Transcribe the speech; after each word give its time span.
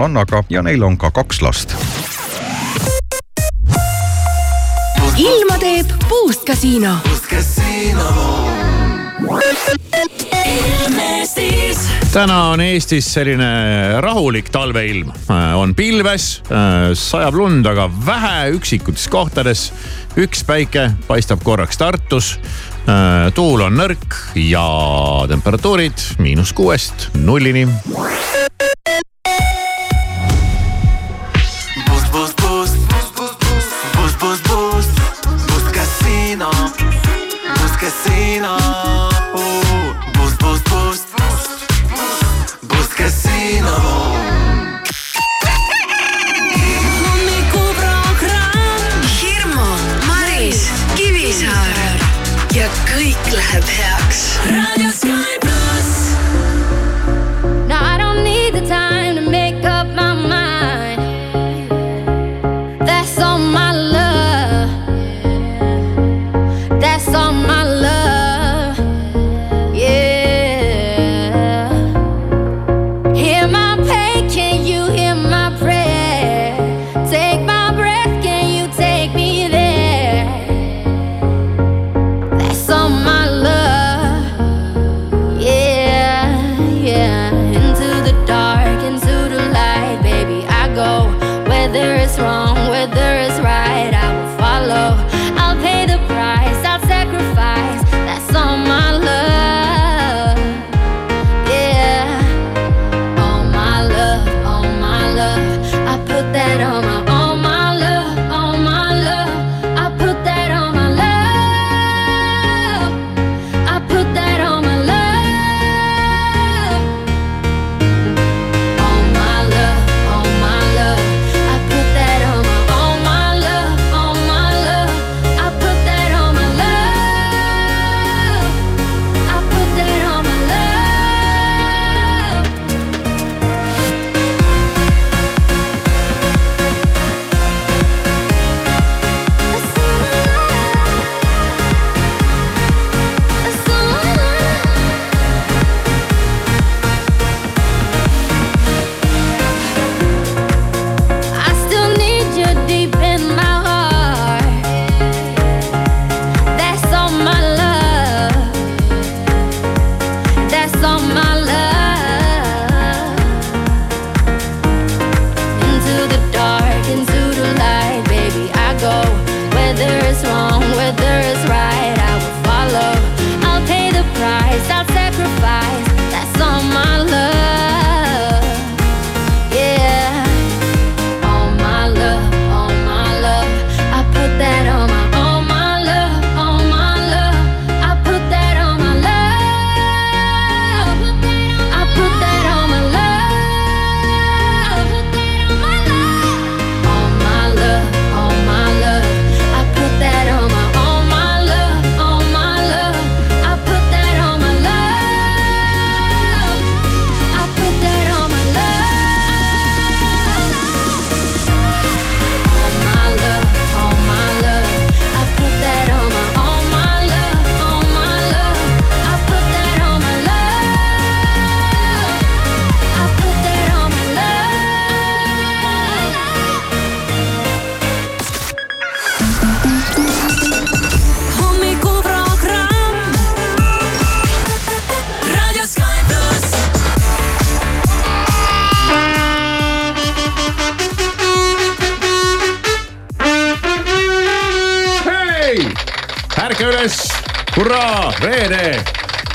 Annaga 0.00 0.44
ja 0.48 0.62
neil 0.62 0.82
on 0.82 0.96
ka 0.98 1.10
kaks 1.10 1.42
last. 1.42 1.76
ilma 5.16 5.58
teeb. 5.60 5.86
Boost 6.08 6.46
Casino 6.48 6.96
täna 12.12 12.38
on 12.50 12.60
Eestis 12.60 13.06
selline 13.14 13.50
rahulik 14.00 14.48
talveilm, 14.50 15.12
on 15.56 15.74
pilves, 15.78 16.40
sajab 16.98 17.36
lund, 17.38 17.66
aga 17.66 17.86
vähe 18.06 18.50
üksikutes 18.56 19.06
kohtades. 19.08 19.70
üks 20.18 20.42
päike 20.44 20.90
paistab 21.06 21.42
korraks 21.44 21.78
Tartus. 21.78 22.38
tuul 23.34 23.60
on 23.60 23.76
nõrk 23.76 24.16
ja 24.34 24.66
temperatuurid 25.28 26.18
miinus 26.18 26.52
kuuest 26.52 27.10
nullini. 27.14 27.68
sina 38.20 38.56
uh, 38.56 39.94
Boost, 40.12 40.38
boost, 40.38 40.64
boost 40.68 41.08
Boost 42.68 42.92
che 42.94 43.08
sina 43.08 43.74
hommikuprogramm 47.06 49.02
Hirmu, 49.20 49.68
Maris, 50.06 50.60
Kivisaar 50.94 51.78
ja 52.52 52.68
kõik 52.92 53.24
läheb 53.32 53.66
heaks. 53.76 54.20
raadio 54.50 54.90
Skype. 54.92 55.49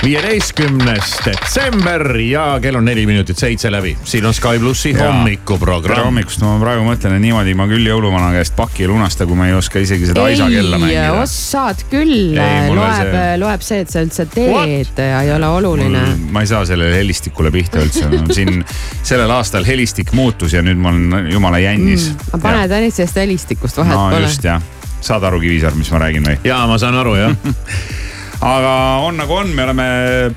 Viieteistkümnes 0.05 1.13
detsember 1.25 2.15
ja 2.19 2.59
kell 2.61 2.75
on 2.77 2.85
neli 2.85 3.05
minutit 3.05 3.37
seitse 3.37 3.71
läbi. 3.71 3.97
siin 4.03 4.25
on 4.25 4.33
Sky 4.33 4.59
plussi 4.59 4.93
hommikuprogramm. 4.93 5.95
tere 5.95 6.05
hommikust, 6.05 6.41
ma 6.41 6.59
praegu 6.61 6.83
mõtlen, 6.85 7.15
et 7.17 7.23
niimoodi 7.23 7.55
ma 7.57 7.65
küll 7.69 7.87
jõuluvana 7.89 8.29
käest 8.35 8.55
paki 8.57 8.85
ei 8.85 8.89
lunasta, 8.91 9.25
kui 9.25 9.37
ma 9.39 9.47
ei 9.49 9.55
oska 9.57 9.81
isegi 9.81 10.09
seda 10.11 10.27
Aisa 10.29 10.49
kella 10.51 10.77
mängida. 10.81 11.15
oskad 11.23 11.85
küll, 11.89 12.37
loeb 12.37 12.99
see..., 12.99 13.25
loeb 13.41 13.65
see, 13.65 13.81
et 13.85 13.93
sa 13.95 14.05
üldse 14.05 14.27
teed 14.35 14.53
What? 14.53 15.03
ja 15.05 15.23
ei 15.25 15.33
ole 15.37 15.51
oluline. 15.57 16.05
ma 16.29 16.45
ei 16.45 16.53
saa 16.53 16.65
sellele 16.69 17.01
helistikule 17.01 17.53
pihta 17.55 17.81
üldse 17.81 18.09
siin 18.33 18.63
sellel 19.01 19.31
aastal 19.37 19.65
helistik 19.65 20.13
muutus 20.13 20.53
ja 20.53 20.65
nüüd 20.65 20.81
ma 20.81 20.93
olen 20.93 21.33
jumala 21.33 21.61
jännis 21.65 22.11
mm,. 22.13 22.41
pane 22.45 22.65
Tõnisest 22.69 23.21
helistikust 23.25 23.81
vahet 23.81 23.97
no, 23.97 24.09
pole. 24.13 24.25
just 24.29 24.45
jah, 24.45 24.61
saad 25.01 25.25
aru, 25.25 25.41
Kivisaar, 25.45 25.77
mis 25.77 25.93
ma 25.93 26.05
räägin 26.05 26.33
või? 26.33 26.41
ja 26.45 26.65
ma 26.69 26.77
saan 26.81 26.97
aru 27.01 27.21
jah 27.23 27.37
aga 28.41 28.73
on 29.05 29.17
nagu 29.19 29.35
on, 29.35 29.51
me 29.55 29.63
oleme 29.63 29.85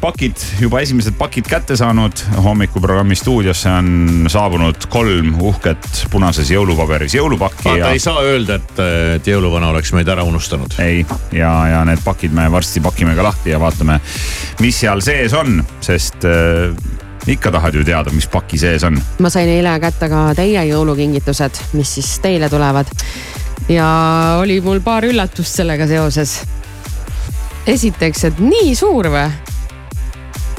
pakid, 0.00 0.36
juba 0.60 0.82
esimesed 0.84 1.16
pakid 1.18 1.48
kätte 1.50 1.76
saanud. 1.76 2.24
hommikuprogrammi 2.44 3.16
stuudiosse 3.18 3.70
on 3.70 4.28
saabunud 4.30 4.88
kolm 4.92 5.34
uhket 5.40 6.04
punases 6.10 6.50
jõulupaberis 6.50 7.14
jõulupakki. 7.18 7.64
vaata 7.64 7.78
ja..., 7.78 7.94
ei 7.96 8.02
saa 8.02 8.22
öelda, 8.22 8.60
et, 8.60 8.84
et 9.16 9.32
jõuluvana 9.32 9.72
oleks 9.72 9.92
meid 9.96 10.08
ära 10.08 10.24
unustanud. 10.26 10.78
ei, 10.84 11.04
ja, 11.32 11.52
ja 11.74 11.82
need 11.88 12.04
pakid 12.04 12.34
me 12.36 12.48
varsti 12.52 12.84
pakime 12.84 13.16
ka 13.18 13.26
lahti 13.30 13.54
ja 13.54 13.60
vaatame, 13.62 14.00
mis 14.60 14.80
seal 14.84 15.02
sees 15.04 15.34
on, 15.36 15.62
sest 15.84 16.24
äh, 16.28 16.72
ikka 17.28 17.52
tahad 17.52 17.74
ju 17.74 17.84
teada, 17.84 18.12
mis 18.14 18.26
paki 18.30 18.58
sees 18.58 18.84
on. 18.86 19.00
ma 19.18 19.30
sain 19.32 19.50
eile 19.52 19.74
kätte 19.82 20.08
ka 20.10 20.28
teie 20.38 20.64
jõulukingitused, 20.70 21.64
mis 21.78 21.98
siis 21.98 22.14
teile 22.24 22.48
tulevad. 22.52 22.90
ja 23.68 23.88
oli 24.40 24.60
mul 24.64 24.80
paar 24.84 25.04
üllatust 25.08 25.60
sellega 25.60 25.86
seoses. 25.90 26.40
Esiteks, 27.68 28.24
et 28.30 28.42
nii 28.42 28.74
suur 28.78 29.10
või? 29.12 29.28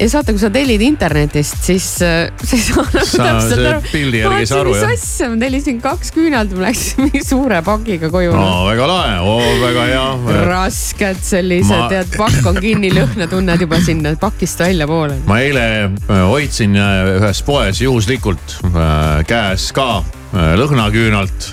ja 0.00 0.06
saate, 0.08 0.32
kui 0.32 0.40
sa 0.40 0.48
tellid 0.52 0.80
internetist, 0.84 1.58
siis 1.64 1.86
äh, 2.04 2.30
sa 2.40 2.56
ei 2.56 2.62
saa 2.64 2.84
nagu 2.86 3.04
täpselt 3.04 3.66
aru. 3.68 3.82
pildi 3.90 4.22
järgi 4.22 4.44
ei 4.44 4.48
saa 4.48 4.60
aru, 4.62 4.72
mis 4.72 4.84
jah. 4.84 4.94
asja, 4.94 5.28
ma 5.28 5.40
tellisin 5.42 5.80
kaks 5.84 6.12
küünalt, 6.16 6.54
ma 6.56 6.64
läksin 6.64 7.02
mingi 7.04 7.20
suure 7.26 7.60
pakiga 7.66 8.08
koju 8.12 8.32
no 8.32 8.64
väga 8.68 8.88
lahe 8.88 9.18
oh,, 9.20 9.50
väga 9.60 9.86
hea. 9.90 10.38
rasked 10.48 11.20
sellised 11.26 11.76
Ma- 11.76 11.90
tead, 11.92 12.14
pakk 12.16 12.48
on 12.48 12.60
kinni, 12.64 12.92
lõhna 12.96 13.28
tunned 13.30 13.66
juba 13.66 13.80
sinna 13.84 14.14
pakist 14.20 14.64
väljapoole. 14.64 15.20
ma 15.28 15.40
eile 15.44 15.66
äh, 15.90 16.22
hoidsin 16.30 16.78
äh, 16.80 17.14
ühes 17.18 17.44
poes 17.44 17.82
juhuslikult 17.84 18.56
käes 19.28 19.68
ka 19.76 19.90
lõhnaküünalt. 20.30 21.50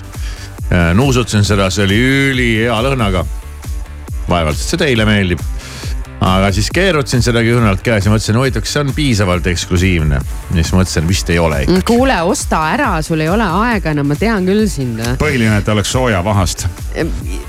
nuusutasin 0.94 1.44
seda, 1.44 1.66
see 1.74 1.84
oli 1.88 1.98
ülihea 2.30 2.76
lõhnaga. 2.84 3.24
Vaevalt, 4.30 4.58
et 4.58 4.72
see 4.72 4.80
teile 4.80 5.06
meeldib. 5.08 5.42
Aga 6.20 6.50
siis 6.52 6.70
keerutasin 6.74 7.22
seda 7.22 7.42
küünalt 7.46 7.82
käes 7.84 8.06
ja 8.06 8.12
mõtlesin, 8.12 8.38
huvitav, 8.40 8.64
kas 8.64 8.74
see 8.74 8.82
on 8.82 8.92
piisavalt 8.96 9.46
eksklusiivne. 9.46 10.20
ja 10.50 10.56
siis 10.56 10.72
mõtlesin, 10.74 11.08
vist 11.08 11.30
ei 11.30 11.38
ole 11.38 11.62
ikka. 11.66 11.82
kuule, 11.86 12.16
osta 12.22 12.64
ära, 12.72 12.90
sul 13.02 13.20
ei 13.22 13.28
ole 13.30 13.46
aega 13.46 13.94
enam, 13.94 14.08
ma 14.10 14.18
tean 14.18 14.46
küll 14.48 14.66
sind. 14.70 15.00
põhiline, 15.20 15.60
et 15.62 15.68
oleks 15.68 15.92
soojavahast. 15.92 16.66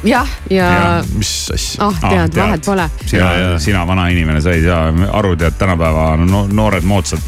jah, 0.04 0.36
ja, 0.50 0.70
ja... 0.70 0.92
mis 1.18 1.34
asja 1.54 1.90
ah 1.90 2.00
tead, 2.04 2.36
vahet 2.36 2.66
pole. 2.66 2.90
sina 3.06 3.24
Ja, 3.24 3.40
ja., 3.40 3.60
sina 3.60 3.88
vana 3.88 4.08
inimene, 4.14 4.42
sa 4.42 4.52
ei 4.52 4.64
saa 4.66 4.94
aru, 5.12 5.36
tead 5.40 5.58
tänapäeva 5.60 6.12
no, 6.22 6.46
noored 6.52 6.86
moodsad 6.88 7.20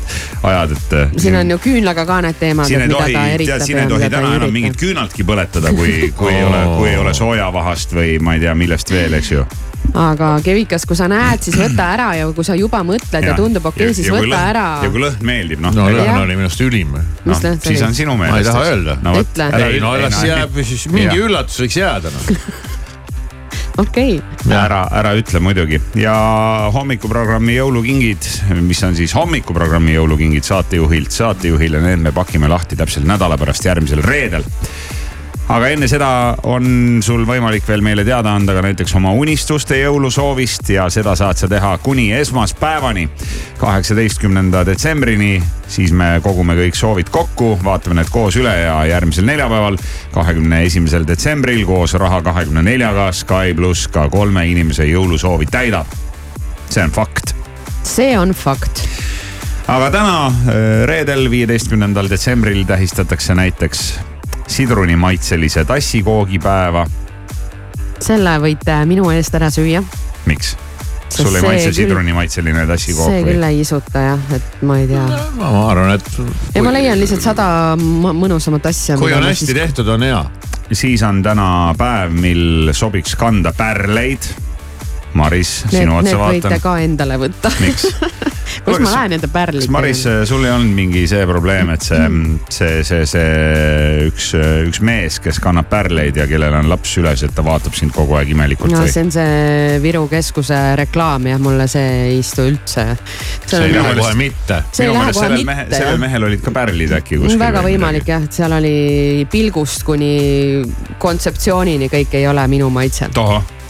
ajad, 0.44 0.72
et. 0.78 1.20
siin 1.22 1.36
on 1.36 1.56
ju 1.56 1.58
küünlaga 1.62 2.06
ka 2.06 2.22
need 2.26 2.40
teemad, 2.40 2.70
siin 2.70 2.82
ei 2.82 2.88
mida 2.88 3.00
tohi, 3.00 3.14
ta 3.14 3.24
tead, 3.24 3.34
eritab 3.40 3.66
siin 3.66 3.82
ei 3.82 3.90
tohi 3.90 4.10
täna 4.10 4.32
ei 4.32 4.42
enam 4.42 4.54
mingit 4.54 4.80
küünaltki 4.80 5.26
põletada, 5.28 5.74
kui, 5.76 5.98
kui 6.20 6.34
ei 6.34 6.44
ole, 6.46 6.64
kui 6.78 6.90
ei 6.92 6.98
ole 7.02 7.14
soojavahast 7.18 7.96
või 7.98 8.16
ma 8.24 8.38
ei 8.38 8.46
tea, 8.46 8.56
millest 8.58 8.92
veel, 8.94 9.18
eks 9.20 9.32
ju. 9.32 9.46
aga 9.98 10.34
Kevikas, 10.44 10.86
kui 10.90 11.00
sa 11.00 11.08
näed, 11.12 11.31
siis 11.40 11.58
võta 11.60 11.88
ära 11.96 12.10
ja 12.20 12.28
kui 12.36 12.48
sa 12.48 12.58
juba 12.60 12.82
mõtled 12.88 13.24
ja, 13.24 13.32
ja 13.32 13.38
tundub 13.38 13.70
okei 13.72 13.88
okay,, 13.88 13.96
siis 13.98 14.10
võta 14.12 14.42
ära. 14.52 14.66
ja 14.84 14.92
kui 14.92 15.04
lõhn 15.04 15.24
meeldib, 15.28 15.62
noh 15.64 15.76
no 15.76 15.88
lõhn 15.92 16.20
oli 16.26 16.36
minu 16.36 16.50
arust 16.50 16.66
ülim. 16.66 16.98
see 17.32 17.56
siis 17.70 17.86
on 17.88 17.96
sinu 17.96 18.18
Ma 18.18 18.28
meelest. 18.28 18.44
ei 18.44 18.52
taha 18.52 18.68
öelda. 18.68 18.98
Ütle. 19.22 19.50
ei 19.70 19.80
no 19.84 19.96
las 20.02 20.22
jääb 20.28 20.62
siis 20.66 20.86
mingi 20.92 21.24
üllatus 21.24 21.64
võiks 21.64 21.80
jääda 21.80 22.14
noh. 22.14 22.30
okei, 23.86 24.18
ära, 24.52 24.84
ära 25.00 25.14
ütle 25.18 25.42
muidugi 25.44 25.80
ja 26.00 26.16
hommikuprogrammi 26.76 27.56
jõulukingid, 27.56 28.30
mis 28.60 28.82
on 28.88 28.98
siis 28.98 29.16
hommikuprogrammi 29.16 29.96
jõulukingid 29.96 30.48
saatejuhilt 30.48 31.16
saatejuhile, 31.16 31.82
need 31.84 32.04
me 32.04 32.16
pakime 32.16 32.52
lahti 32.52 32.80
täpselt 32.80 33.08
nädala 33.10 33.40
pärast 33.42 33.66
järgmisel 33.68 34.04
reedel 34.06 34.46
aga 35.52 35.68
enne 35.74 35.88
seda 35.92 36.10
on 36.48 37.00
sul 37.04 37.26
võimalik 37.28 37.66
veel 37.68 37.84
meile 37.84 38.06
teada 38.08 38.32
anda 38.38 38.54
ka 38.56 38.64
näiteks 38.64 38.94
oma 38.96 39.12
unistuste 39.18 39.82
jõulusoovist 39.82 40.70
ja 40.72 40.86
seda 40.94 41.16
saad 41.20 41.40
sa 41.42 41.50
teha 41.52 41.74
kuni 41.84 42.12
esmaspäevani, 42.16 43.08
kaheksateistkümnenda 43.60 44.64
detsembrini. 44.66 45.42
siis 45.72 45.92
me 45.92 46.20
kogume 46.24 46.56
kõik 46.56 46.76
soovid 46.76 47.10
kokku, 47.12 47.58
vaatame 47.64 48.00
need 48.00 48.10
koos 48.12 48.36
üle 48.36 48.52
ja 48.52 48.78
järgmisel 48.86 49.26
neljapäeval, 49.26 49.78
kahekümne 50.12 50.64
esimesel 50.66 51.08
detsembril 51.08 51.66
koos 51.66 51.94
Raha 51.94 52.22
kahekümne 52.22 52.64
neljaga 52.64 53.12
Sky 53.12 53.56
pluss 53.56 53.88
ka 53.88 54.10
kolme 54.10 54.48
inimese 54.48 54.88
jõulusoovi 54.88 55.48
täidab. 55.52 55.88
see 56.70 56.84
on 56.84 56.92
fakt 56.92 57.36
see 57.84 58.18
on 58.18 58.32
fakt. 58.34 58.86
aga 59.68 59.92
täna, 59.92 60.28
äh, 60.28 60.86
reedel, 60.86 61.30
viieteistkümnendal 61.30 62.10
detsembril 62.10 62.64
tähistatakse 62.66 63.36
näiteks 63.36 64.11
sidrunimaitselise 64.52 65.66
tassikoogipäeva. 65.66 66.86
selle 68.02 68.36
võite 68.42 68.76
minu 68.90 69.12
eest 69.14 69.36
ära 69.40 69.50
süüa. 69.54 69.84
miks? 70.26 70.58
Sul 71.12 71.36
ei 71.36 71.44
maitse 71.44 71.74
sidrunimaitseline 71.76 72.64
tassikook 72.70 73.10
see 73.12 73.24
küll 73.26 73.42
või? 73.42 73.50
ei 73.52 73.64
isuta 73.66 74.04
jah, 74.06 74.30
et 74.38 74.62
ma 74.68 74.78
ei 74.80 74.88
tea. 74.88 75.04
ma 75.40 75.50
arvan, 75.68 75.92
et. 75.98 76.08
ja 76.56 76.64
ma 76.64 76.72
leian 76.72 77.00
lihtsalt 77.02 77.26
sada 77.26 77.48
mõnusamat 77.78 78.70
asja. 78.72 78.98
kui 79.02 79.14
on 79.16 79.28
hästi 79.28 79.56
tehtud, 79.58 79.92
on 79.92 80.08
hea. 80.08 80.22
siis 80.72 81.04
on 81.04 81.20
täna 81.26 81.50
päev, 81.78 82.16
mil 82.16 82.72
sobiks 82.78 83.18
kanda 83.20 83.52
pärleid. 83.58 84.32
Maris, 85.18 85.62
Need, 85.66 85.82
sinu 85.82 85.98
need 85.98 86.12
otsa 86.12 86.22
võite 86.22 86.48
vaatan. 86.48 86.64
ka 86.64 86.78
endale 86.86 87.18
võtta. 87.22 87.52
miks? 87.64 87.88
kus 88.66 88.80
ma 88.82 88.92
lähen 88.94 89.14
nende 89.16 89.30
pärlitega? 89.32 89.68
kas 89.68 89.74
Maris, 89.74 90.04
sul 90.30 90.46
ei 90.46 90.52
olnud 90.54 90.76
mingi 90.76 91.04
see 91.10 91.24
probleem, 91.30 91.72
et 91.74 91.86
see, 91.86 92.08
see, 92.52 92.82
see, 92.88 93.06
see 93.10 94.08
üks, 94.10 94.32
üks 94.68 94.82
mees, 94.86 95.20
kes 95.24 95.40
kannab 95.44 95.70
pärleid 95.72 96.20
ja 96.20 96.28
kellel 96.30 96.56
on 96.60 96.70
laps 96.72 96.96
süles, 96.98 97.24
et 97.26 97.36
ta 97.36 97.46
vaatab 97.46 97.76
sind 97.78 97.94
kogu 97.96 98.18
aeg 98.20 98.34
imelikult 98.36 98.74
no 98.74 98.84
või? 98.84 98.92
see 98.94 99.06
on 99.06 99.14
see 99.16 99.78
Viru 99.84 100.04
keskuse 100.12 100.60
reklaam 100.80 101.30
jah, 101.32 101.42
mulle 101.42 101.68
see 101.72 101.94
ei 102.10 102.20
istu 102.20 102.46
üldse. 102.50 102.88
see 103.46 103.64
ei 103.70 103.76
lähe 103.76 103.96
kohe 104.00 104.14
mitte. 104.20 104.62
minu 104.80 104.98
meelest 104.98 105.22
sellel 105.22 105.48
mehe, 105.48 105.66
mitte 105.66 105.82
sellel 105.82 106.04
mehel 106.06 106.30
olid 106.30 106.46
ka 106.46 106.56
pärlid 106.56 106.98
äkki 107.00 107.22
kuskil. 107.22 107.40
väga 107.42 107.64
võimalik 107.66 108.12
jah, 108.14 108.28
et 108.28 108.42
seal 108.42 108.58
oli 108.60 108.76
pilgust 109.32 109.86
kuni 109.88 110.14
kontseptsioonini 111.02 111.90
kõik 111.92 112.20
ei 112.20 112.28
ole 112.30 112.46
minu 112.52 112.70
maitse, 112.74 113.10
tohoh. 113.16 113.61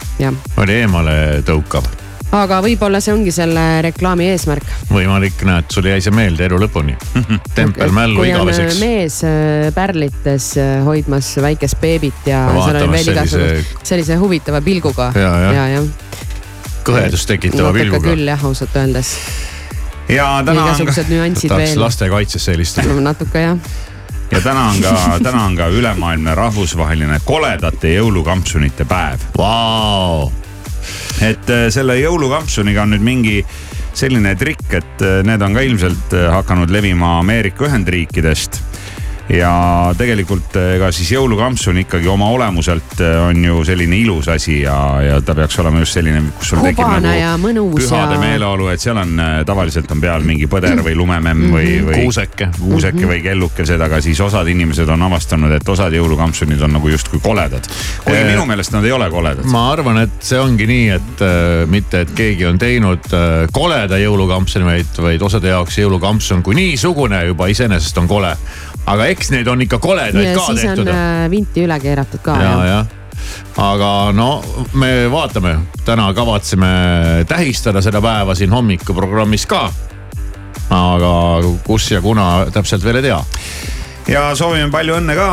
Oli 0.56 0.74
eemale 0.82 1.42
tõukav. 1.46 1.86
aga 2.32 2.60
võib-olla 2.64 3.00
see 3.04 3.12
ongi 3.12 3.32
selle 3.34 3.82
reklaami 3.84 4.28
eesmärk. 4.32 4.68
võimalik, 4.92 5.42
näed, 5.48 5.68
sul 5.72 5.88
jäi 5.90 6.00
see 6.04 6.14
meelde 6.14 6.46
elu 6.48 6.60
lõpuni. 6.62 6.94
tempel 7.58 7.92
mällu 7.92 8.24
igaveseks. 8.28 8.80
mees 8.80 9.20
äh, 9.28 9.68
pärlites 9.74 10.52
äh, 10.60 10.80
hoidmas 10.86 11.32
väikest 11.42 11.80
beebit 11.80 12.26
ja 12.26 12.44
Ja 12.48 12.66
seal 12.66 12.82
oli 12.82 12.90
veel 12.96 13.04
sellise- 13.04 13.44
igasugust, 13.44 13.86
sellise 13.92 14.16
huvitava 14.20 14.60
pilguga. 14.64 15.12
Ja, 15.14 15.32
jah. 15.46 15.54
ja, 15.54 15.68
jah. 15.76 15.88
kõhedust 16.84 17.28
tekitava 17.30 17.70
natuke 17.70 17.84
pilguga. 17.84 18.08
küll 18.10 18.28
jah, 18.32 18.44
ausalt 18.44 18.76
öeldes. 18.76 19.14
ja 20.08 20.28
täna 20.44 20.64
on 20.64 20.68
igasugused 20.68 21.08
nüansid 21.12 21.48
tahaks 21.52 21.72
veel. 21.74 21.80
lastekaitsesse 21.86 22.52
helistada. 22.56 23.00
natuke 23.10 23.48
jah. 23.48 23.58
Ja 24.32 24.40
täna 24.40 24.68
on 24.70 24.80
ka, 24.80 25.18
täna 25.22 25.44
on 25.44 25.56
ka 25.56 25.66
ülemaailmne 25.68 26.34
rahvusvaheline 26.34 27.20
koledate 27.24 27.94
jõulukampsunite 27.94 28.86
päev. 28.88 29.26
Vau, 29.38 30.30
et 31.20 31.52
äh, 31.52 31.68
selle 31.74 31.98
jõulukampsuniga 32.00 32.86
on 32.86 32.96
nüüd 32.96 33.04
mingi 33.04 33.38
selline 33.94 34.34
trikk, 34.40 34.68
et 34.80 35.04
äh, 35.04 35.20
need 35.26 35.44
on 35.44 35.56
ka 35.56 35.64
ilmselt 35.66 36.16
äh, 36.16 36.30
hakanud 36.32 36.72
levima 36.72 37.18
Ameerika 37.20 37.68
Ühendriikidest 37.68 38.62
ja 39.28 39.52
tegelikult 39.98 40.56
äh, 40.58 40.74
ega 40.76 40.90
siis 40.94 41.12
jõulukampsun 41.14 41.78
ikkagi 41.84 42.08
oma 42.10 42.28
olemuselt 42.34 43.00
äh, 43.00 43.18
on 43.28 43.44
ju 43.44 43.62
selline 43.64 43.96
ilus 43.96 44.28
asi 44.32 44.60
ja, 44.62 44.76
ja 45.02 45.20
ta 45.24 45.34
peaks 45.38 45.58
olema 45.62 45.82
just 45.82 45.98
selline, 45.98 46.22
kus 46.38 46.52
sul 46.52 46.62
tekib 46.64 46.82
nagu 46.82 47.68
pühade 47.76 48.16
ja. 48.18 48.20
meeleolu, 48.20 48.68
et 48.72 48.82
seal 48.82 48.98
on 48.98 49.14
äh, 49.22 49.34
tavaliselt 49.46 49.90
on 49.94 50.02
peal 50.02 50.26
mingi 50.26 50.48
põder 50.50 50.82
või 50.84 50.96
lumememm 50.98 51.54
või, 51.54 51.76
või 51.86 52.02
kuuseke. 52.06 52.50
kuuseke 52.58 53.06
või 53.08 53.20
kellukesed, 53.24 53.80
aga 53.80 54.00
siis 54.04 54.20
osad 54.24 54.48
inimesed 54.52 54.88
on 54.92 55.06
avastanud, 55.08 55.54
et 55.56 55.68
osad 55.68 55.94
jõulukampsunid 55.96 56.62
on 56.62 56.76
nagu 56.78 56.92
justkui 56.92 57.22
koledad. 57.22 57.66
kuigi 58.04 58.18
Eh, 58.22 58.30
minu 58.32 58.46
meelest 58.48 58.74
nad 58.74 58.84
ei 58.84 58.92
ole 58.92 59.08
koledad. 59.10 59.46
ma 59.52 59.68
arvan, 59.72 60.02
et 60.04 60.18
see 60.24 60.40
ongi 60.40 60.66
nii, 60.68 60.88
et 60.96 61.24
äh, 61.24 61.62
mitte, 61.70 62.02
et 62.06 62.12
keegi 62.16 62.46
on 62.48 62.58
teinud 62.60 63.08
äh, 63.14 63.46
koleda 63.52 63.98
jõulukampsuni, 64.02 64.66
vaid, 64.66 65.00
vaid 65.06 65.22
osade 65.22 65.52
jaoks 65.52 65.78
jõulukampsun 65.82 66.42
kui 66.42 66.58
niisugune 66.58 67.24
juba 67.30 67.48
iseenesest 67.52 67.98
on 68.02 68.10
kole. 68.10 68.36
aga 68.86 69.06
eks 69.12 69.32
neid 69.34 69.48
on 69.50 69.62
ikka 69.64 69.78
koledaid 69.82 70.34
ka 70.36 70.48
siis 70.50 70.64
on 70.64 70.76
tehtud. 70.76 70.90
äh, 70.92 71.30
vinti 71.30 71.64
üle 71.66 71.78
keeratud 71.82 72.22
ka 72.24 72.36
ja, 72.40 72.50
jah. 72.50 72.66
jah. 72.72 72.86
aga 73.62 73.90
no 74.16 74.30
me 74.74 74.92
vaatame, 75.12 75.56
täna 75.86 76.08
kavatseme 76.16 76.72
tähistada 77.28 77.82
seda 77.84 78.02
päeva 78.02 78.34
siin 78.38 78.52
hommikuprogrammis 78.52 79.46
ka. 79.46 79.66
aga 80.72 81.14
kus 81.66 81.90
ja 81.92 82.02
kuna 82.02 82.46
täpselt 82.52 82.84
veel 82.84 83.02
ei 83.02 83.08
tea. 83.10 83.20
ja 84.14 84.30
soovime 84.38 84.70
palju 84.70 84.96
õnne 85.00 85.18
ka. 85.18 85.28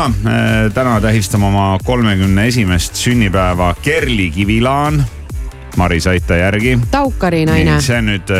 täna 0.73 0.99
tähistame 1.01 1.49
oma 1.51 1.71
kolmekümne 1.83 2.47
esimest 2.47 2.99
sünnipäeva 2.99 3.73
Kerli 3.81 4.31
Kivilaan. 4.35 5.05
Maris, 5.77 6.07
aita 6.09 6.35
järgi. 6.35 6.73
Taukari 6.91 7.43
naine, 7.45 7.77
see 7.81 7.99
on 8.01 8.09
nüüd, 8.09 8.31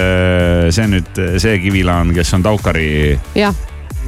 see 0.74 0.84
on 0.84 0.96
nüüd 0.98 1.20
see 1.40 1.60
Kivilaan, 1.62 2.10
kes 2.18 2.34
on 2.36 2.44
Taukari, 2.44 2.90
jah, 3.38 3.54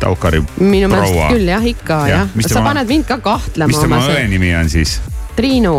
Taukari 0.01 0.41
minu 0.59 0.89
meelest 0.91 1.13
proua. 1.13 1.29
küll 1.33 1.47
jah, 1.53 1.65
ikka 1.73 1.97
Jah, 2.07 2.09
jah 2.15 2.35
mis. 2.35 2.45
sa 2.49 2.57
tema- 2.59 2.71
paned 2.73 2.89
mind 2.89 3.05
ka 3.09 3.17
kahtlema 3.23 3.67
mis 3.71 3.79
tema 3.83 4.01
õe 4.09 4.27
nimi 4.31 4.53
on 4.57 4.69
siis? 4.69 4.97
Triinu, 5.37 5.75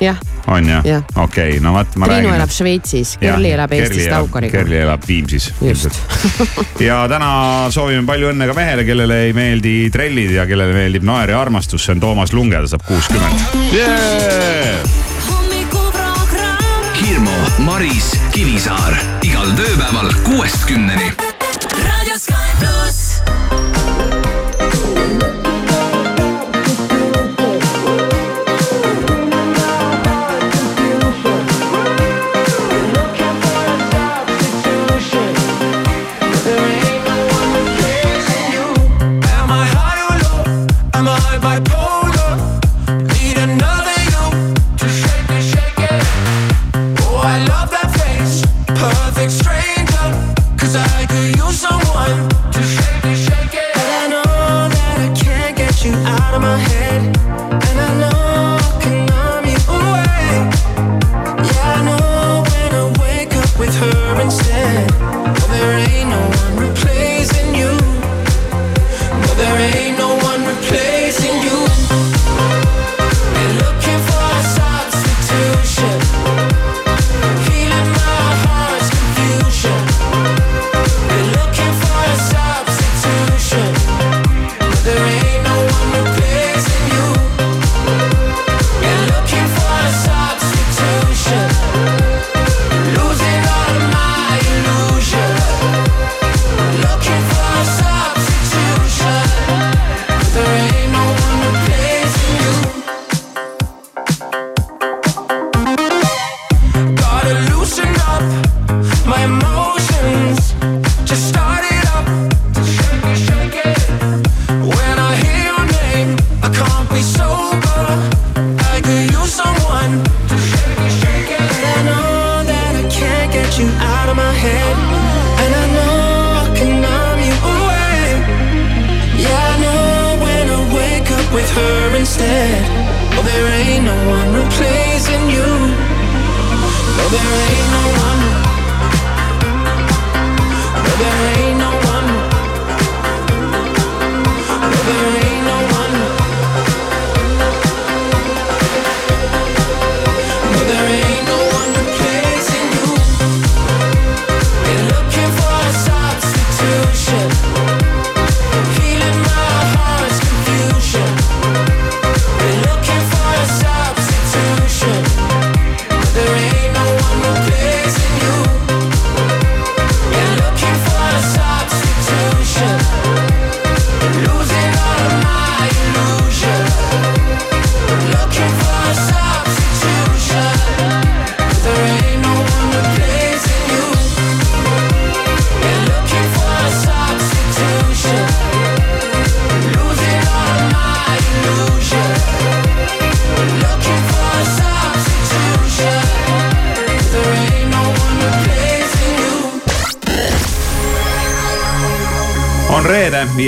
jah, 0.00 0.16
on 0.50 0.68
jah 0.68 0.84
Jah.? 0.86 1.02
okei 1.16 1.56
okay,, 1.56 1.60
no 1.64 1.72
vot, 1.74 1.96
ma 1.96 2.06
Triinu 2.08 2.28
räägin. 2.30 2.36
elab 2.40 2.52
Šveitsis, 2.54 3.16
Kerli 3.20 3.50
elab 3.56 3.72
Eestis 3.76 4.06
Taukariga. 4.12 4.58
Kerli 4.58 4.78
elab 4.84 5.02
Viimsis. 5.08 5.50
just, 5.60 5.98
ja 6.88 7.00
täna 7.10 7.30
soovime 7.74 8.06
palju 8.08 8.30
õnne 8.32 8.46
ka 8.50 8.54
mehele, 8.56 8.84
kellele 8.88 9.18
ei 9.26 9.32
meeldi 9.36 9.74
trellid 9.92 10.30
ja 10.38 10.46
kellele 10.48 10.72
meeldib 10.76 11.04
naer 11.08 11.34
ja 11.34 11.40
armastus, 11.42 11.84
see 11.84 11.96
on 11.96 12.00
Toomas 12.06 12.32
Lunge, 12.36 12.60
ta 12.60 12.70
saab 12.76 12.84
kuuskümmend. 12.88 13.46
Yeah! 13.72 14.84
hommikuprogramm 15.28 16.88
Hirmu, 17.00 17.36
Maris, 17.66 18.12
Kivisaar 18.34 18.96
igal 19.26 19.50
tööpäeval 19.58 20.12
kuuest 20.26 20.64
kümneni. 20.68 21.10
Sky 22.20 22.34
Plus. 22.60 23.59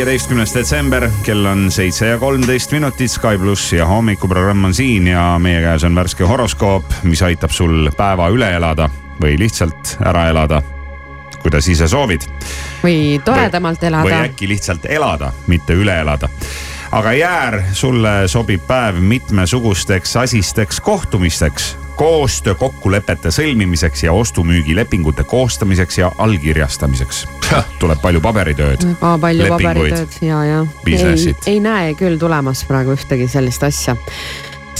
Viieteistkümnes 0.03 0.55
detsember, 0.55 1.05
kell 1.23 1.47
on 1.47 1.69
seitse 1.71 2.07
ja 2.07 2.17
kolmteist 2.19 2.73
minutit, 2.75 3.11
Sky 3.11 3.39
pluss 3.39 3.69
ja 3.73 3.87
hommikuprogramm 3.87 4.65
on 4.65 4.75
siin 4.75 5.07
ja 5.07 5.37
meie 5.39 5.61
käes 5.63 5.85
on 5.87 5.95
värske 5.95 6.27
horoskoop, 6.27 6.91
mis 7.07 7.23
aitab 7.23 7.55
sul 7.55 7.87
päeva 7.95 8.27
üle 8.35 8.49
elada 8.57 8.89
või 9.23 9.37
lihtsalt 9.39 9.93
ära 10.03 10.25
elada, 10.33 10.59
kuidas 11.45 11.71
ise 11.71 11.87
soovid. 11.87 12.27
või 12.83 13.21
toredamalt 13.25 13.87
elada. 13.87 14.09
või 14.09 14.19
äkki 14.33 14.51
lihtsalt 14.51 14.91
elada, 14.91 15.31
mitte 15.47 15.79
üle 15.79 15.95
elada 16.03 16.29
aga 16.93 17.13
Jäär, 17.13 17.63
sulle 17.73 18.29
sobib 18.29 18.67
päev 18.67 19.01
mitmesugusteks 19.01 20.17
asisteks 20.17 20.81
kohtumisteks 20.81 21.77
koostöökokkulepete 21.97 23.31
sõlmimiseks 23.31 24.05
ja 24.05 24.13
ostu-müügilepingute 24.13 25.25
koostamiseks 25.25 25.99
ja 25.99 26.13
allkirjastamiseks. 26.19 27.27
tuleb 27.79 28.01
palju 28.03 28.21
paberitööd. 28.21 28.85
väga 29.01 29.19
palju 29.19 29.49
paberitööd 29.49 30.17
ja, 30.21 30.45
ja. 30.45 30.63
ei, 30.87 31.35
ei 31.47 31.61
näe 31.61 31.95
küll 31.95 32.19
tulemas 32.21 32.65
praegu 32.69 32.97
ühtegi 32.97 33.29
sellist 33.29 33.63
asja 33.63 33.97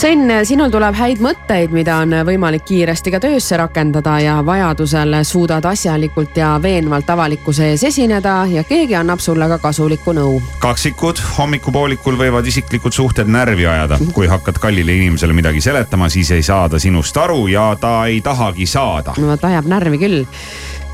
Sven, 0.03 0.27
sinul 0.43 0.71
tuleb 0.75 0.97
häid 0.99 1.21
mõtteid, 1.23 1.71
mida 1.71 2.01
on 2.03 2.11
võimalik 2.27 2.65
kiiresti 2.67 3.13
ka 3.15 3.21
töösse 3.23 3.55
rakendada 3.61 4.17
ja 4.19 4.33
vajadusel 4.43 5.15
suudad 5.23 5.63
asjalikult 5.71 6.35
ja 6.41 6.57
veenvalt 6.63 7.13
avalikkuse 7.15 7.69
ees 7.71 7.85
esineda 7.87 8.33
ja 8.51 8.65
keegi 8.67 8.97
annab 8.99 9.23
sulle 9.23 9.47
ka 9.53 9.61
kasulikku 9.63 10.11
nõu. 10.19 10.41
kaksikud 10.59 11.23
hommikupoolikul 11.37 12.19
võivad 12.19 12.51
isiklikud 12.51 12.99
suhted 12.99 13.31
närvi 13.31 13.69
ajada. 13.71 14.01
kui 14.13 14.27
hakkad 14.27 14.59
kallile 14.59 14.97
inimesele 14.97 15.39
midagi 15.39 15.63
seletama, 15.63 16.09
siis 16.11 16.35
ei 16.35 16.43
saa 16.43 16.67
ta 16.69 16.83
sinust 16.83 17.17
aru 17.17 17.47
ja 17.47 17.77
ta 17.81 18.07
ei 18.07 18.21
tahagi 18.21 18.67
saada. 18.67 19.15
no 19.19 19.31
vot 19.31 19.45
ajab 19.45 19.71
närvi 19.71 20.03
küll 20.03 20.25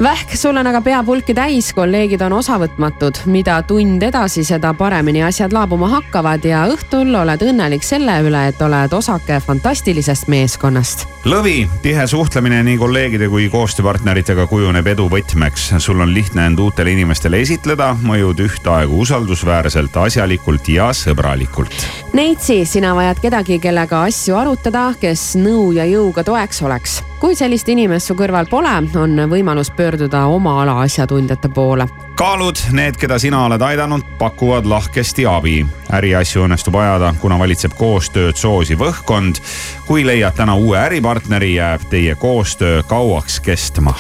vähk, 0.03 0.37
sul 0.37 0.57
on 0.57 0.67
aga 0.67 0.81
pea 0.85 1.01
pulki 1.05 1.35
täis, 1.35 1.73
kolleegid 1.75 2.23
on 2.23 2.37
osavõtmatud, 2.39 3.19
mida 3.27 3.59
tund 3.67 4.03
edasi, 4.03 4.45
seda 4.47 4.71
paremini 4.79 5.23
asjad 5.27 5.53
laabuma 5.55 5.89
hakkavad 5.97 6.45
ja 6.47 6.65
õhtul 6.71 7.15
oled 7.19 7.43
õnnelik 7.43 7.83
selle 7.87 8.19
üle, 8.27 8.45
et 8.51 8.63
oled 8.63 8.95
osake 8.95 9.41
fantastilisest 9.43 10.29
meeskonnast. 10.31 11.07
lõvi, 11.29 11.67
tihe 11.83 12.07
suhtlemine 12.07 12.63
nii 12.63 12.79
kolleegide 12.79 13.29
kui 13.29 13.49
koostööpartneritega 13.53 14.47
kujuneb 14.47 14.87
edu 14.87 15.09
võtmeks. 15.11 15.73
sul 15.79 16.01
on 16.01 16.15
lihtne 16.15 16.47
end 16.47 16.59
uutele 16.59 16.95
inimestele 16.95 17.41
esitleda, 17.41 17.97
mõjud 18.03 18.41
ühtaegu 18.47 19.03
usaldusväärselt, 19.03 19.97
asjalikult 19.97 20.69
ja 20.69 20.93
sõbralikult. 20.93 21.87
Neitsi, 22.13 22.65
sina 22.65 22.95
vajad 22.95 23.21
kedagi, 23.21 23.59
kellega 23.59 24.03
asju 24.07 24.37
arutada, 24.37 24.93
kes 25.01 25.35
nõu 25.37 25.73
ja 25.73 25.85
jõuga 25.85 26.25
toeks 26.25 26.63
oleks 26.63 27.03
kui 27.21 27.35
sellist 27.37 27.69
inimest 27.69 28.11
su 28.11 28.15
kõrval 28.19 28.47
pole, 28.51 28.75
on 28.99 29.23
võimalus 29.31 29.71
pöörduda 29.75 30.25
oma 30.31 30.61
ala 30.63 30.79
asjatundjate 30.85 31.49
poole. 31.55 31.89
kaalud, 32.19 32.59
need, 32.73 32.97
keda 32.99 33.19
sina 33.19 33.45
oled 33.47 33.63
aidanud, 33.63 34.05
pakuvad 34.19 34.67
lahkesti 34.67 35.27
abi. 35.27 35.67
äriasju 35.93 36.45
õnnestub 36.47 36.79
ajada, 36.79 37.15
kuna 37.21 37.39
valitseb 37.39 37.75
koostööd 37.79 38.37
soosiv 38.37 38.81
õhkkond. 38.81 39.43
kui 39.87 40.07
leiad 40.07 40.35
täna 40.35 40.55
uue 40.55 40.79
äripartneri, 40.79 41.55
jääb 41.55 41.89
teie 41.91 42.15
koostöö 42.15 42.83
kauaks 42.83 43.41
kestma 43.41 43.95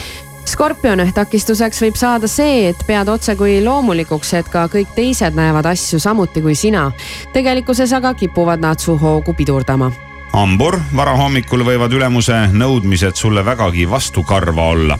skorpion, 0.48 1.02
takistuseks 1.14 1.82
võib 1.82 1.96
saada 2.00 2.28
see, 2.28 2.68
et 2.70 2.80
pead 2.86 3.08
otse 3.08 3.36
kui 3.36 3.60
loomulikuks, 3.64 4.32
et 4.34 4.48
ka 4.48 4.64
kõik 4.72 4.94
teised 4.96 5.36
näevad 5.36 5.66
asju 5.66 6.00
samuti 6.00 6.40
kui 6.42 6.54
sina. 6.54 6.92
tegelikkuses 7.32 7.92
aga 7.92 8.14
kipuvad 8.14 8.60
nad 8.60 8.80
su 8.80 8.96
hoogu 8.96 9.34
pidurdama 9.34 9.92
hambur, 10.38 10.76
varahommikul 10.94 11.64
võivad 11.66 11.92
ülemuse 11.94 12.36
nõudmised 12.54 13.18
sulle 13.18 13.42
vägagi 13.44 13.88
vastukarva 13.90 14.68
olla. 14.74 14.98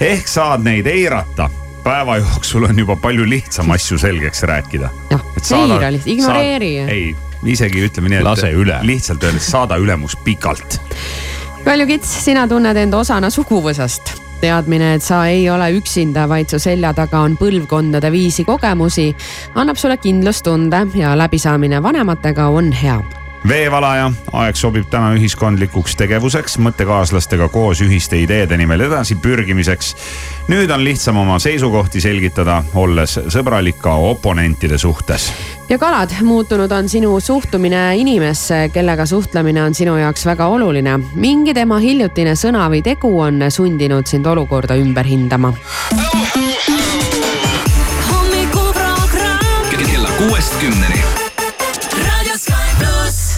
ehk 0.00 0.28
saad 0.28 0.64
neid 0.66 0.86
eirata 0.86 1.50
päeva 1.84 2.16
jooksul 2.16 2.66
on 2.68 2.78
juba 2.78 2.96
palju 2.96 3.28
lihtsam 3.28 3.70
asju 3.70 3.98
selgeks 3.98 4.42
rääkida. 4.42 4.90
jah, 5.10 5.22
eira 5.58 5.92
lihtsalt, 5.92 6.06
ignoreeri. 6.06 6.72
ei, 6.78 7.16
isegi 7.44 7.84
ütleme 7.86 8.10
nii, 8.10 8.18
et 8.18 8.26
lase 8.26 8.50
üle. 8.50 8.80
lihtsalt 8.82 9.22
öeldes 9.24 9.46
saada 9.50 9.78
ülemus 9.78 10.16
pikalt. 10.24 10.80
Kalju 11.64 11.86
Kits, 11.86 12.10
sina 12.24 12.48
tunned 12.48 12.76
end 12.76 12.94
osana 12.96 13.30
suguvõsast 13.30 14.16
teadmine, 14.40 14.94
et 14.96 15.04
sa 15.04 15.26
ei 15.28 15.44
ole 15.52 15.68
üksinda, 15.76 16.24
vaid 16.28 16.48
su 16.48 16.58
selja 16.58 16.94
taga 16.96 17.20
on 17.28 17.36
põlvkondade 17.36 18.10
viisi 18.12 18.44
kogemusi, 18.48 19.10
annab 19.54 19.76
sulle 19.76 20.00
kindlustunde 20.00 20.86
ja 20.96 21.14
läbisaamine 21.18 21.82
vanematega 21.82 22.48
on 22.48 22.72
hea 22.72 22.98
veevalaja, 23.48 24.10
aeg 24.32 24.56
sobib 24.58 24.88
täna 24.90 25.14
ühiskondlikuks 25.16 25.96
tegevuseks, 25.96 26.58
mõttekaaslastega 26.60 27.48
koos 27.52 27.80
ühiste 27.84 28.18
ideede 28.20 28.56
nimel 28.60 28.84
edasi 28.88 29.16
pürgimiseks. 29.16 29.94
nüüd 30.48 30.70
on 30.70 30.84
lihtsam 30.84 31.16
oma 31.16 31.38
seisukohti 31.38 32.00
selgitada, 32.00 32.62
olles 32.74 33.18
sõbralik 33.28 33.80
ka 33.80 33.94
oponentide 33.94 34.78
suhtes. 34.78 35.32
ja 35.68 35.78
kalad, 35.78 36.10
muutunud 36.22 36.72
on 36.72 36.88
sinu 36.88 37.20
suhtumine 37.20 37.96
inimesse, 37.96 38.70
kellega 38.72 39.06
suhtlemine 39.06 39.62
on 39.62 39.74
sinu 39.74 39.96
jaoks 39.96 40.26
väga 40.26 40.46
oluline. 40.46 40.98
mingi 41.14 41.54
tema 41.54 41.78
hiljutine 41.78 42.32
sõna 42.34 42.68
või 42.70 42.82
tegu 42.82 43.20
on 43.20 43.42
sundinud 43.48 44.06
sind 44.06 44.26
olukorda 44.26 44.76
ümber 44.76 45.06
hindama. 45.06 45.54
hommikuprogramm 48.10 49.70
kella 49.70 50.08
kuuest 50.18 50.60
kümneni 50.60 51.19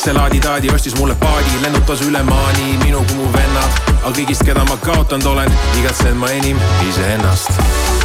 see 0.00 0.12
laadi-taadi 0.14 0.70
ostis 0.74 0.94
mulle 0.96 1.14
paadi, 1.14 1.50
lennutas 1.62 2.00
üle 2.00 2.22
maani 2.22 2.78
minu 2.84 3.02
kui 3.08 3.16
mu 3.18 3.26
vennad. 3.34 3.80
aga 3.98 4.12
kõigist, 4.16 4.44
keda 4.48 4.62
ma 4.64 4.76
kaotanud 4.80 5.26
olen, 5.32 5.52
igatsen 5.80 6.16
ma 6.16 6.30
enim 6.32 6.56
iseennast. 6.88 7.60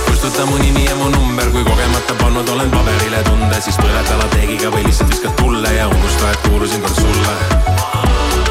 kustuta 0.08 0.46
mu 0.46 0.58
nimi 0.58 0.84
ja 0.86 0.96
mu 1.00 1.10
number, 1.10 1.52
kui 1.56 1.64
kogemata 1.64 2.18
pannud 2.20 2.50
olen 2.50 2.72
paberile 2.72 3.24
tunde, 3.30 3.62
siis 3.62 3.80
põleta 3.80 4.18
lateegiga 4.24 4.72
või 4.76 4.84
lihtsalt 4.88 5.14
viskad 5.14 5.36
tulle 5.40 5.74
ja 5.78 5.88
unusta, 5.88 6.32
et 6.32 6.48
kuulusin 6.50 6.82
kord 6.82 7.00
sulle. 7.00 7.36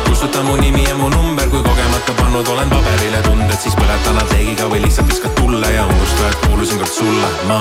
kustuta 0.09 0.43
mu 0.43 0.57
nimi 0.57 0.85
ja 0.89 0.95
mu 0.97 1.09
number, 1.13 1.49
kui 1.49 1.63
kogemata 1.63 2.15
pannud 2.21 2.49
olen 2.49 2.71
paberile 2.71 3.21
tunded, 3.29 3.59
siis 3.61 3.77
põleta 3.77 4.15
lateegiga 4.21 4.71
või 4.73 4.87
lihtsalt 4.87 5.13
viskad 5.13 5.37
tulle 5.41 5.75
ja 5.75 5.85
unusta, 5.85 6.31
et 6.31 6.47
kuulusin 6.47 6.81
kord 6.81 6.97
sulle, 6.97 7.35
ma 7.51 7.61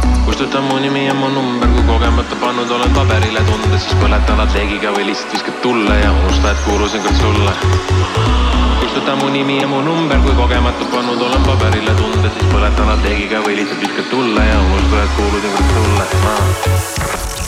kustuta 0.25 0.61
mu 0.61 0.77
nimi 0.79 1.05
ja 1.05 1.13
mu 1.13 1.29
number, 1.29 1.67
kui 1.69 1.83
kogemata 1.83 2.35
pannud 2.41 2.71
olen 2.71 2.93
paberile 2.93 3.41
tunde, 3.49 3.79
siis 3.79 3.95
põleta 4.01 4.37
lateegiga 4.37 4.93
või 4.95 5.07
lihtsalt 5.09 5.33
viskad 5.33 5.57
tulle 5.65 5.97
ja 5.99 6.11
unusta, 6.11 6.51
et 6.51 6.63
kuulusin 6.65 7.03
kord 7.05 7.17
sulle. 7.21 7.53
Kustuta 8.79 9.15
mu 9.15 9.29
nimi 9.33 9.59
ja 9.61 9.67
mu 9.67 9.81
number, 9.81 10.21
kui 10.25 10.35
kogemata 10.37 10.85
pannud 10.93 11.21
olen 11.27 11.45
paberile 11.49 11.97
tunde, 11.99 12.33
siis 12.37 12.49
põletan 12.53 12.89
lateegiga 12.93 13.43
või 13.45 13.59
lihtsalt 13.61 13.85
viskad 13.85 14.09
tulle 14.13 14.47
ja 14.49 14.57
unusta, 14.65 15.03
et 15.03 15.15
kuulusin 15.19 15.55
kord 15.57 15.77
sulle. 15.77 16.09
ma 16.25 17.40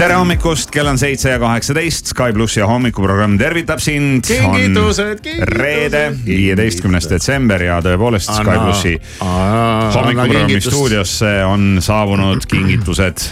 tere 0.00 0.14
hommikust, 0.16 0.70
kell 0.72 0.88
on 0.88 0.98
seitse 0.98 1.34
ja 1.34 1.38
kaheksateist, 1.42 2.14
Sky 2.14 2.32
pluss 2.32 2.56
ja 2.56 2.66
hommikuprogramm 2.66 3.36
tervitab 3.38 3.82
sind. 3.84 4.24
kingitused, 4.24 5.20
kingitused. 5.20 5.52
reede, 5.60 6.06
viieteistkümnes 6.24 7.10
detsember 7.10 7.62
ja 7.62 7.82
tõepoolest 7.84 8.32
Sky 8.32 8.56
plussi 8.62 8.94
hommikuprogrammi 9.20 10.60
stuudiosse 10.64 11.34
on 11.44 11.78
saabunud 11.84 12.48
kingitused 12.48 13.28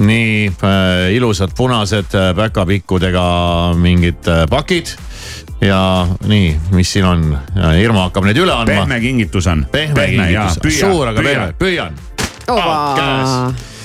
nii 0.00 0.46
äh, 0.46 1.14
ilusad 1.16 1.52
punased 1.56 2.14
äh, 2.14 2.32
päkapikkudega 2.36 3.26
mingid 3.80 4.28
äh, 4.28 4.44
pakid 4.50 4.96
ja 5.60 6.08
nii, 6.26 6.50
mis 6.76 6.92
siin 6.92 7.04
on, 7.08 7.30
Irma 7.80 8.08
hakkab 8.08 8.26
neid 8.28 8.40
üle 8.40 8.52
andma. 8.52 8.82
pehme 8.84 9.00
kingitus 9.00 9.46
on. 9.52 9.64
pehme 9.72 10.10
kingitus, 10.12 10.80
suur 10.80 11.12
aga 11.12 11.24
pehme, 11.24 11.48
püüan. 11.60 11.96
käes 12.46 13.75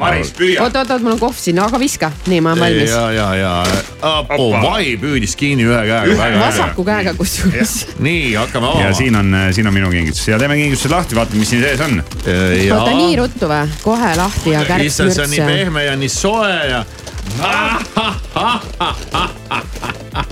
Maris, 0.00 0.30
püüa. 0.36 0.62
oot, 0.64 0.76
oot, 0.76 0.90
oot, 0.90 1.02
mul 1.04 1.12
on 1.14 1.18
kohv 1.20 1.36
siin, 1.36 1.58
aga 1.60 1.78
viska. 1.80 2.10
nii, 2.30 2.40
ma 2.44 2.52
olen 2.54 2.62
valmis. 2.64 2.90
ja, 2.90 3.12
ja, 3.12 3.34
ja, 3.36 3.64
Apo 4.10 4.50
Vai 4.62 4.96
püüdis 5.00 5.36
kinni 5.36 5.64
ühe 5.68 5.82
käega. 5.88 6.28
vasaku 6.40 6.84
käega 6.88 7.12
kusjuures. 7.18 7.72
nii, 7.98 8.34
hakkame 8.38 8.66
avama. 8.70 8.84
ja 8.86 8.90
siin 8.96 9.14
on, 9.20 9.28
siin 9.56 9.66
on 9.68 9.74
minu 9.76 9.88
kingitus 9.92 10.28
ja 10.28 10.38
teeme 10.40 10.56
kingitused 10.56 10.90
lahti, 10.94 11.14
vaatame, 11.18 11.38
mis 11.44 11.50
siin 11.52 11.62
sees 11.64 11.80
on. 11.84 11.92
oota, 12.00 12.92
nii 12.96 13.14
ruttu 13.20 13.44
või? 13.50 13.64
kohe 13.84 14.10
lahti 14.16 14.48
ja 14.56 14.60
kärk 14.68 14.84
issand, 14.88 15.10
see 15.16 15.24
on 15.26 15.30
nii 15.36 15.42
pehme 15.52 15.80
ja 15.84 15.94
nii 16.00 16.12
soe 16.12 16.54
ja 16.70 16.80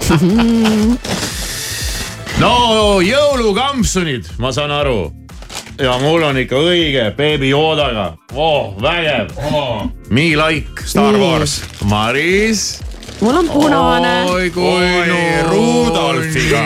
no 2.43 2.53
jõulukampsunid, 3.05 4.25
ma 4.41 4.49
saan 4.55 4.73
aru 4.75 5.18
ja 5.79 5.99
mul 5.99 6.23
on 6.23 6.39
ikka 6.39 6.57
õige 6.57 7.11
Baby 7.17 7.51
Yodaga. 7.53 8.13
Oh,, 8.35 8.75
vägev. 8.83 9.31
Oh.. 9.53 9.87
Me 10.11 10.35
like 10.37 10.83
Star 10.85 11.17
Wars, 11.19 11.63
Maris. 11.85 12.81
mul 13.21 13.37
on 13.37 13.49
punane. 13.49 14.31
oi 14.31 14.51
kui 14.51 14.87
Rudolfiga 15.51 16.65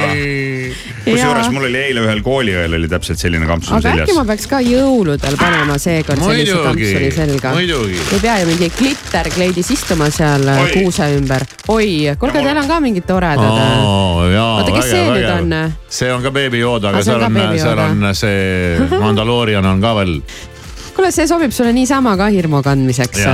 kusjuures 1.06 1.50
mul 1.54 1.66
oli 1.68 1.80
eile 1.80 2.04
ühel 2.04 2.22
kooliõel 2.24 2.76
oli 2.78 2.90
täpselt 2.90 3.20
selline 3.22 3.48
kampsun 3.48 3.78
aga 3.78 3.88
seljas. 3.88 4.06
äkki 4.06 4.16
ma 4.18 4.24
peaks 4.28 4.48
ka 4.50 4.60
jõuludel 4.64 5.38
panema 5.40 5.78
seekord 5.82 6.22
sellise 6.22 6.58
kampsuni 6.66 7.10
selga. 7.16 7.54
ei 7.58 8.20
pea 8.22 8.36
ju 8.42 8.50
mingi 8.50 8.70
klitterkleidis 8.76 9.72
istuma 9.76 10.10
seal 10.14 10.46
Oi. 10.54 10.70
kuuse 10.76 11.08
ümber. 11.16 11.46
oi, 11.72 11.90
kuulge, 12.20 12.44
teil 12.44 12.62
on 12.62 12.70
ka 12.70 12.78
mingid 12.84 13.08
toredad 13.08 13.42
oh,. 13.48 14.22
oota, 14.28 14.70
kes 14.78 14.92
see 14.92 15.02
nüüd 15.10 15.28
on? 15.32 15.58
see 15.88 16.12
on 16.12 16.22
ka 16.24 16.34
Baby 16.34 16.62
Yoda, 16.62 16.92
aga 16.92 17.04
seal 17.06 17.26
on, 17.26 17.42
seal 17.58 17.84
on 17.88 18.08
see 18.16 18.98
Mandaloorian 18.98 19.66
on 19.66 19.82
ka 19.82 19.96
veel. 20.00 20.16
kuule, 20.96 21.12
see 21.14 21.28
sobib 21.30 21.54
sulle 21.54 21.74
niisama 21.76 22.16
ka 22.20 22.30
hirmu 22.32 22.62
kandmiseks 22.64 23.26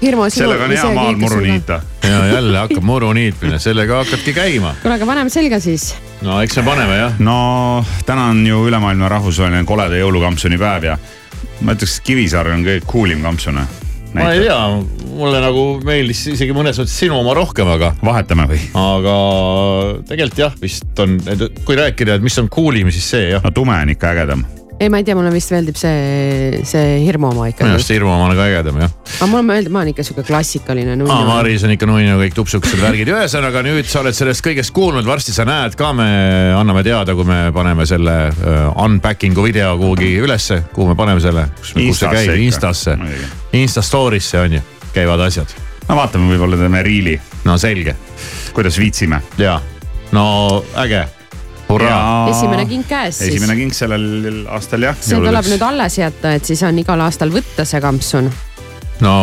sellega 0.00 0.64
on 0.64 0.70
hea 0.74 0.92
maal 0.94 1.16
muru 1.20 1.40
niita. 1.44 1.80
ja 2.02 2.26
jälle 2.26 2.58
hakkab 2.58 2.84
muru 2.84 3.12
niitmine, 3.12 3.58
sellega 3.58 4.02
hakkabki 4.04 4.32
käima. 4.32 4.74
kuule, 4.82 4.94
aga 4.94 5.06
paneme 5.06 5.30
selga 5.30 5.60
siis. 5.60 5.94
no 6.22 6.40
eks 6.40 6.56
me 6.56 6.62
paneme 6.62 6.96
jah. 6.96 7.18
no 7.18 7.84
täna 8.06 8.30
on 8.32 8.46
ju 8.46 8.64
ülemaailmne 8.68 9.08
rahvusvaheline 9.08 9.64
koleda 9.68 10.00
jõulukampsuni 10.00 10.58
päev 10.58 10.88
ja 10.92 10.98
ma 11.60 11.76
ütleks, 11.76 12.00
Kivisaar 12.04 12.48
on 12.54 12.64
kõige 12.64 12.84
cool 12.88 13.12
im 13.12 13.22
kampsun. 13.26 13.60
ma 14.14 14.30
ei 14.32 14.46
tea, 14.46 14.58
mulle 15.16 15.42
nagu 15.44 15.66
meeldis 15.86 16.24
isegi 16.32 16.56
mõnes 16.56 16.80
mõttes 16.80 16.96
sinu 17.04 17.18
oma 17.20 17.34
rohkem, 17.36 17.68
aga. 17.76 17.92
vahetame 18.04 18.48
või? 18.50 18.62
aga 18.74 19.18
tegelikult 20.08 20.46
jah, 20.46 20.56
vist 20.62 21.04
on, 21.04 21.20
kui 21.64 21.78
rääkida, 21.78 22.16
et 22.16 22.24
mis 22.24 22.38
on 22.40 22.48
cool 22.52 22.80
im, 22.80 22.90
siis 22.94 23.12
see 23.16 23.28
jah. 23.34 23.44
no 23.44 23.52
tume 23.54 23.76
on 23.76 23.94
ikka 23.96 24.14
ägedam 24.16 24.48
ei, 24.80 24.88
ma 24.88 25.00
ei 25.00 25.04
tea, 25.04 25.14
mulle 25.18 25.30
vist 25.34 25.52
meeldib 25.52 25.76
see, 25.78 26.62
see 26.68 27.00
hirmu 27.04 27.28
oma 27.28 27.44
minu 27.44 27.52
ikkagi. 27.52 27.72
arust 27.76 27.92
Hirmu 27.92 28.12
oma 28.14 28.28
on 28.30 28.36
ka 28.38 28.46
ägedam 28.48 28.80
jah. 28.80 28.94
aga 29.12 29.28
mulle 29.30 29.46
meeldib, 29.50 29.74
ma 29.74 29.82
olen 29.82 29.92
ikka 29.92 30.06
sihuke 30.06 30.24
klassikaline 30.28 30.94
aa, 30.94 30.98
nunnu. 31.02 31.18
Maris 31.28 31.64
on 31.68 31.74
ikka 31.74 31.88
nunnu, 31.90 32.16
kõik 32.22 32.36
tupsukesed 32.38 32.82
värgid, 32.82 33.12
ühesõnaga 33.12 33.64
nüüd 33.66 33.88
sa 33.90 34.02
oled 34.04 34.16
sellest 34.16 34.44
kõigest 34.46 34.74
kuulnud, 34.76 35.06
varsti 35.08 35.36
sa 35.36 35.46
näed 35.48 35.76
ka, 35.78 35.92
me 35.96 36.10
anname 36.56 36.84
teada, 36.86 37.16
kui 37.18 37.28
me 37.28 37.40
paneme 37.56 37.86
selle 37.88 38.16
uh, 38.32 38.60
unpacking'u 38.86 39.44
video 39.46 39.74
kuhugi 39.80 40.14
ülesse, 40.24 40.62
kuhu 40.74 40.92
me 40.92 40.98
paneme 40.98 41.22
selle, 41.22 41.48
kus, 41.60 41.74
kus 41.76 41.76
see 41.76 41.90
Instasse 41.90 42.16
käib, 42.16 42.36
ikka. 42.36 42.44
Instasse 42.46 42.98
Insta 43.60 43.84
story'sse 43.84 44.40
on 44.40 44.58
ju, 44.58 44.62
käivad 44.94 45.26
asjad. 45.28 45.52
no 45.88 45.98
vaatame, 45.98 46.30
võib-olla 46.32 46.60
teeme 46.60 46.84
riili, 46.86 47.18
no 47.44 47.58
selge 47.60 47.96
kuidas 48.52 48.78
viitsime. 48.78 49.22
ja 49.38 49.60
no 50.12 50.64
äge. 50.76 51.08
Esimene 52.30 52.66
king 52.70 52.86
käes 52.88 53.18
siis. 53.18 53.34
esimene 53.34 53.56
king 53.58 53.74
sellel 53.76 54.46
aastal 54.48 54.88
jah. 54.88 54.96
see 55.00 55.20
tuleb 55.20 55.50
nüüd 55.52 55.66
alles 55.66 55.98
jätta, 56.00 56.34
et 56.38 56.48
siis 56.48 56.62
on 56.66 56.78
igal 56.82 57.00
aastal 57.06 57.32
võtta 57.34 57.66
see 57.68 57.80
kampsun. 57.82 58.30
no 59.04 59.14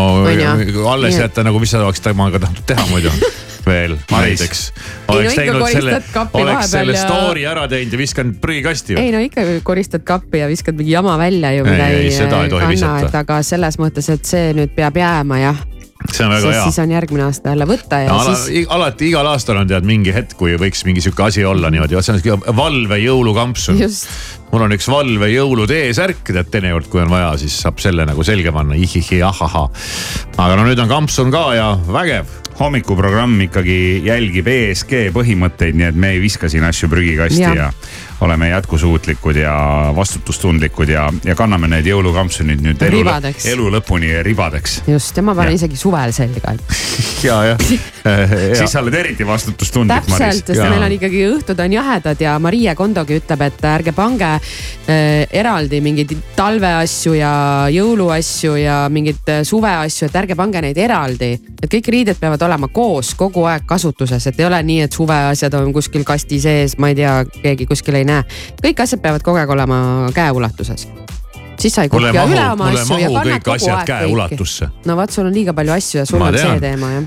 alles 0.93 1.19
jätta 1.19 1.43
nagu, 1.47 1.59
mis 1.59 1.75
sa 1.75 1.83
oleks 1.85 2.01
temaga 2.05 2.39
tahtnud 2.45 2.65
teha 2.69 2.87
muidu 2.91 3.11
veel 3.67 3.97
näiteks. 4.11 4.61
no 5.07 5.15
oleks 5.15 5.33
ikka 5.33 5.43
teinud 5.43 5.67
selle 5.71 6.01
oleks 6.41 6.71
selle 6.71 6.95
ja- 6.95 7.03
story 7.03 7.45
ära 7.49 7.67
teinud 7.71 7.93
ja 7.93 8.01
viskanud 8.01 8.39
prügikasti 8.41 8.95
ju. 8.95 8.99
ei 9.01 9.11
no 9.11 9.21
ikka 9.23 9.45
koristad 9.67 10.05
kappi 10.07 10.41
ja 10.43 10.47
viskad 10.47 10.77
mingi 10.79 10.91
jama 10.95 11.17
välja 11.19 11.51
ju, 11.57 11.65
Ei, 11.65 11.81
ei, 11.81 12.11
seda 12.15 12.43
ei 12.43 12.49
tohi 12.53 12.69
visata. 12.73 13.23
aga 13.25 13.41
selles 13.43 13.79
mõttes, 13.81 14.09
et 14.13 14.25
see 14.25 14.53
nüüd 14.57 14.73
peab 14.75 14.97
jääma 14.97 15.41
jah, 15.43 15.59
see 16.05 16.25
on 16.25 16.31
väga 16.31 16.51
hea 16.53 16.63
siis 16.67 16.79
on 16.83 16.93
järgmine 16.93 17.25
aasta 17.27 17.53
jälle 17.53 17.67
võtta 17.69 17.99
ja, 18.01 18.09
ja 18.09 18.15
ala, 18.21 18.35
siis. 18.39 18.67
alati 18.73 19.09
igal 19.11 19.29
aastal 19.31 19.59
on 19.61 19.69
tead 19.69 19.87
mingi 19.87 20.13
hetk, 20.15 20.37
kui 20.39 20.55
võiks 20.59 20.83
mingi 20.87 21.03
sihuke 21.03 21.25
asi 21.27 21.45
olla 21.45 21.71
niimoodi, 21.73 21.97
see 21.99 22.15
on 22.15 22.21
sihuke 22.21 22.55
valve 22.57 22.99
jõulukampsun. 23.01 23.81
mul 24.51 24.67
on 24.67 24.75
üks 24.77 24.89
valve 24.91 25.31
jõulutee 25.31 25.89
särk, 25.97 26.23
tead 26.29 26.51
teinekord, 26.53 26.89
kui 26.91 27.03
on 27.03 27.11
vaja, 27.11 27.33
siis 27.41 27.57
saab 27.65 27.81
selle 27.83 28.05
nagu 28.07 28.25
selga 28.27 28.53
panna, 28.55 28.77
ihihi, 28.77 29.21
ahahah. 29.25 29.69
aga 30.37 30.59
no 30.59 30.67
nüüd 30.69 30.81
on 30.83 30.91
kampsun 30.91 31.33
ka 31.33 31.47
ja 31.57 31.71
vägev. 31.91 32.29
Hommikuprogramm 32.59 33.41
ikkagi 33.47 33.77
jälgib 34.05 34.47
ESG 34.49 35.11
põhimõtteid, 35.15 35.77
nii 35.77 35.89
et 35.91 35.97
me 35.99 36.15
ei 36.15 36.21
viska 36.21 36.49
siin 36.49 36.65
asju 36.67 36.89
prügikasti 36.89 37.43
ja, 37.43 37.53
ja 37.53 37.71
oleme 38.21 38.49
jätkusuutlikud 38.49 39.35
ja 39.35 39.53
vastutustundlikud 39.95 40.89
ja, 40.89 41.05
ja 41.25 41.35
kanname 41.37 41.67
need 41.69 41.85
jõulukampsunid 41.85 42.63
nüüd 42.65 42.81
elu, 42.87 43.03
elu 43.51 43.67
lõpuni 43.77 44.09
ribadeks. 44.25 44.81
just 44.89 45.17
ja 45.17 45.23
ma 45.23 45.35
panen 45.37 45.53
Jah. 45.53 45.59
isegi 45.61 45.77
suvel 45.77 46.13
selga, 46.15 46.55
et 46.57 46.63
ja, 47.27 47.37
jah. 47.51 47.61
siis 48.57 48.73
sa 48.73 48.81
oled 48.81 48.97
eriti 48.97 49.27
vastutustundlik, 49.27 50.09
täpselt, 50.09 50.49
sest 50.49 50.57
Jaa. 50.57 50.69
meil 50.73 50.87
on 50.87 50.95
ikkagi 50.97 51.21
õhtud 51.29 51.61
on 51.61 51.77
jahedad 51.77 52.25
ja 52.25 52.39
Marie 52.41 52.73
Kondogi 52.75 53.19
ütleb, 53.21 53.45
et 53.51 53.69
ärge 53.69 53.93
pange 53.97 54.31
äh, 54.33 55.27
eraldi 55.29 55.81
mingeid 55.85 56.15
talveasju 56.35 57.13
ja 57.19 57.33
jõuluasju 57.73 58.57
ja 58.63 58.79
mingeid 58.89 59.33
äh, 59.35 59.43
suveasju, 59.45 60.09
et 60.09 60.19
ärge 60.23 60.39
pange 60.39 60.65
neid 60.65 60.81
eraldi. 60.81 61.35
et 61.61 61.69
kõik 61.69 61.93
riided 61.93 62.17
peavad 62.17 62.41
olema 62.41 62.46
koos 62.71 63.13
kogu 63.15 63.43
aeg 63.49 63.65
kasutuses, 63.65 64.27
et 64.27 64.39
ei 64.39 64.45
ole 64.45 64.61
nii, 64.63 64.81
et 64.87 64.93
suveasjad 64.93 65.53
on 65.59 65.73
kuskil 65.73 66.03
kasti 66.07 66.39
sees, 66.41 66.77
ma 66.77 66.91
ei 66.91 66.95
tea, 66.95 67.13
keegi 67.41 67.65
kuskil 67.65 67.99
ei 67.99 68.05
näe. 68.07 68.23
kõik 68.63 68.81
asjad 68.83 69.01
peavad 69.01 69.25
kogu 69.25 69.37
aeg 69.37 69.49
olema 69.49 70.09
käeulatuses. 70.15 70.87
siis 71.59 71.75
sa 71.75 71.83
ei 71.83 71.89
kuhja 71.89 72.25
üle 72.25 72.49
oma 72.51 72.71
asju 72.71 72.97
ja 72.97 73.09
kõik 73.09 73.43
kogu 73.43 73.55
asjad 73.55 73.75
aeg 73.75 73.89
kõiki. 73.89 73.91
käeulatusse. 73.91 74.69
no 74.85 74.95
vot, 74.95 75.11
sul 75.11 75.25
on 75.25 75.33
liiga 75.33 75.53
palju 75.53 75.71
asju 75.71 75.99
ja 75.99 76.05
sul 76.05 76.19
Ma 76.19 76.31
on 76.31 76.39
tean. 76.39 76.51
see 76.51 76.59
teema 76.69 76.91
jah. 76.91 77.03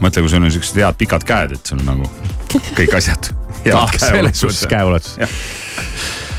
mõtle, 0.00 0.20
kui 0.20 0.28
sul 0.28 0.42
on 0.42 0.50
siuksed 0.50 0.82
head 0.82 0.98
pikad 0.98 1.24
käed, 1.24 1.56
et 1.58 1.66
sul 1.66 1.82
nagu 1.84 2.10
kõik 2.74 2.94
asjad. 2.96 3.32
ah, 3.74 3.90
selles 3.96 4.40
suhtes 4.40 4.66
käeulatus 4.66 5.18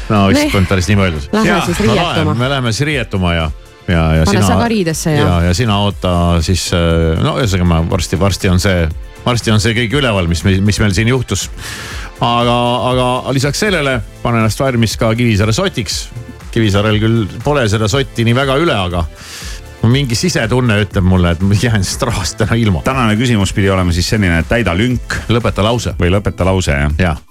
no 0.09 0.29
Nii. 0.29 0.51
polnud 0.51 0.69
päris 0.69 0.87
niimoodi. 0.87 1.17
Lähme 1.31 1.49
Jaa, 1.49 1.65
siis 1.65 1.79
riietuma 1.79 2.33
me 2.33 2.49
läheme 2.49 2.71
siis 2.71 2.85
riietuma 2.85 3.33
ja, 3.33 3.51
ja, 3.89 4.03
ja 4.19 4.25
pane 4.29 4.39
sina. 4.39 4.47
sa 4.47 4.57
ka 4.61 4.69
riidesse 4.71 5.13
ja, 5.15 5.25
ja, 5.25 5.35
ja 5.49 5.53
sina 5.57 5.79
oota 5.83 6.13
siis, 6.45 6.69
no 7.23 7.37
ühesõnaga 7.41 7.69
ma 7.69 7.83
varsti, 7.89 8.19
varsti 8.21 8.51
on 8.51 8.61
see, 8.63 8.87
varsti 9.25 9.53
on 9.53 9.61
see 9.63 9.75
kõik 9.77 9.99
üleval, 9.99 10.29
mis, 10.31 10.43
mis 10.45 10.81
meil 10.81 10.95
siin 10.95 11.11
juhtus. 11.11 11.49
aga, 12.21 12.57
aga 12.93 13.35
lisaks 13.35 13.65
sellele 13.65 13.99
pane 14.23 14.41
ennast 14.41 14.59
valmis 14.59 14.97
ka 14.99 15.13
Kivisaare 15.15 15.55
sotiks. 15.55 16.07
Kivisaarel 16.49 16.97
küll 16.97 17.25
pole 17.43 17.67
seda 17.69 17.87
sotti 17.91 18.23
nii 18.25 18.33
väga 18.33 18.55
üle, 18.57 18.73
aga 18.73 19.03
mingi 19.87 20.15
sisetunne 20.17 20.79
ütleb 20.83 21.05
mulle, 21.07 21.33
et 21.35 21.43
ma 21.45 21.55
jään 21.55 21.83
sellest 21.83 22.01
rahast 22.09 22.37
täna 22.41 22.57
ilma. 22.59 22.81
tänane 22.83 23.15
küsimus 23.15 23.53
pidi 23.55 23.69
olema 23.69 23.93
siis 23.95 24.09
selline, 24.09 24.41
et 24.41 24.49
täida 24.49 24.75
lünk 24.77 25.15
lõpeta 25.29 25.63
lause. 25.63 25.93
või 25.99 26.11
lõpeta 26.11 26.45
lause 26.45 26.75
jah. 26.75 26.91
jah, 26.99 27.21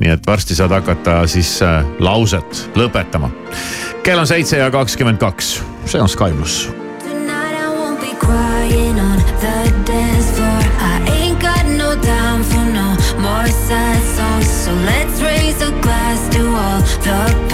nii 0.00 0.12
et 0.14 0.26
varsti 0.26 0.54
saad 0.54 0.74
hakata 0.74 1.24
siis 1.30 1.56
äh, 1.62 1.84
lauset 1.98 2.68
lõpetama. 2.76 3.30
Kell 4.04 4.18
on 4.18 4.26
seitse 4.26 4.58
ja 4.60 4.70
kakskümmend 4.70 5.18
kaks, 5.18 5.62
see 5.88 6.00
on 6.00 6.08
Sky 6.08 6.32
pluss. 6.36 6.68
So 14.64 14.72
let's 14.72 15.20
raise 15.20 15.60
a 15.60 15.70
glass 15.82 16.28
to 16.30 16.40
all 16.56 16.80
the 16.80 17.53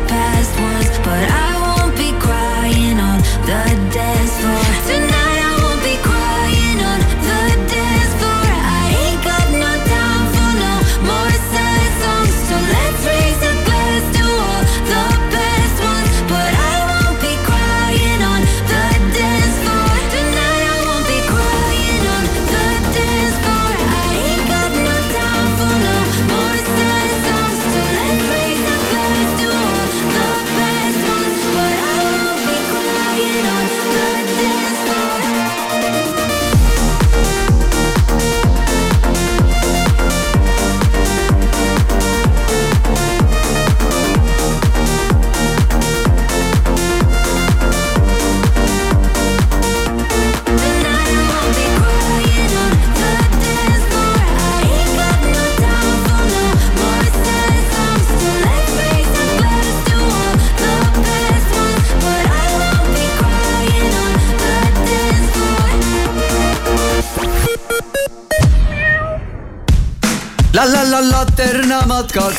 matkad 72.01 72.33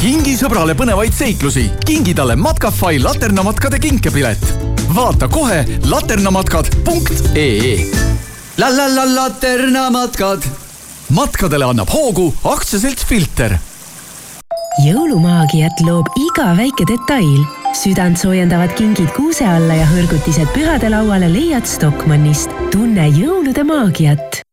kingi 0.00 0.32
sõbrale 0.38 0.72
põnevaid 0.78 1.12
seiklusi, 1.12 1.64
kingi 1.84 2.14
talle 2.16 2.36
Matkafai 2.40 2.96
laternamatkade 3.02 3.78
kinkepilet. 3.78 4.44
vaata 4.96 5.28
kohe 5.28 5.64
laternamatkad.ee. 5.90 7.74
la 8.56 8.68
la 8.76 8.86
la 8.94 9.04
laternamatkad. 9.14 10.42
matkadele 11.10 11.64
annab 11.64 11.88
hoogu 11.92 12.34
aktsiaselts 12.44 13.04
Filter. 13.04 13.58
jõulumaagiat 14.86 15.80
loob 15.84 16.06
iga 16.16 16.56
väike 16.56 16.84
detail. 16.88 17.44
südantsoojendavad 17.82 18.72
kingid 18.74 19.12
kuuse 19.16 19.44
alla 19.44 19.74
ja 19.74 19.86
hõrgutised 19.92 20.48
pühadelauale 20.56 21.28
leiad 21.32 21.66
Stockmannist. 21.68 22.48
tunne 22.72 23.08
jõulude 23.08 23.64
maagiat 23.64 24.43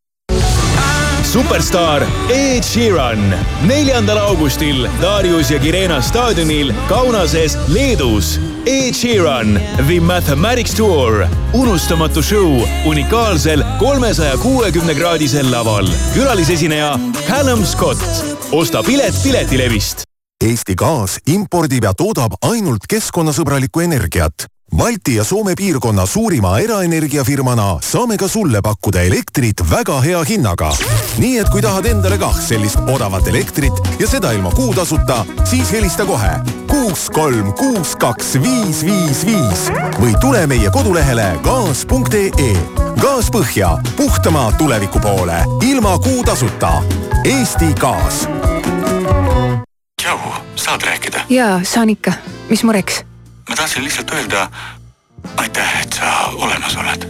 superstaar 1.31 2.03
Ed 2.29 2.63
Sheeran 2.63 3.21
neljandal 3.63 4.17
augustil 4.17 4.83
Darius 5.01 5.51
ja 5.51 5.59
Kirena 5.59 6.01
staadionil 6.01 6.73
Kaunases, 6.89 7.57
Leedus. 7.67 8.39
Ed 8.65 8.93
Sheeran 8.93 9.55
The 9.87 9.99
Mathematics 10.01 10.75
Tour, 10.75 11.25
unustamatu 11.53 12.23
show 12.23 12.67
unikaalsel 12.85 13.63
kolmesaja 13.79 14.37
kuuekümne 14.37 14.95
kraadisel 14.95 15.51
laval. 15.51 15.87
külalisesineja 16.13 16.99
Callum 17.27 17.65
Scott. 17.65 18.03
osta 18.51 18.83
pilet 18.83 19.15
Piletilevist. 19.23 20.01
Eesti 20.45 20.75
Gaas 20.75 21.17
impordib 21.27 21.83
ja 21.83 21.93
toodab 21.93 22.33
ainult 22.41 22.87
keskkonnasõbralikku 22.89 23.79
energiat 23.79 24.51
Balti 24.77 25.15
ja 25.15 25.23
Soome 25.23 25.53
piirkonna 25.57 26.05
suurima 26.05 26.59
eraenergiafirmana 26.59 27.79
saame 27.83 28.17
ka 28.17 28.27
sulle 28.27 28.61
pakkuda 28.61 29.01
elektrit 29.01 29.61
väga 29.71 29.99
hea 30.01 30.23
hinnaga. 30.29 30.71
nii 31.17 31.37
et 31.37 31.49
kui 31.49 31.61
tahad 31.61 31.85
endale 31.85 32.17
kah 32.17 32.39
sellist 32.39 32.79
odavat 32.87 33.27
elektrit 33.27 33.73
ja 33.99 34.07
seda 34.07 34.31
ilma 34.31 34.51
kuutasuta, 34.51 35.25
siis 35.43 35.71
helista 35.71 36.05
kohe 36.05 36.61
kuus, 36.71 37.09
kolm, 37.09 37.53
kuus, 37.53 37.95
kaks, 37.95 38.33
viis, 38.41 38.81
viis, 38.85 39.25
viis 39.27 39.67
või 39.99 40.15
tule 40.21 40.45
meie 40.47 40.71
kodulehele 40.73 41.27
gaas.ee. 41.45 42.55
gaas 43.01 43.29
põhja, 43.33 43.75
puhtama 43.97 44.47
tuleviku 44.57 44.99
poole, 44.99 45.43
ilma 45.67 45.97
kuutasuta. 45.99 46.81
Eesti 47.25 47.73
Gaas. 47.79 48.25
tšau, 50.01 50.19
saad 50.55 50.81
rääkida? 50.81 51.25
jaa, 51.29 51.61
saan 51.63 51.89
ikka. 51.89 52.13
mis 52.49 52.63
mureks? 52.63 53.10
Ma 53.51 53.55
tahtsin 53.55 53.83
lihtsalt 53.83 54.11
öelda 54.11 54.49
aitäh, 55.37 55.81
et 55.81 55.93
sa 55.93 56.05
olemas 56.25 56.75
oled. 56.75 57.03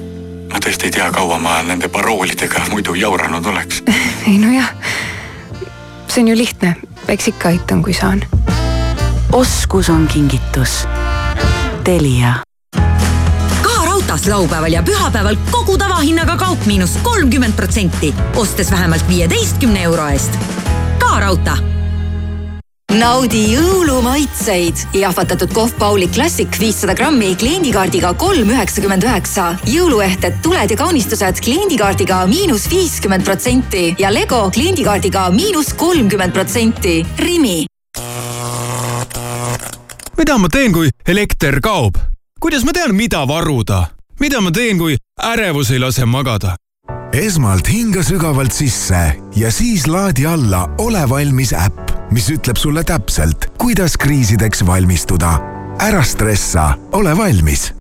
ma 0.49 0.57
tõesti 0.57 0.89
ei 0.89 0.91
tea, 0.91 1.11
kaua 1.13 1.37
ma 1.39 1.59
nende 1.61 1.85
paroolidega 1.87 2.63
muidu 2.71 2.95
jauranud 2.97 3.45
oleks. 3.45 3.83
ei 4.29 4.39
nojah, 4.41 4.71
see 6.09 6.23
on 6.23 6.31
ju 6.33 6.37
lihtne, 6.37 6.73
eks 7.07 7.29
ikka 7.29 7.53
aitan, 7.53 7.83
kui 7.85 7.93
saan. 7.93 8.25
oskus 9.31 9.89
on 9.93 10.07
kingitus. 10.07 10.87
Telia 11.83 12.39
raudtees 13.85 14.27
laupäeval 14.27 14.73
ja 14.73 14.83
pühapäeval 14.83 15.37
kogu 15.51 15.77
tavahinnaga 15.77 16.37
kaup 16.37 16.65
miinus 16.65 16.97
kolmkümmend 17.03 17.53
protsenti, 17.53 18.15
ostes 18.35 18.71
vähemalt 18.71 19.07
viieteistkümne 19.07 19.83
euro 19.83 20.07
eest. 20.07 20.39
ka 20.99 21.19
raudtee 21.19 21.70
naudi 22.99 23.41
jõulumaitseid. 23.53 24.75
jahvatatud 24.93 25.53
Kohv 25.53 25.73
Pauli 25.79 26.07
Classic 26.07 26.59
viissada 26.59 26.93
grammi 26.97 27.35
kliendikaardiga 27.35 28.13
kolm 28.13 28.49
üheksakümmend 28.49 29.03
üheksa. 29.03 29.55
jõuluehted, 29.65 30.41
tuled 30.43 30.71
ja 30.71 30.77
kaunistused 30.77 31.41
kliendikaardiga 31.43 32.25
miinus 32.27 32.69
viiskümmend 32.69 33.23
protsenti 33.23 33.95
ja 33.99 34.13
Lego 34.13 34.49
kliendikaardiga 34.51 35.29
miinus 35.29 35.73
kolmkümmend 35.73 36.33
protsenti. 36.33 37.05
Rimi. 37.17 37.65
mida 40.17 40.37
ma 40.37 40.47
teen, 40.49 40.73
kui 40.73 40.89
elekter 41.07 41.59
kaob? 41.61 41.95
kuidas 42.39 42.63
ma 42.63 42.71
tean, 42.73 42.95
mida 42.95 43.27
varuda? 43.27 43.87
mida 44.19 44.41
ma 44.41 44.51
teen, 44.51 44.77
kui 44.77 44.97
ärevus 45.23 45.71
ei 45.71 45.79
lase 45.79 46.05
magada? 46.05 46.55
Esmalt 47.13 47.67
hinga 47.67 48.03
sügavalt 48.03 48.53
sisse 48.53 49.05
ja 49.35 49.51
siis 49.51 49.87
laadi 49.87 50.25
alla 50.27 50.67
Ole 50.77 51.09
valmis 51.09 51.53
äpp 51.53 51.91
mis 52.11 52.29
ütleb 52.31 52.59
sulle 52.59 52.83
täpselt, 52.83 53.49
kuidas 53.57 53.97
kriisideks 53.97 54.65
valmistuda. 54.67 55.39
ära 55.81 56.03
stressa, 56.03 56.77
ole 56.91 57.17
valmis. 57.17 57.80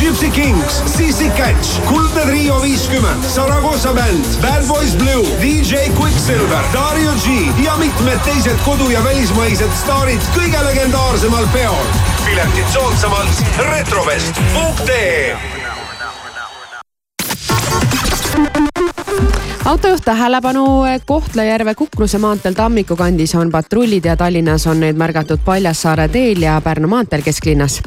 Gypsy 0.00 0.30
Kings, 0.30 0.82
Sissi 0.96 1.30
Catch, 1.36 1.80
Kuldne 1.88 2.20
Trio 2.20 2.62
viiskümmend, 2.62 3.24
Saragossa 3.24 3.92
bänd, 3.94 4.24
Bad 4.42 4.66
Boys 4.68 4.94
Blue, 4.94 5.24
DJ 5.40 5.74
Quicksilver, 5.96 6.64
Dario 6.72 7.12
G 7.24 7.26
ja 7.64 7.76
mitmed 7.76 8.18
teised 8.24 8.58
kodu- 8.64 8.90
ja 8.90 9.04
välismaised 9.04 9.72
staarid 9.80 10.20
kõige 10.36 10.64
legendaarsemal 10.64 11.46
peol. 11.52 11.86
piletid 12.24 12.68
soodsamalt 12.72 13.42
retrovest.ee 13.58 15.36
autojuht 19.64 20.04
tähelepanu, 20.04 20.66
Kohtla-Järve 21.06 21.74
Kukruse 21.74 22.18
maanteel 22.18 22.54
Tammiku 22.54 22.96
kandis 22.96 23.34
on 23.34 23.50
patrullid 23.50 24.04
ja 24.04 24.16
Tallinnas 24.16 24.66
on 24.66 24.80
neid 24.80 24.96
märgatud 24.96 25.40
Paljassaare 25.44 26.08
teel 26.08 26.42
ja 26.42 26.60
Pärnu 26.60 26.88
maanteel 26.88 27.22
kesklinnas 27.22 27.82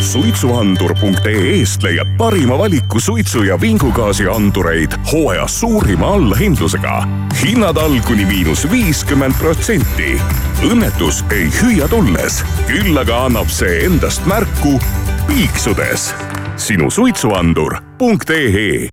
suitsuandur.ee-st 0.00 1.82
leiad 1.82 2.08
parima 2.18 2.58
valiku 2.58 3.00
suitsu 3.00 3.42
ja 3.42 3.60
vingugaasiandureid 3.60 4.92
hooajas 5.12 5.60
suurima 5.60 6.08
allahindlusega. 6.14 7.08
hinnad 7.42 7.76
all 7.76 8.00
kuni 8.06 8.24
miinus 8.24 8.70
viiskümmend 8.70 9.34
protsenti. 9.38 10.20
õnnetus 10.62 11.24
ei 11.30 11.50
hüüa 11.62 11.88
tulles, 11.88 12.44
küll 12.66 12.98
aga 12.98 13.24
annab 13.24 13.48
see 13.48 13.84
endast 13.84 14.26
märku 14.26 14.80
piiksudes. 15.26 16.14
sinu 16.56 16.90
suitsuandur.ee 16.90 18.88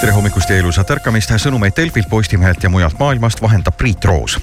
tere 0.00 0.12
hommikust 0.12 0.50
ja 0.50 0.56
ilusat 0.60 0.90
ärkamist, 0.90 1.30
sõnumeid 1.36 1.72
Delfilt, 1.76 2.08
Postimehelt 2.08 2.62
ja 2.62 2.70
mujalt 2.70 2.98
maailmast 2.98 3.42
vahendab 3.42 3.76
Priit 3.76 4.04
Roos 4.04 4.38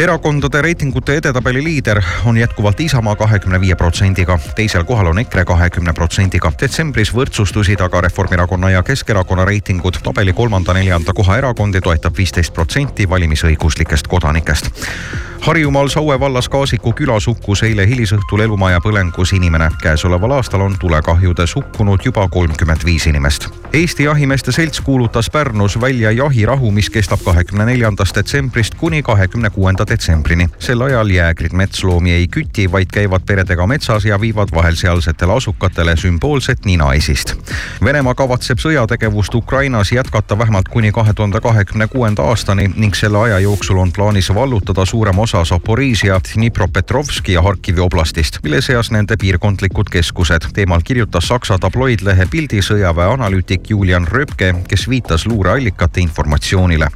erakondade 0.00 0.62
reitingute 0.62 1.16
edetabeli 1.16 1.64
liider 1.64 2.00
on 2.24 2.36
jätkuvalt 2.36 2.80
Isamaa 2.80 3.16
kahekümne 3.16 3.60
viie 3.60 3.74
protsendiga, 3.76 4.38
teisel 4.56 4.84
kohal 4.84 5.06
on 5.06 5.18
EKRE 5.18 5.44
kahekümne 5.44 5.92
protsendiga. 5.92 6.52
detsembris 6.60 7.12
võrdsustusid 7.14 7.82
aga 7.84 8.00
Reformierakonna 8.00 8.70
ja 8.70 8.82
Keskerakonna 8.82 9.44
reitingud. 9.44 10.00
tabeli 10.02 10.32
kolmanda-neljanda 10.32 11.12
koha 11.12 11.36
erakondi 11.38 11.80
toetab 11.80 12.16
viisteist 12.16 12.54
protsenti 12.54 13.08
valimisõiguslikest 13.10 14.08
kodanikest. 14.08 14.70
Harjumaal 15.40 15.88
Saue 15.88 16.20
vallas 16.20 16.48
Kaasiku 16.48 16.92
külas 16.92 17.26
hukkus 17.26 17.62
eile 17.64 17.86
hilisõhtul 17.88 18.42
elumaja 18.44 18.80
põlengus 18.84 19.32
inimene. 19.32 19.70
käesoleval 19.82 20.34
aastal 20.36 20.60
on 20.60 20.74
tulekahjudes 20.78 21.54
hukkunud 21.54 22.00
juba 22.04 22.28
kolmkümmend 22.28 22.84
viis 22.84 23.06
inimest. 23.06 23.48
Eesti 23.72 24.04
Jahimeeste 24.04 24.52
Selts 24.52 24.80
kuulutas 24.80 25.30
Pärnus 25.30 25.80
välja 25.80 26.10
jahirahu, 26.10 26.70
mis 26.70 26.90
kestab 26.90 27.20
kahekümne 27.24 27.64
neljandast 27.64 28.16
detsembrist 28.16 28.74
kuni 28.74 29.02
kahekümne 29.02 29.50
kuuenda 29.50 29.86
detsembrini. 29.88 30.48
sel 30.58 30.80
ajal 30.80 31.10
jäägrid 31.10 31.52
metsloomi 31.52 32.12
ei 32.12 32.28
küti, 32.28 32.72
vaid 32.72 32.86
käivad 32.92 33.22
peredega 33.26 33.66
metsas 33.66 34.04
ja 34.04 34.20
viivad 34.20 34.48
vahel 34.54 34.74
sealsetele 34.74 35.32
asukatele 35.32 35.96
sümboolset 35.96 36.64
ninaesist. 36.64 37.34
Venemaa 37.84 38.14
kavatseb 38.14 38.58
sõjategevust 38.58 39.34
Ukrainas 39.34 39.92
jätkata 39.92 40.38
vähemalt 40.38 40.68
kuni 40.68 40.92
kahe 40.92 41.12
tuhande 41.12 41.40
kahekümne 41.40 41.86
kuuenda 41.86 42.22
aastani 42.22 42.70
ning 42.76 42.94
selle 42.94 43.18
aja 43.18 43.38
jooksul 43.38 43.78
on 43.78 43.92
plaanis 43.92 44.34
vallutada 44.34 44.84
suurem 44.84 45.18
osa 45.18 45.29
Zaporižia, 45.30 46.20
Dnipropetrovski 46.34 47.32
ja 47.32 47.42
Harkivi 47.42 47.80
oblastist, 47.80 48.38
mille 48.42 48.60
seas 48.62 48.90
nende 48.90 49.16
piirkondlikud 49.16 49.88
keskused. 49.90 50.40
teemal 50.54 50.80
kirjutas 50.84 51.28
Saksa 51.28 51.58
tabloidlehe 51.58 52.26
Pildi 52.30 52.58
sõjaväe 52.62 53.06
analüütik 53.14 53.70
Julian 53.70 54.08
Röpke, 54.08 54.54
kes 54.68 54.88
viitas 54.88 55.26
luureallikate 55.26 56.00
informatsioonile. 56.00 56.86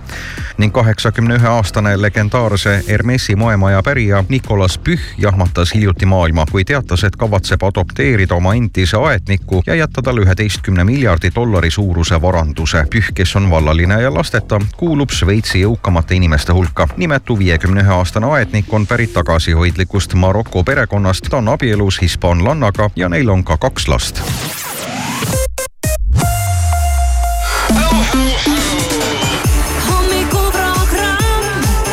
ning 0.59 0.75
kaheksakümne 0.75 1.35
ühe 1.35 1.49
aastane 1.49 2.03
legendaarse 2.03 2.85
Hermesi 2.89 3.37
moemaja 3.37 3.83
pärija 3.83 4.25
Nicolas 4.29 4.79
Püh 4.79 5.01
jahmatas 5.19 5.75
hiljuti 5.75 6.07
maailma, 6.07 6.47
kui 6.51 6.65
teatas, 6.65 7.05
et 7.05 7.17
kavatseb 7.17 7.63
adopteerida 7.63 8.35
oma 8.35 8.55
endise 8.55 8.97
aedniku 8.97 9.63
ja 9.67 9.75
jätta 9.75 10.03
talle 10.03 10.21
üheteistkümne 10.21 10.85
miljardi 10.85 11.31
dollari 11.35 11.71
suuruse 11.71 12.23
varanduse. 12.23 12.85
Püh, 12.91 13.13
kes 13.15 13.37
on 13.37 13.51
vallaline 13.51 14.03
ja 14.03 14.15
lasteta, 14.15 14.61
kuulub 14.77 15.11
Šveitsi 15.11 15.63
jõukamate 15.63 16.15
inimeste 16.15 16.53
hulka. 16.53 16.89
nimetu 16.97 17.39
viiekümne 17.39 17.81
ühe 17.81 17.93
aastane 17.93 18.24
aednik 18.25 18.73
on 18.73 18.87
pärit 18.87 19.13
tagasihoidlikust 19.13 20.15
Maroko 20.15 20.65
perekonnast, 20.65 21.27
ta 21.31 21.37
on 21.37 21.49
abielus 21.49 22.01
hispaanlannaga 22.01 22.91
ja 22.97 23.09
neil 23.09 23.29
on 23.29 23.45
ka 23.45 23.57
kaks 23.57 23.89
last 23.89 24.21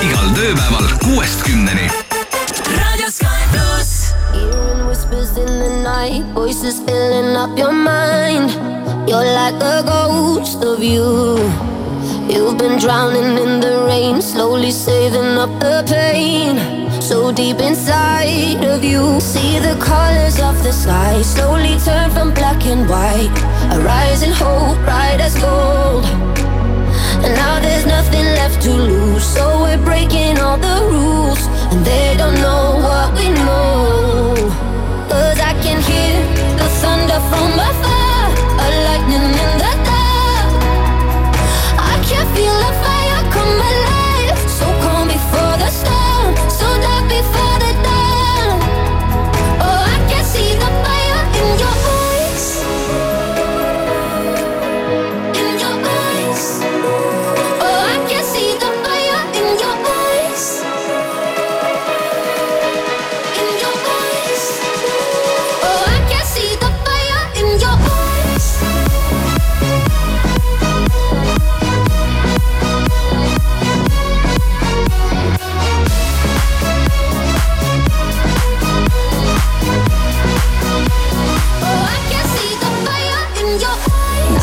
igal 0.02 0.30
tööpäeval 0.36 0.88
kuuest 1.04 1.44
kümneni. 1.44 1.90
Hearing 4.32 4.88
whispers 4.88 5.38
in 5.38 5.52
the 5.60 5.70
night, 5.84 6.24
voices 6.34 6.80
filling 6.86 7.36
up 7.36 7.58
your 7.60 7.74
mind. 7.74 8.50
You're 9.10 9.26
like 9.26 9.62
a 9.62 9.84
ghost 9.84 10.64
of 10.64 10.84
you. 10.84 11.81
You've 12.30 12.58
been 12.58 12.80
drowning 12.80 13.38
in 13.38 13.60
the 13.60 13.84
rain, 13.88 14.22
slowly 14.22 14.72
saving 14.72 15.38
up 15.38 15.50
the 15.60 15.84
pain. 15.88 16.60
So 17.02 17.32
deep 17.32 17.60
inside 17.60 18.64
of 18.64 18.84
you, 18.84 19.20
see 19.20 19.60
the 19.60 19.76
colors 19.80 20.40
of 20.40 20.64
the 20.64 20.72
sky 20.72 21.22
slowly 21.22 21.78
turn 21.80 22.12
from 22.12 22.34
black 22.34 22.66
and 22.66 22.88
white. 22.90 23.36
A 23.74 23.82
rising 23.82 24.32
hope, 24.32 24.78
bright 24.86 25.20
as 25.20 25.36
gold. 25.40 26.06
And 27.24 27.34
now 27.36 27.60
there's 27.60 27.86
nothing 27.86 28.26
left 28.40 28.62
to 28.64 28.72
lose. 28.72 29.24
So 29.24 29.62
we're 29.64 29.84
breaking 29.84 30.40
all 30.40 30.58
the 30.58 30.78
rules. 30.92 31.42
And 31.72 31.86
they 31.86 32.16
don't 32.18 32.36
know 32.36 32.78
what 32.86 33.14
we 33.18 33.30
know. 33.30 34.36
Cause 35.10 35.40
I 35.40 35.54
can 35.64 35.82
hear 35.82 36.16
the 36.58 36.68
thunder 36.82 37.20
from 37.30 37.60
afar. 37.60 37.71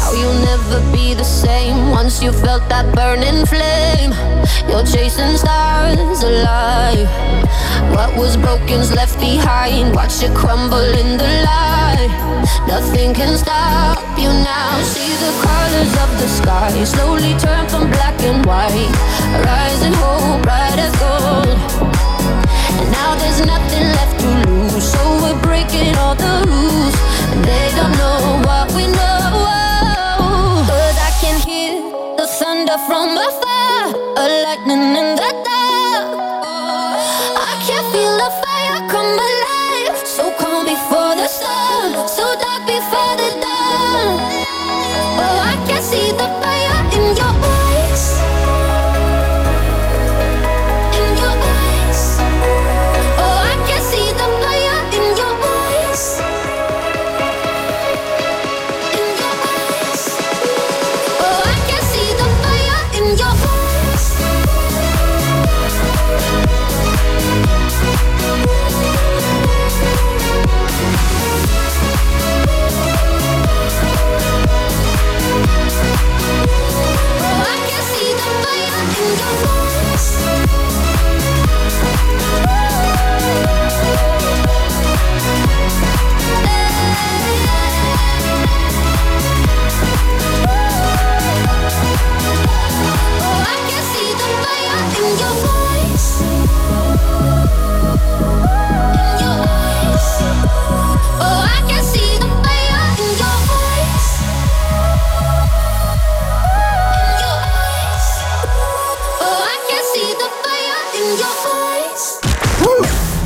Now 0.08 0.14
you'll 0.14 0.40
never 0.40 0.80
be 0.90 1.12
the 1.12 1.22
same 1.22 1.90
once 1.90 2.22
you 2.22 2.32
felt 2.32 2.66
that 2.70 2.88
burning 2.96 3.44
flame. 3.44 4.16
You're 4.64 4.86
chasing 4.88 5.36
stars 5.36 6.24
alive. 6.24 7.04
What 7.92 8.16
was 8.16 8.38
broken's 8.38 8.90
left 8.90 9.20
behind. 9.20 9.94
Watch 9.94 10.22
it 10.22 10.32
crumble 10.32 10.80
in 10.80 11.18
the 11.20 11.28
light. 11.44 12.08
Nothing 12.66 13.12
can 13.12 13.36
stop 13.36 14.00
you 14.16 14.32
now. 14.32 14.80
See 14.80 15.12
the 15.20 15.32
colors 15.44 15.92
of 16.00 16.10
the 16.16 16.28
sky 16.40 16.72
slowly 16.84 17.36
turn 17.36 17.68
from 17.68 17.90
black 17.90 18.16
and 18.24 18.40
white. 18.46 18.88
Rising 19.44 19.92
hope, 19.92 20.40
bright 20.40 20.80
as 20.80 20.94
gold. 20.96 21.52
And 22.80 22.88
now 22.96 23.12
there's 23.20 23.44
nothing 23.44 23.84
left 23.92 24.16
to 24.24 24.28
lose. 24.48 24.88
So 24.88 25.04
we're 25.20 25.40
breaking 25.42 25.94
all 26.00 26.16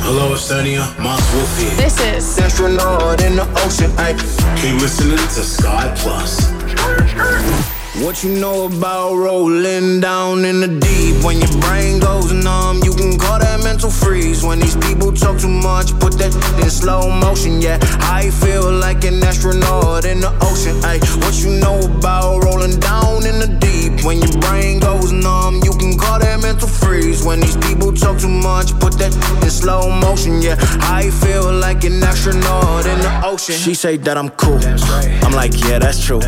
Hello, 0.03 0.33
Estonia. 0.33 0.83
Mars 0.99 1.23
Wolf 1.33 1.57
here. 1.57 1.69
This 1.75 1.99
is 2.01 2.39
astronaut 2.39 3.21
in 3.21 3.35
the 3.35 3.47
ocean. 3.65 3.91
Ay. 3.97 4.13
Keep 4.57 4.81
listening 4.81 5.17
to 5.17 5.43
Sky 5.43 5.93
Plus. 5.97 6.51
What 8.01 8.23
you 8.23 8.31
know 8.31 8.65
about 8.65 9.13
rolling 9.13 9.99
down 9.99 10.45
in 10.45 10.61
the 10.61 10.67
deep? 10.67 11.23
When 11.23 11.37
your 11.37 11.61
brain 11.61 11.99
goes 11.99 12.31
numb, 12.33 12.81
you 12.83 12.91
can 12.91 13.19
call 13.19 13.37
that 13.37 13.63
mental 13.63 13.91
freeze. 13.91 14.43
When 14.43 14.59
these 14.59 14.75
people 14.77 15.13
talk 15.13 15.37
too 15.37 15.47
much, 15.47 15.93
put 15.99 16.17
that 16.17 16.33
in 16.57 16.71
slow 16.71 17.07
motion. 17.11 17.61
Yeah, 17.61 17.77
I 18.09 18.31
feel 18.31 18.71
like 18.73 19.03
an 19.03 19.23
astronaut 19.23 20.05
in 20.05 20.21
the 20.21 20.33
ocean. 20.41 20.83
Ay, 20.83 20.97
what 21.21 21.37
you 21.37 21.51
know 21.61 21.77
about 21.95 22.43
rolling 22.43 22.79
down 22.79 23.27
in 23.27 23.37
the 23.37 23.47
deep? 23.61 24.03
When 24.03 24.17
your 24.17 24.41
brain 24.41 24.79
goes 24.79 25.11
numb, 25.11 25.61
you 25.63 25.71
can 25.77 25.95
call 25.95 26.17
that 26.17 26.41
mental 26.41 26.67
freeze. 26.67 27.23
When 27.23 27.41
these 27.41 27.57
people 27.57 27.93
talk 27.93 28.17
too 28.17 28.27
much, 28.27 28.73
put 28.79 28.97
that 28.97 29.13
in 29.43 29.51
slow 29.51 29.87
motion. 30.01 30.41
Yeah, 30.41 30.57
I 30.81 31.11
feel 31.21 31.53
like 31.53 31.83
an 31.83 32.01
astronaut 32.01 32.87
in 32.87 32.97
the 33.05 33.21
ocean. 33.23 33.53
She 33.53 33.75
say 33.75 33.97
that 33.97 34.17
I'm 34.17 34.29
cool. 34.31 34.59
I'm 35.21 35.33
like, 35.33 35.53
yeah, 35.69 35.77
that's 35.77 36.03
true. 36.03 36.21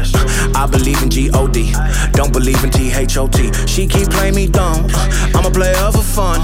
I 0.54 0.68
believe 0.70 1.02
in 1.02 1.10
G-O-D. 1.10 1.55
Don't 2.12 2.34
believe 2.34 2.62
in 2.64 2.70
T-H-O-T. 2.70 3.54
She 3.66 3.88
keep 3.88 4.10
playing 4.10 4.36
me 4.36 4.48
dumb. 4.48 4.88
Uh, 4.94 5.32
I'm 5.36 5.46
a 5.46 5.52
player 5.52 5.90
for 5.92 6.04
fun. 6.04 6.42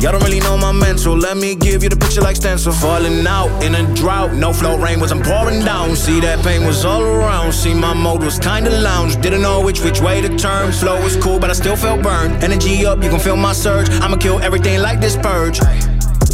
Y'all 0.00 0.12
don't 0.12 0.22
really 0.22 0.38
know 0.38 0.56
my 0.56 0.70
mental. 0.70 1.16
Let 1.16 1.36
me 1.36 1.56
give 1.56 1.82
you 1.82 1.88
the 1.88 1.96
picture 1.96 2.20
like 2.20 2.36
stencil. 2.36 2.72
Falling 2.72 3.26
out 3.26 3.50
in 3.62 3.74
a 3.74 3.94
drought. 3.94 4.34
No 4.34 4.52
flow 4.52 4.78
rain 4.78 5.00
wasn't 5.00 5.24
pouring 5.24 5.64
down. 5.64 5.96
See 5.96 6.20
that 6.20 6.44
pain 6.44 6.64
was 6.64 6.84
all 6.84 7.02
around. 7.02 7.52
See 7.52 7.74
my 7.74 7.92
mode 7.92 8.22
was 8.22 8.38
kinda 8.38 8.70
lounge. 8.70 9.20
Didn't 9.20 9.42
know 9.42 9.60
which 9.60 9.80
which 9.80 10.00
way 10.00 10.20
to 10.20 10.28
turn. 10.36 10.70
Flow 10.70 11.02
was 11.02 11.16
cool, 11.16 11.40
but 11.40 11.50
I 11.50 11.54
still 11.54 11.76
felt 11.76 12.02
burned. 12.02 12.44
Energy 12.44 12.86
up, 12.86 13.02
you 13.02 13.10
can 13.10 13.18
feel 13.18 13.36
my 13.36 13.52
surge. 13.52 13.90
I'ma 14.00 14.16
kill 14.16 14.38
everything 14.40 14.80
like 14.80 15.00
this 15.00 15.16
purge. 15.16 15.58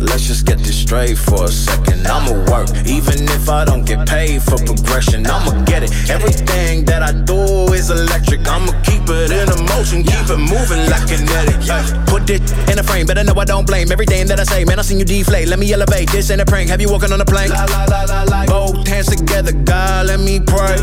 Let's 0.00 0.26
just 0.26 0.46
get 0.46 0.58
this 0.58 0.76
straight 0.76 1.16
for 1.18 1.44
a 1.44 1.48
second. 1.48 2.06
I'ma 2.06 2.32
work, 2.50 2.68
even 2.86 3.24
if 3.36 3.48
I 3.48 3.64
don't 3.64 3.84
get 3.84 4.08
paid 4.08 4.42
for 4.42 4.56
progression. 4.56 5.26
I'ma 5.26 5.64
get 5.64 5.82
it. 5.82 5.92
Everything 6.10 6.84
that 6.86 7.02
I 7.02 7.12
do 7.12 7.72
is 7.72 7.90
electric. 7.90 8.46
I'ma 8.46 8.72
keep 8.82 9.08
it 9.08 9.30
in 9.30 9.48
a 9.48 9.58
motion, 9.74 10.02
keep 10.02 10.28
it 10.28 10.38
moving 10.38 10.88
like 10.90 11.06
kinetic. 11.08 11.58
Put 12.06 12.30
it 12.30 12.42
in 12.70 12.78
a 12.78 12.82
frame, 12.82 13.06
better 13.06 13.24
know 13.24 13.34
I 13.34 13.44
don't 13.44 13.66
blame 13.66 13.90
everything 13.92 14.26
that 14.28 14.40
I 14.40 14.44
say. 14.44 14.64
Man, 14.64 14.78
I 14.78 14.82
seen 14.82 14.98
you 14.98 15.04
deflate. 15.04 15.48
Let 15.48 15.58
me 15.58 15.72
elevate. 15.72 16.10
This 16.10 16.30
ain't 16.30 16.40
a 16.40 16.46
prank. 16.46 16.70
Have 16.70 16.80
you 16.80 16.90
walking 16.90 17.12
on 17.12 17.20
a 17.20 17.24
plane? 17.24 17.50
La, 17.50 17.64
la, 17.64 17.84
la, 17.84 18.04
la, 18.04 18.22
la. 18.24 18.46
Both 18.46 18.86
hands 18.86 19.06
together, 19.06 19.52
God, 19.52 20.06
let 20.06 20.20
me 20.20 20.40
pray. 20.40 20.76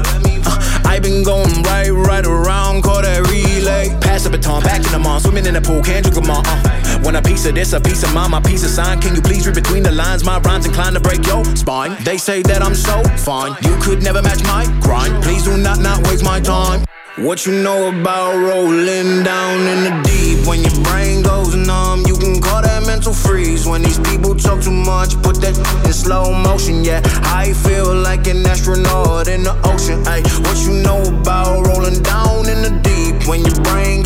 Uh, 0.45 0.82
I 0.86 0.99
been 0.99 1.24
going 1.24 1.63
right, 1.63 1.89
right 1.89 2.26
around, 2.26 2.84
call 2.84 3.01
that 3.01 3.28
relay. 3.30 3.89
Pass 4.01 4.24
the 4.24 4.30
baton, 4.30 4.61
back 4.63 4.86
in 4.86 4.91
the 4.91 4.99
mall, 4.99 5.20
swimming 5.20 5.45
in 5.45 5.53
the 5.55 5.61
pool, 5.61 5.82
can't 5.82 6.03
drink 6.05 6.16
them 6.16 6.30
all. 6.30 6.43
Uh. 6.45 7.01
Want 7.03 7.18
a 7.18 7.22
piece 7.22 7.45
of 7.45 7.55
this, 7.55 7.74
a 7.74 7.82
piece 7.82 8.03
of 8.03 8.13
mine, 8.13 8.32
my 8.32 8.39
piece 8.41 8.63
of 8.63 8.70
sign. 8.70 8.99
Can 9.06 9.14
you 9.14 9.22
please 9.22 9.45
read 9.45 9.53
between 9.53 9.84
the 9.84 9.91
lines? 9.91 10.26
My 10.26 10.39
rhymes 10.39 10.66
inclined 10.66 10.95
to 10.95 10.99
break 10.99 11.28
your 11.28 11.45
spine. 11.56 11.95
They 12.03 12.18
say 12.18 12.41
that 12.41 12.64
I'm 12.64 12.74
so 12.74 13.03
fine, 13.22 13.53
you 13.62 13.78
could 13.80 14.01
never 14.01 14.20
match 14.20 14.41
my 14.45 14.66
grind. 14.82 15.24
Please 15.24 15.43
do 15.43 15.56
not 15.58 15.78
not 15.78 16.01
waste 16.08 16.24
my 16.24 16.39
time. 16.39 16.84
What 17.18 17.45
you 17.45 17.51
know 17.51 17.89
about 17.89 18.34
rolling 18.34 19.22
down 19.22 19.60
in 19.62 19.80
the 19.86 19.93
deep? 20.10 20.47
When 20.47 20.64
your 20.64 20.74
brain 20.84 21.22
goes 21.22 21.53
numb, 21.53 22.01
you 22.08 22.18
can 22.18 22.41
call 22.41 22.64
that 22.64 22.88
mental 22.88 23.14
freeze. 23.14 23.68
When 23.68 23.84
these 23.84 23.99
people 23.99 24.34
talk 24.34 24.64
too 24.64 24.72
much, 24.72 25.14
put 25.22 25.39
that 25.41 25.56
in 25.86 25.93
slow 25.93 26.34
motion. 26.34 26.84
Yeah, 26.84 27.01
I 27.30 27.53
feel 27.53 27.93
like 27.93 28.26
an 28.26 28.43
astronaut 28.43 29.28
in 29.28 29.43
the 29.43 29.53
ocean. 29.70 30.01
Ay, 30.08 30.24
what 30.49 30.58
you 30.66 30.82
know 30.82 31.03
about 31.22 31.68
rolling 31.68 32.01
down 32.01 32.49
in 32.49 32.60
the 32.66 32.74
deep? 32.82 33.30
When 33.30 33.45
your 33.45 33.62
brain 33.70 34.01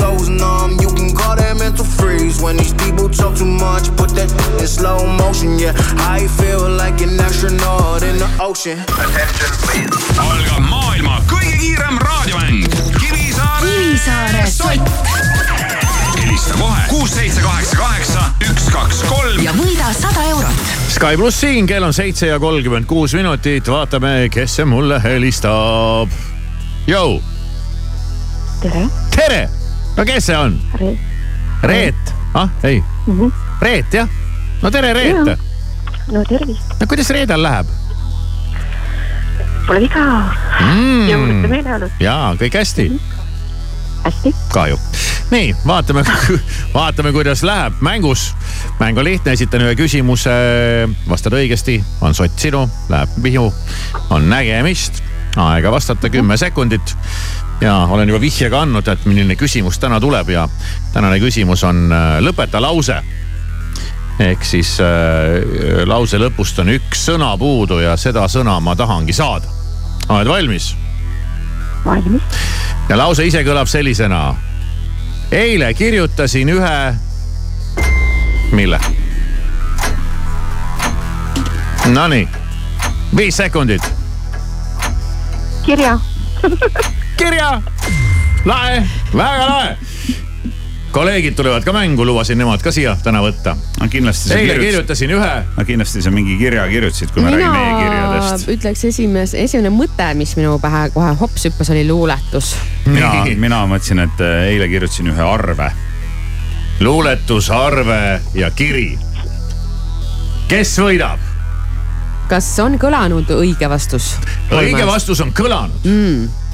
talk 3.20 3.36
too 3.36 3.45
much, 3.45 3.91
put 3.97 4.15
that 4.15 4.32
in 4.59 4.67
slow 4.67 5.05
motion. 5.05 5.59
Yeah, 5.59 5.74
I 5.97 6.28
feel 6.39 6.70
like 6.70 7.01
an 7.01 7.20
astronaut 7.20 8.03
in 8.03 8.17
the 8.17 8.30
ocean. 8.39 8.80
Algab 10.20 10.63
maailma 10.70 11.20
kõige 11.30 11.57
kiirem 11.59 11.99
raadiomäng 11.99 12.65
Kivisaare 12.99 13.67
Kivisaare 13.67 14.45
sott. 14.51 14.89
helista 16.20 16.53
kohe 16.53 16.82
kuus, 16.89 17.11
seitse, 17.15 17.41
kaheksa, 17.41 17.78
kaheksa, 17.78 18.24
üks, 18.49 18.70
kaks, 18.72 19.03
kolm 19.09 19.43
ja 19.43 19.53
võida 19.55 19.91
sada 19.93 20.24
eurot. 20.30 20.74
Sky 20.89 21.17
pluss 21.17 21.41
siin, 21.41 21.67
kell 21.67 21.84
on 21.84 21.93
seitse 21.93 22.28
ja 22.28 22.39
kolmkümmend 22.39 22.88
kuus 22.89 23.13
minutit, 23.17 23.67
vaatame, 23.67 24.30
kes 24.34 24.59
see 24.59 24.67
mulle 24.67 25.01
helistab. 25.03 26.13
Jou, 26.88 27.20
tere. 28.61 28.86
tere, 29.15 29.41
no 29.97 30.05
kes 30.07 30.30
see 30.32 30.38
on? 30.38 30.57
Reet, 31.63 32.15
ah 32.34 32.49
ei, 32.63 32.84
Reet 33.62 33.93
jah, 33.93 34.10
no 34.62 34.72
tere 34.72 34.93
Reet. 34.93 35.38
no 36.12 36.24
tervist, 36.30 36.74
no 36.80 36.88
kuidas 36.88 37.10
Reedel 37.10 37.41
läheb 37.43 37.70
pole 39.70 39.84
viga 39.86 40.03
mm.? 40.66 41.07
jõulude 41.10 41.49
meeleolud, 41.51 41.97
jaa, 42.01 42.34
kõik 42.39 42.57
hästi? 42.57 42.86
hästi. 44.05 44.34
ka 44.53 44.66
ju. 44.72 44.78
nii, 45.30 45.51
vaatame, 45.66 46.03
vaatame, 46.78 47.14
kuidas 47.14 47.43
läheb 47.45 47.82
mängus. 47.86 48.32
mäng 48.80 48.97
on 48.97 49.05
lihtne, 49.05 49.36
esitan 49.38 49.66
ühe 49.66 49.76
küsimuse, 49.78 50.34
vastad 51.10 51.38
õigesti, 51.38 51.80
on 52.01 52.18
sott 52.18 52.41
sinu, 52.41 52.66
läheb 52.89 53.18
Mihu, 53.26 53.49
on 54.10 54.30
nägemist, 54.30 55.03
aega 55.38 55.74
vastata 55.74 56.10
kümme 56.10 56.38
sekundit 56.38 56.95
ja 57.62 57.76
olen 57.89 58.10
juba 58.10 58.22
vihje 58.22 58.49
ka 58.49 58.62
andnud, 58.64 58.88
et 58.88 59.05
milline 59.05 59.36
küsimus 59.36 59.80
täna 59.80 59.99
tuleb 59.99 60.30
ja 60.30 60.47
tänane 60.93 61.20
küsimus 61.20 61.64
on 61.68 61.89
äh, 61.91 62.20
lõpeta 62.24 62.62
lause 62.62 63.01
ehk 64.20 64.43
siis 64.43 64.76
äh, 64.84 65.86
lause 65.88 66.20
lõpust 66.20 66.60
on 66.60 66.72
üks 66.74 67.05
sõna 67.10 67.32
puudu 67.39 67.80
ja 67.84 67.95
seda 67.97 68.28
sõna 68.32 68.60
ma 68.64 68.76
tahangi 68.76 69.14
saada. 69.16 69.47
oled 70.10 70.28
valmis? 70.28 70.76
valmis. 71.86 72.22
ja 72.89 72.97
lause 72.97 73.26
ise 73.28 73.43
kõlab 73.47 73.68
sellisena. 73.68 74.36
eile 75.32 75.74
kirjutasin 75.74 76.49
ühe, 76.49 76.95
mille? 78.51 78.80
Nonii, 81.89 82.28
viis 83.16 83.38
sekundit. 83.38 83.84
kirja. 85.66 85.99
kirja, 87.20 87.61
lahe, 88.45 88.84
väga 89.13 89.45
lahe 89.49 89.78
kolleegid 90.91 91.36
tulevad 91.36 91.63
ka 91.63 91.74
mängu, 91.74 92.05
lubasin 92.05 92.38
nemad 92.39 92.63
ka 92.63 92.72
siia 92.72 92.95
täna 93.03 93.22
võtta. 93.22 93.55
kindlasti 93.89 94.34
eile 94.34 94.55
kirjutasin 94.59 95.11
ühe. 95.13 95.34
no 95.57 95.65
kindlasti 95.65 96.01
sa 96.01 96.11
mingi 96.11 96.38
kirja 96.39 96.65
kirjutasid, 96.67 97.11
kui 97.13 97.24
me 97.24 97.34
räägime 97.34 97.51
mina 97.51 97.76
e-kirjadest. 97.76 98.47
ütleks 98.55 98.86
esimees, 98.89 99.36
esimene 99.38 99.70
mõte, 99.74 100.07
mis 100.17 100.34
minu 100.39 100.57
pähe 100.59 100.89
kohe 100.95 101.13
hops 101.20 101.45
hüppas, 101.45 101.70
oli 101.76 101.86
luuletus. 101.88 102.55
mina, 102.86 103.11
mina 103.38 103.61
mõtlesin, 103.70 104.03
et 104.07 104.26
äh, 104.26 104.49
eile 104.55 104.67
kirjutasin 104.72 105.13
ühe 105.13 105.30
arve. 105.34 105.72
luuletus, 106.80 107.51
arve 107.53 108.22
ja 108.34 108.51
kiri. 108.51 108.97
kes 110.47 110.78
võidab? 110.80 111.20
kas 112.30 112.49
on 112.65 112.80
kõlanud 112.82 113.30
õige 113.38 113.70
vastus? 113.70 114.15
õige 114.49 114.86
vastus 114.88 115.22
on 115.22 115.34
kõlanud 115.34 115.86
mm.. 115.86 116.49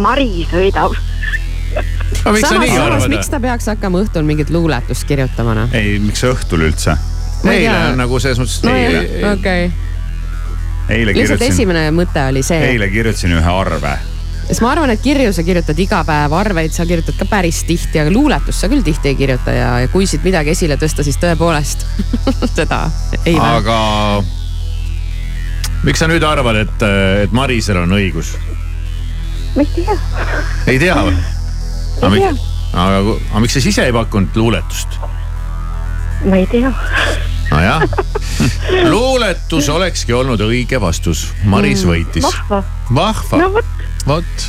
Mari 0.00 0.46
sõidab. 0.50 0.94
no 2.24 2.32
miks 2.34 2.42
sa 2.44 2.54
samas, 2.54 2.64
nii 2.64 2.74
samas, 2.74 2.86
arvad 2.86 3.12
miks? 3.12 3.30
ta 3.30 3.40
peaks 3.42 3.68
hakkama 3.70 4.02
õhtul 4.04 4.26
mingit 4.26 4.50
luuletust 4.50 5.06
kirjutama 5.08 5.54
noh? 5.62 5.74
ei, 5.76 5.98
miks 6.02 6.24
õhtul 6.26 6.66
üldse? 6.66 6.96
Eile 7.48 7.76
on 7.92 8.00
nagu 8.00 8.18
selles 8.20 8.40
mõttes, 8.40 8.60
no 8.66 8.72
et 8.76 8.86
eile, 8.90 9.32
okei. 9.32 9.68
eile 10.96 11.14
lihtsalt 11.16 11.44
esimene 11.46 11.86
mõte 11.96 12.24
oli 12.28 12.42
see, 12.44 12.58
eile 12.74 12.90
kirjutasin 12.92 13.32
ühe 13.38 13.54
arve. 13.54 13.94
sest 14.50 14.60
ma 14.64 14.74
arvan, 14.74 14.92
et 14.92 15.00
kirju 15.04 15.32
sa 15.36 15.44
kirjutad 15.46 15.78
iga 15.80 16.02
päev, 16.06 16.34
arveid 16.36 16.74
sa 16.74 16.84
kirjutad 16.88 17.16
ka 17.22 17.28
päris 17.30 17.62
tihti, 17.68 18.02
aga 18.02 18.12
luuletust 18.12 18.60
sa 18.60 18.68
küll 18.72 18.84
tihti 18.84 19.14
ei 19.14 19.18
kirjuta 19.22 19.54
ja, 19.56 19.72
ja 19.86 19.92
kui 19.94 20.10
siit 20.10 20.26
midagi 20.26 20.52
esile 20.52 20.76
tõsta, 20.80 21.06
siis 21.06 21.18
tõepoolest 21.22 21.86
seda 22.58 22.84
ei 23.24 23.38
vähe. 23.38 23.56
aga 23.62 23.78
miks 25.86 26.02
sa 26.02 26.10
nüüd 26.10 26.26
arvad, 26.26 26.64
et, 26.66 26.88
et 27.24 27.32
Marisel 27.36 27.80
on 27.80 27.96
õigus? 27.96 28.34
Ma 29.54 29.62
ei 29.62 29.70
tea. 29.74 29.98
ei 30.70 30.78
tea 30.78 30.96
või? 31.06 31.16
Ei 32.00 32.20
tea. 32.20 32.32
aga, 32.72 33.00
aga 33.02 33.42
miks 33.42 33.56
sa 33.56 33.62
siis 33.62 33.74
ise 33.74 33.88
ei 33.88 33.94
pakkunud 33.94 34.36
luuletust? 34.38 35.00
ma 36.28 36.38
ei 36.38 36.46
tea. 36.50 36.70
nojah, 37.50 37.84
luuletus 38.92 39.68
olekski 39.72 40.14
olnud 40.16 40.42
õige 40.46 40.80
vastus, 40.82 41.28
Maris 41.50 41.84
võitis. 41.88 42.26
vahva. 42.26 42.62
vahva 42.94 43.40
no, 43.42 43.52
vot, 43.56 43.86
vot. 44.06 44.44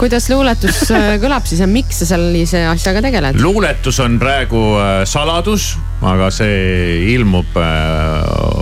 kuidas 0.00 0.28
luuletus 0.32 0.84
äh, 0.94 1.14
kõlab 1.22 1.48
siis 1.48 1.64
ja 1.64 1.68
miks 1.70 2.02
sa 2.02 2.12
sellise 2.12 2.62
asjaga 2.70 3.02
tegeled? 3.08 3.40
luuletus 3.42 3.98
on 4.04 4.20
praegu 4.22 4.62
äh, 4.78 4.92
saladus, 5.08 5.72
aga 6.06 6.30
see 6.34 7.10
ilmub 7.16 7.58
äh, 7.58 7.74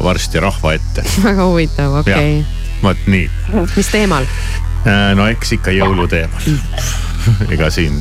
varsti 0.07 0.41
rahva 0.43 0.79
ette. 0.79 1.05
väga 1.27 1.51
huvitav, 1.51 2.01
okei 2.01 2.41
okay.. 2.41 2.81
vot 2.81 3.13
nii, 3.13 3.29
mis 3.75 3.93
teemal? 3.93 4.33
No 5.17 5.27
eks 5.29 5.53
ikka 5.59 5.75
jõuluteemal. 5.75 6.59
ega 7.55 7.71
siin, 7.75 7.99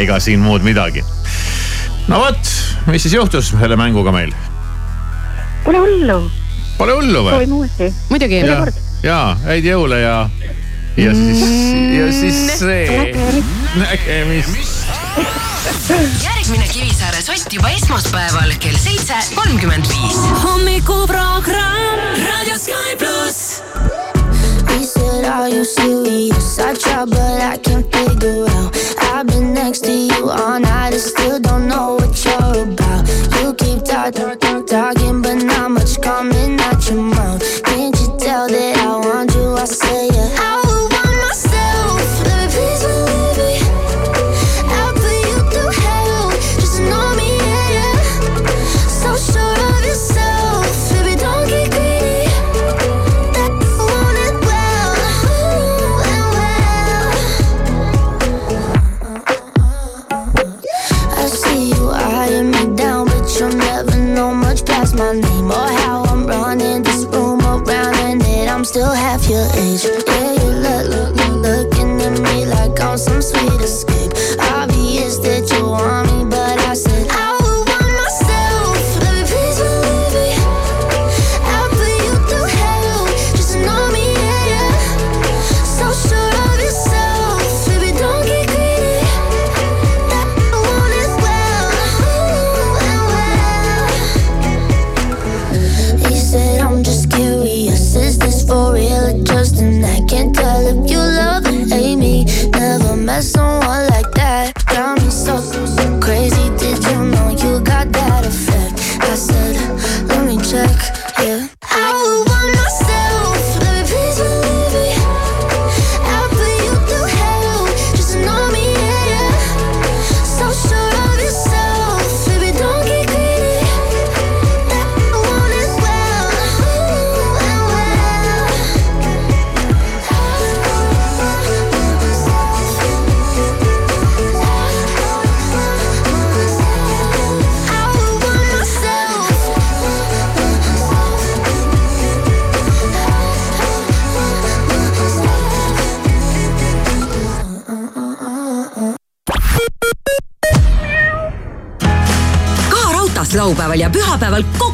ega 0.00 0.18
siin 0.20 0.42
muud 0.44 0.66
midagi. 0.66 1.04
no 2.08 2.20
vot, 2.24 2.52
mis 2.90 3.06
siis 3.06 3.16
juhtus 3.18 3.52
selle 3.54 3.78
mänguga 3.78 4.12
meil? 4.14 4.34
pole 5.66 5.82
hullu. 5.82 6.18
Pole 6.78 6.94
hullu 6.98 7.24
või? 7.24 7.32
proovime 7.32 7.58
uuesti. 7.60 7.90
muidugi. 8.10 8.40
ja, 8.46 8.60
ja 9.02 9.20
häid 9.46 9.66
jõule 9.66 10.00
ja, 10.02 10.16
ja 10.96 11.14
siis, 11.16 11.42
ja 11.96 12.08
siis 12.14 12.40
see. 12.60 13.12
nägemist. 13.80 14.84
järgmine 16.22 16.68
Kivisaare 16.70 17.22
sott 17.24 17.52
juba 17.52 17.72
esmaspäeval 17.74 18.54
kell 18.62 18.78
seitse 18.78 19.18
kolmkümmend 19.34 19.88
viis. 19.90 20.20
hommikuprogramm 20.44 22.26
Raadio 22.26 22.58
Sky 22.62 22.98
pluss. 23.00 24.05
He 24.76 24.84
said, 24.84 25.24
Are 25.24 25.48
you 25.48 25.64
serious? 25.64 26.58
I 26.58 26.74
try, 26.74 27.06
but 27.06 27.40
I 27.40 27.56
can't 27.56 27.90
figure 27.90 28.44
out. 28.46 28.76
I've 29.00 29.26
been 29.26 29.54
next 29.54 29.84
to 29.84 29.90
you 29.90 30.28
all 30.28 30.60
night 30.60 30.92
and 30.92 31.00
still 31.00 31.40
don't 31.40 31.66
know 31.66 31.94
what 31.94 32.12
you're 32.22 32.64
about. 32.64 33.08
You 33.40 33.54
keep 33.54 33.84
talking, 33.84 34.66
talking, 34.66 35.22
but 35.22 35.36
not 35.36 35.70
much 35.70 35.98
coming 36.02 36.60
out 36.60 36.90
your 36.90 37.00
mouth. 37.00 37.62
Can't 37.62 37.98
you 37.98 38.16
tell 38.18 38.48
that 38.48 38.76
I 38.76 38.98
want 38.98 39.34
you? 39.34 39.54
I 39.54 39.64
say 39.64 40.08
yeah. 40.08 40.36
I 40.40 40.65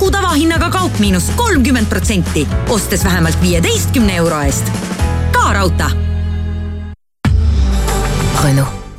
kogu 0.02 0.10
tavahinnaga 0.10 0.66
kaup 0.74 0.96
miinus 0.98 1.28
kolmkümmend 1.38 1.86
protsenti, 1.86 2.42
ostes 2.74 3.04
vähemalt 3.04 3.38
viieteistkümne 3.42 4.16
euro 4.16 4.40
eest. 4.42 4.72
ka 5.32 5.52
raudtee. 5.52 6.11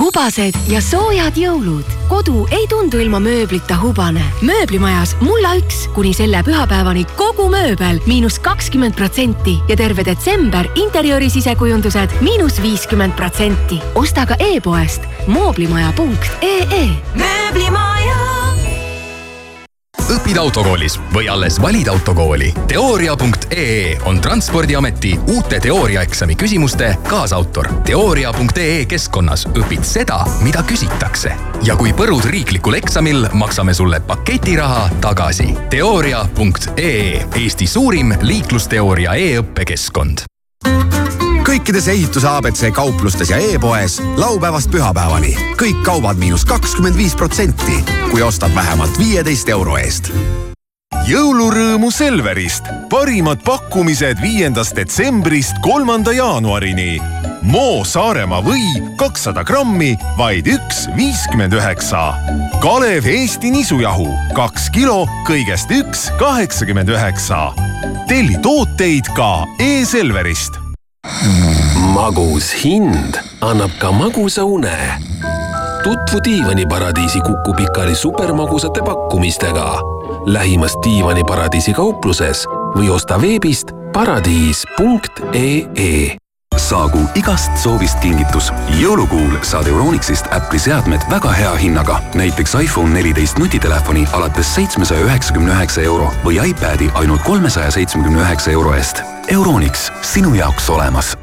hubased 0.00 0.56
ja 0.66 0.80
soojad 0.82 1.36
jõulud. 1.38 1.86
kodu 2.08 2.46
ei 2.50 2.66
tundu 2.68 2.98
ilma 2.98 3.20
mööblita 3.22 3.76
hubane. 3.78 4.24
mööblimajas 4.42 5.14
mulla 5.20 5.54
üks 5.60 5.86
kuni 5.94 6.10
selle 6.14 6.42
pühapäevani 6.42 7.04
kogu 7.16 7.46
mööbel 7.48 8.00
miinus 8.06 8.38
kakskümmend 8.38 8.94
protsenti 8.98 9.54
ja 9.68 9.76
terve 9.76 10.04
detsember 10.04 10.66
interjööri 10.74 11.30
sisekujundused 11.30 12.10
miinus 12.20 12.58
viiskümmend 12.62 13.14
protsenti. 13.14 13.80
osta 13.94 14.26
ka 14.26 14.34
e-poest 14.38 15.06
mooblimaja.ee. 15.26 16.86
mööblimaja. 17.14 18.23
Õpid 20.12 20.36
autokoolis 20.38 20.98
või 21.14 21.28
alles 21.32 21.56
valid 21.62 21.88
autokooli? 21.88 22.50
teooria.ee 22.68 23.98
on 24.08 24.20
Transpordiameti 24.20 25.14
uute 25.32 25.60
teooriaeksami 25.60 26.36
küsimuste 26.36 26.94
kaasautor. 27.08 27.68
teooria.ee 27.84 28.84
keskkonnas 28.90 29.46
õpid 29.54 29.86
seda, 29.86 30.20
mida 30.42 30.64
küsitakse 30.66 31.32
ja 31.64 31.76
kui 31.76 31.94
põrud 31.96 32.24
riiklikul 32.28 32.76
eksamil, 32.80 33.26
maksame 33.32 33.74
sulle 33.74 34.00
paketiraha 34.00 34.90
tagasi. 35.00 35.54
teooria.ee, 35.70 37.26
Eesti 37.40 37.66
suurim 37.66 38.14
liiklusteooria 38.22 39.14
e-õppekeskkond 39.14 40.28
kõikides 41.54 41.86
ehituse 41.86 42.26
abc 42.26 42.66
kauplustes 42.74 43.30
ja 43.30 43.36
e-poes 43.38 44.00
laupäevast 44.18 44.72
pühapäevani 44.74 45.36
kõik 45.60 45.84
kaubad 45.86 46.18
miinus 46.18 46.42
kakskümmend 46.50 46.96
viis 46.98 47.14
protsenti, 47.14 47.76
kui 48.10 48.24
ostad 48.26 48.50
vähemalt 48.56 48.96
viieteist 48.98 49.48
euro 49.54 49.76
eest. 49.78 50.10
jõulurõõmu 51.06 51.92
Selverist, 51.94 52.66
parimad 52.90 53.44
pakkumised 53.46 54.18
viiendast 54.22 54.74
detsembrist 54.74 55.60
kolmanda 55.62 56.12
jaanuarini. 56.16 56.98
Moo 57.46 57.84
Saaremaa 57.84 58.42
või 58.42 58.64
kakssada 58.98 59.44
grammi, 59.44 59.92
vaid 60.18 60.50
üks 60.50 60.88
viiskümmend 60.96 61.54
üheksa. 61.54 62.16
Kalev 62.64 63.06
Eesti 63.06 63.54
nisujahu, 63.54 64.08
kaks 64.34 64.72
kilo, 64.74 65.04
kõigest 65.28 65.70
üks 65.70 66.08
kaheksakümmend 66.18 66.90
üheksa. 66.90 67.52
telli 68.08 68.42
tooteid 68.42 69.06
ka 69.14 69.46
e-Selverist 69.60 70.63
magus 71.94 72.64
hind 72.64 73.20
annab 73.40 73.70
ka 73.78 73.92
magusa 73.92 74.44
une. 74.44 74.76
tutvu 75.84 76.20
diivaniparadiisi 76.24 77.20
Kuku 77.20 77.54
Pikali 77.56 77.94
supermagusate 77.94 78.80
pakkumistega 78.82 79.80
lähimas 80.26 80.76
diivaniparadiisi 80.82 81.72
kaupluses 81.72 82.46
või 82.76 82.90
osta 82.90 83.20
veebist 83.20 83.68
paradiis.ee 83.92 84.64
saagu 86.56 87.00
igast 87.14 87.56
soovist 87.56 87.98
kingitus. 88.00 88.52
jõulukuul 88.80 89.38
saad 89.42 89.66
Euronixist 89.66 90.26
Apple'i 90.32 90.58
seadmed 90.58 91.00
väga 91.10 91.32
hea 91.32 91.54
hinnaga. 91.54 92.00
näiteks 92.14 92.54
iPhone 92.62 92.94
neliteist 92.94 93.38
nutitelefoni 93.38 94.06
alates 94.12 94.54
seitsmesaja 94.54 95.04
üheksakümne 95.04 95.52
üheksa 95.52 95.82
euro 95.82 96.12
või 96.24 96.40
iPadi 96.50 96.90
ainult 96.94 97.22
kolmesaja 97.22 97.70
seitsmekümne 97.70 98.20
üheksa 98.22 98.50
euro 98.50 98.74
eest. 98.74 99.02
Euronix, 99.28 99.90
sinu 100.02 100.34
jaoks 100.34 100.70
olemas 100.70 101.16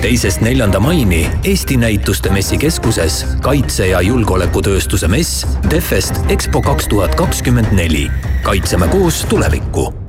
teisest 0.00 0.40
neljanda 0.40 0.80
maini 0.80 1.30
Eesti 1.44 1.76
Näituste 1.76 2.30
Messikeskuses 2.30 3.26
kaitse- 3.42 3.86
ja 3.86 4.00
julgeolekutööstuse 4.00 5.08
mess 5.08 5.46
Defest 5.70 6.14
EXPO 6.28 6.62
kaks 6.62 6.88
tuhat 6.88 7.14
kakskümmend 7.14 7.72
neli. 7.72 8.10
kaitseme 8.42 8.88
koos 8.88 9.24
tulevikku 9.28 9.99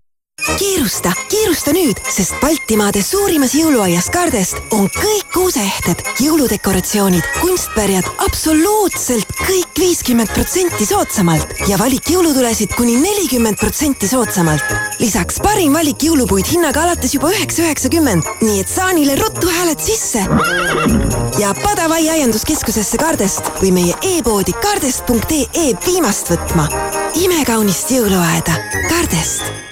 kiirusta, 0.58 1.12
kiirusta 1.30 1.74
nüüd, 1.76 2.00
sest 2.10 2.36
Baltimaade 2.42 3.02
suurimas 3.06 3.54
jõuluaias 3.56 4.10
Kardest 4.14 4.60
on 4.76 4.88
kõik 4.96 5.28
kuuseehted, 5.34 6.02
jõuludekoratsioonid, 6.22 7.26
kunstpärjad 7.42 8.08
absoluutselt 8.26 9.32
kõik 9.40 9.80
viiskümmend 9.80 10.32
protsenti 10.34 10.86
soodsamalt 10.88 11.56
ja 11.70 11.80
valik 11.82 12.10
jõulutulesid 12.12 12.76
kuni 12.78 12.98
nelikümmend 13.02 13.60
protsenti 13.62 14.08
soodsamalt. 14.08 14.64
lisaks 15.00 15.40
parim 15.44 15.74
valik 15.74 16.04
jõulupuid 16.04 16.52
hinnaga 16.52 16.84
alates 16.84 17.14
juba 17.16 17.32
üheksa 17.32 17.66
üheksakümmend, 17.66 18.28
nii 18.42 18.60
et 18.62 18.70
saanile 18.70 19.16
ruttu 19.22 19.50
hääled 19.50 19.80
sisse. 19.80 20.26
ja 21.40 21.56
Padavai 21.64 22.10
aianduskeskusesse 22.10 22.98
Kardest 22.98 23.52
või 23.62 23.72
meie 23.72 23.98
e-poodi 24.02 24.54
kardest.ee 24.54 25.74
viimast 25.86 26.32
võtma. 26.34 26.70
imekaunist 27.16 27.92
jõuluaeda 27.92 28.56
Kardest 28.90 29.71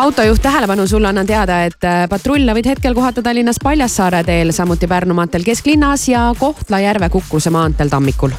autojuht 0.00 0.42
tähelepanu, 0.42 0.86
sulle 0.86 1.08
annan 1.08 1.26
teada, 1.26 1.62
et 1.68 1.84
äh, 1.84 2.04
patrulle 2.10 2.54
võid 2.56 2.68
hetkel 2.70 2.94
kohata 2.94 3.22
Tallinnas 3.22 3.60
Paljassaare 3.62 4.24
teel, 4.24 4.52
samuti 4.52 4.88
Pärnu 4.90 5.16
maanteel 5.16 5.46
kesklinnas 5.46 6.08
ja 6.08 6.28
Kohtla-Järve 6.38 7.10
Kukruse 7.12 7.50
maanteel 7.50 7.90
Tammikul 7.92 8.36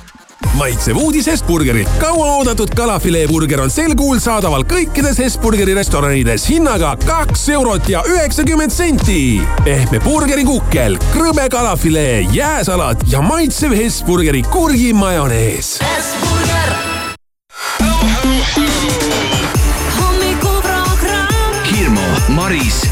maitsev 0.58 0.98
uudis 0.98 1.28
Hesburgerilt. 1.28 1.90
kauaoodatud 2.00 2.70
kalafileeburger 2.76 3.62
on 3.62 3.72
sel 3.72 3.96
kuul 3.96 4.20
saadaval 4.24 4.64
kõikides 4.68 5.20
Hesburgeri 5.20 5.76
restoranides 5.78 6.48
hinnaga 6.50 6.96
kaks 7.06 7.48
eurot 7.56 7.90
ja 7.90 8.04
üheksakümmend 8.08 8.74
senti. 8.74 9.42
pehme 9.64 10.00
burgerikukkel, 10.04 10.98
krõbe 11.14 11.50
kalafilee, 11.52 12.26
jääsalat 12.34 13.04
ja 13.12 13.22
maitsev 13.22 13.76
Hesburgeri 13.76 14.44
kurgimajonees. 14.52 15.78
Hesburger 15.84 16.90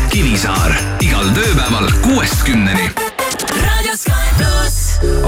Kivisaar 0.09 0.73
igal 1.01 1.27
tööpäeval 1.35 1.91
kuuest 2.01 2.41
kümneni. 2.45 2.87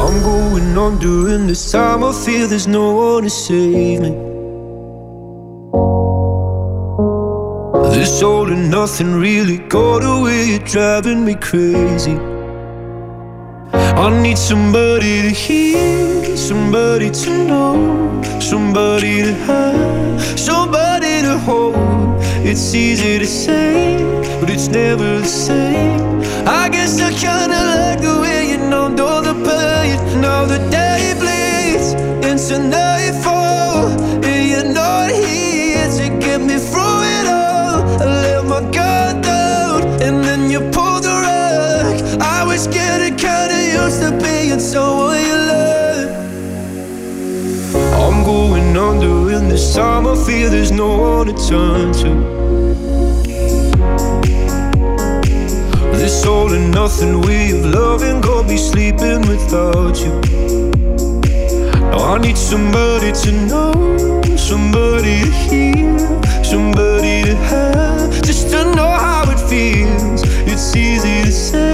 I'm 0.02 0.24
going 0.24 0.78
on 0.78 0.98
during 1.00 1.48
this 1.48 1.72
time. 1.72 2.04
I 2.04 2.12
feel 2.12 2.48
there's 2.48 2.68
no 2.68 2.94
one 2.96 3.24
to 3.24 3.30
save 3.30 4.02
me. 4.02 4.10
This 7.94 8.24
all 8.24 8.50
and 8.52 8.72
nothing 8.72 9.14
really 9.22 9.58
got 9.70 10.04
away. 10.04 10.46
You're 10.46 10.66
driving 10.66 11.24
me 11.24 11.36
crazy. 11.36 12.18
I 13.74 14.10
need 14.22 14.38
somebody 14.38 15.22
to 15.22 15.30
hear, 15.30 16.36
somebody 16.36 17.12
to 17.12 17.30
know, 17.46 18.22
somebody 18.40 19.24
to 19.24 19.34
have, 19.46 20.40
somebody 20.40 21.22
to 21.22 21.38
hold. 21.46 21.99
It's 22.42 22.74
easy 22.74 23.20
to 23.20 23.28
say, 23.28 23.98
but 24.40 24.50
it's 24.50 24.68
never 24.68 25.20
the 25.20 25.28
same. 25.28 26.22
I 26.48 26.70
guess 26.70 27.00
I 27.00 27.12
kinda 27.12 27.60
like 27.76 28.02
the 28.02 28.20
way 28.22 28.50
you 28.52 28.58
numbed 28.58 29.00
all 29.00 29.22
the 29.22 29.34
pain. 29.34 29.98
Now 30.22 30.46
the 30.46 30.60
day 30.70 31.14
bleeds 31.20 31.94
into 32.30 32.58
nightfall, 32.58 33.88
and 34.24 34.50
you're 34.50 34.74
not 34.74 35.12
here 35.12 35.88
to 36.00 36.10
get 36.26 36.42
me 36.42 36.58
through 36.58 37.02
it 37.18 37.28
all. 37.28 37.84
I 38.02 38.06
let 38.24 38.46
my 38.46 38.62
guard 38.72 39.22
down, 39.22 39.84
and 40.02 40.24
then 40.24 40.50
you 40.50 40.62
pulled 40.72 41.04
the 41.04 41.16
rug. 41.26 41.96
I 42.22 42.44
was 42.44 42.68
getting 42.68 43.16
kinda 43.16 43.60
used 43.80 44.02
to 44.02 44.12
being 44.24 44.60
someone 44.60 45.22
you 45.30 45.38
love. 45.52 46.10
I'm 48.02 48.24
going 48.24 48.76
under 48.78 49.19
this 49.48 49.76
time. 49.76 50.08
I 50.08 50.16
feel 50.16 50.50
there's 50.50 50.72
no 50.72 50.98
one 50.98 51.28
to 51.28 51.34
turn 51.48 51.94
to. 52.02 52.40
This 56.00 56.26
all 56.26 56.52
and 56.54 56.72
nothing 56.72 57.22
way 57.22 57.52
of 57.52 57.66
loving 57.66 58.22
got 58.22 58.48
be 58.48 58.58
sleeping 58.58 59.22
without 59.28 60.00
you. 60.00 60.14
Now 61.92 62.16
I 62.16 62.18
need 62.20 62.38
somebody 62.38 63.12
to 63.12 63.32
know, 63.50 63.74
somebody 64.38 65.22
to 65.26 65.32
hear, 65.48 65.98
somebody 66.44 67.24
to 67.24 67.36
have, 67.52 68.22
just 68.24 68.50
to 68.52 68.64
know 68.78 68.88
how 68.88 69.24
it 69.30 69.40
feels. 69.50 70.24
It's 70.48 70.74
easy 70.74 71.22
to 71.24 71.32
say, 71.32 71.74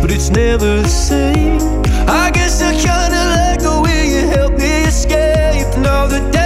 but 0.00 0.10
it's 0.10 0.30
never 0.30 0.82
the 0.82 0.88
same. 0.88 1.60
I 2.08 2.30
guess 2.32 2.62
I 2.62 2.72
kinda 2.72 3.22
like 3.36 3.60
the 3.60 3.80
way 3.84 4.08
you 4.14 4.26
help 4.26 4.52
me 4.58 4.84
escape. 4.84 5.68
Now 5.78 6.06
the 6.06 6.20
day 6.32 6.39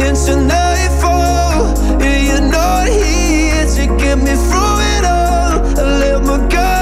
into 0.00 0.36
nightfall, 0.36 1.76
and 2.02 2.26
you're 2.26 2.48
not 2.50 2.88
here 2.88 3.66
to 3.76 3.86
get 3.98 4.18
me 4.18 4.34
through 4.48 4.78
it 4.94 5.04
all. 5.04 5.60
I 5.78 5.98
let 6.00 6.22
my 6.22 6.38
guard 6.48 6.75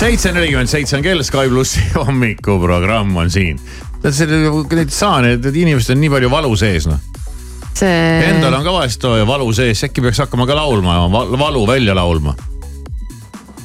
seitse 0.00 0.32
nelikümmend 0.32 0.68
seitse 0.70 0.96
on 0.96 1.04
kell, 1.04 1.22
Sky 1.22 1.48
plussi 1.48 1.82
hommikuprogramm 1.98 3.16
on 3.16 3.30
siin. 3.30 3.60
neid 4.02 4.92
saan, 4.94 5.26
et 5.28 5.48
inimestel 5.50 5.98
on 5.98 6.00
nii 6.04 6.12
palju 6.14 6.30
valu 6.32 6.54
sees 6.56 6.86
noh. 6.88 7.00
see. 7.76 7.90
Endal 8.30 8.56
on 8.56 8.64
ka 8.64 8.72
vahest 8.74 9.04
valu 9.28 9.50
sees, 9.56 9.84
äkki 9.86 10.04
peaks 10.04 10.22
hakkama 10.24 10.48
ka 10.48 10.56
laulma, 10.56 11.02
valu 11.12 11.66
välja 11.68 11.94
laulma. 11.96 12.34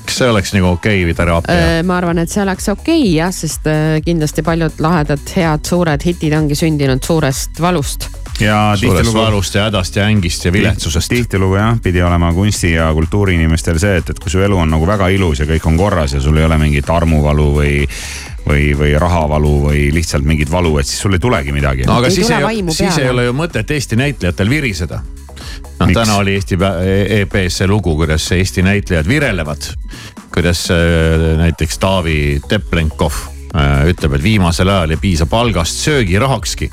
kas 0.05 0.19
see 0.19 0.29
oleks 0.29 0.53
nagu 0.55 0.73
okei 0.75 1.05
okay, 1.05 1.15
teraapia? 1.17 1.81
Ma 1.87 1.97
arvan, 2.01 2.19
et 2.23 2.31
see 2.31 2.43
oleks 2.43 2.69
okei 2.73 2.99
okay, 2.99 3.15
jah, 3.15 3.33
sest 3.33 3.71
kindlasti 4.05 4.43
paljud 4.43 4.83
lahedad, 4.83 5.23
head 5.35 5.65
suured 5.67 6.03
hitid 6.05 6.35
ongi 6.35 6.59
sündinud 6.59 7.03
suurest 7.03 7.63
valust. 7.63 8.11
Ja 8.39 8.75
tihtilugu, 8.79 9.17
valust 9.17 9.55
ja 9.55 9.63
hädast 9.63 9.95
ja 9.95 10.05
ängist 10.09 10.45
ja 10.45 10.51
viletsusest. 10.53 11.09
tihtilugu 11.09 11.55
jah, 11.55 11.77
pidi 11.83 12.01
olema 12.03 12.33
kunsti 12.33 12.73
ja 12.73 12.91
kultuuriinimestel 12.93 13.79
see, 13.79 13.97
et, 14.01 14.09
et 14.09 14.19
kui 14.19 14.31
su 14.31 14.41
elu 14.43 14.57
on 14.57 14.69
nagu 14.75 14.87
väga 14.87 15.07
ilus 15.15 15.39
ja 15.39 15.47
kõik 15.49 15.67
on 15.69 15.77
korras 15.79 16.13
ja 16.17 16.21
sul 16.21 16.37
ei 16.37 16.47
ole 16.47 16.57
mingit 16.59 16.89
armuvalu 16.89 17.49
või 17.55 17.75
või, 18.45 18.73
või 18.77 18.93
rahavalu 18.99 19.53
või 19.63 19.85
lihtsalt 19.93 20.25
mingit 20.25 20.51
valu, 20.51 20.75
et 20.77 20.87
siis 20.87 21.01
sul 21.01 21.15
ei 21.17 21.19
tulegi 21.19 21.53
midagi. 21.55 21.87
no 21.87 21.99
aga 21.99 22.11
siis 22.13 22.29
ei, 22.29 22.63
siis 22.69 22.97
ei 23.01 23.09
ole 23.09 23.25
ju 23.25 23.33
mõtet 23.33 23.71
Eesti 23.71 23.97
näitlejatel 23.99 24.49
viriseda. 24.49 25.01
noh, 25.79 25.93
täna 25.93 26.19
oli 26.21 26.35
Eesti 26.35 26.55
pä- 26.55 26.75
E- 26.83 27.49
see 27.49 27.67
lugu, 27.67 27.95
kuidas 27.95 28.31
Eesti 28.31 28.61
näitlejad 28.61 29.07
virelevad. 29.07 29.71
kuidas 30.33 30.67
äh, 30.71 31.37
näiteks 31.37 31.77
Taavi 31.79 32.41
Teplenkov 32.49 33.13
äh, 33.55 33.87
ütleb, 33.87 34.13
et 34.13 34.23
viimasel 34.23 34.69
ajal 34.69 34.91
ei 34.91 34.97
piisa 34.97 35.25
palgast 35.25 35.73
söögirahakski 35.87 36.69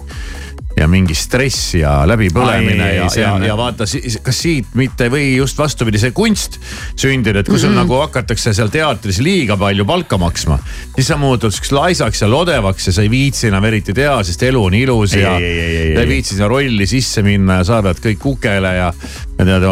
ja 0.77 0.89
mingi 0.89 1.15
stress 1.15 1.75
ja 1.79 2.03
läbipõlemine 2.09 2.89
ja, 2.97 3.09
ja 3.17 3.33
ja 3.47 3.57
vaata, 3.59 3.85
kas 4.23 4.39
siit 4.43 4.73
mitte 4.79 5.09
või 5.13 5.37
just 5.37 5.59
vastupidi, 5.59 6.01
see 6.01 6.15
kunst 6.17 6.59
sündida, 6.99 7.43
et 7.43 7.49
kui 7.49 7.59
sul 7.59 7.73
Mhm. 7.73 7.79
nagu 7.83 7.99
hakatakse 8.03 8.53
seal 8.55 8.69
teatris 8.73 9.19
liiga 9.25 9.57
palju 9.57 9.85
palka 9.89 10.19
maksma, 10.19 10.59
siis 10.97 11.07
sa 11.09 11.17
muutud 11.21 11.53
siukseks 11.53 11.73
laisaks 11.73 12.23
ja 12.23 12.29
lodevaks 12.31 12.87
ja 12.87 12.93
sa 12.93 13.03
ei 13.03 13.11
viitsi 13.11 13.49
enam 13.49 13.65
eriti 13.65 13.95
teha, 13.97 14.23
sest 14.25 14.43
elu 14.43 14.65
on 14.65 14.75
ilus 14.75 15.15
Ei, 15.15 15.23
ja 15.23 15.37
ei, 15.39 15.97
ei, 15.97 16.09
viitsi 16.09 16.35
sinna 16.35 16.49
rolli 16.49 16.87
sisse 16.87 17.23
minna 17.23 17.61
ja 17.61 17.65
sa 17.65 17.83
pead 17.83 18.01
kõik 18.05 18.21
kukele 18.23 18.75
ja, 18.77 18.93
ja 19.39 19.45
tead, 19.49 19.67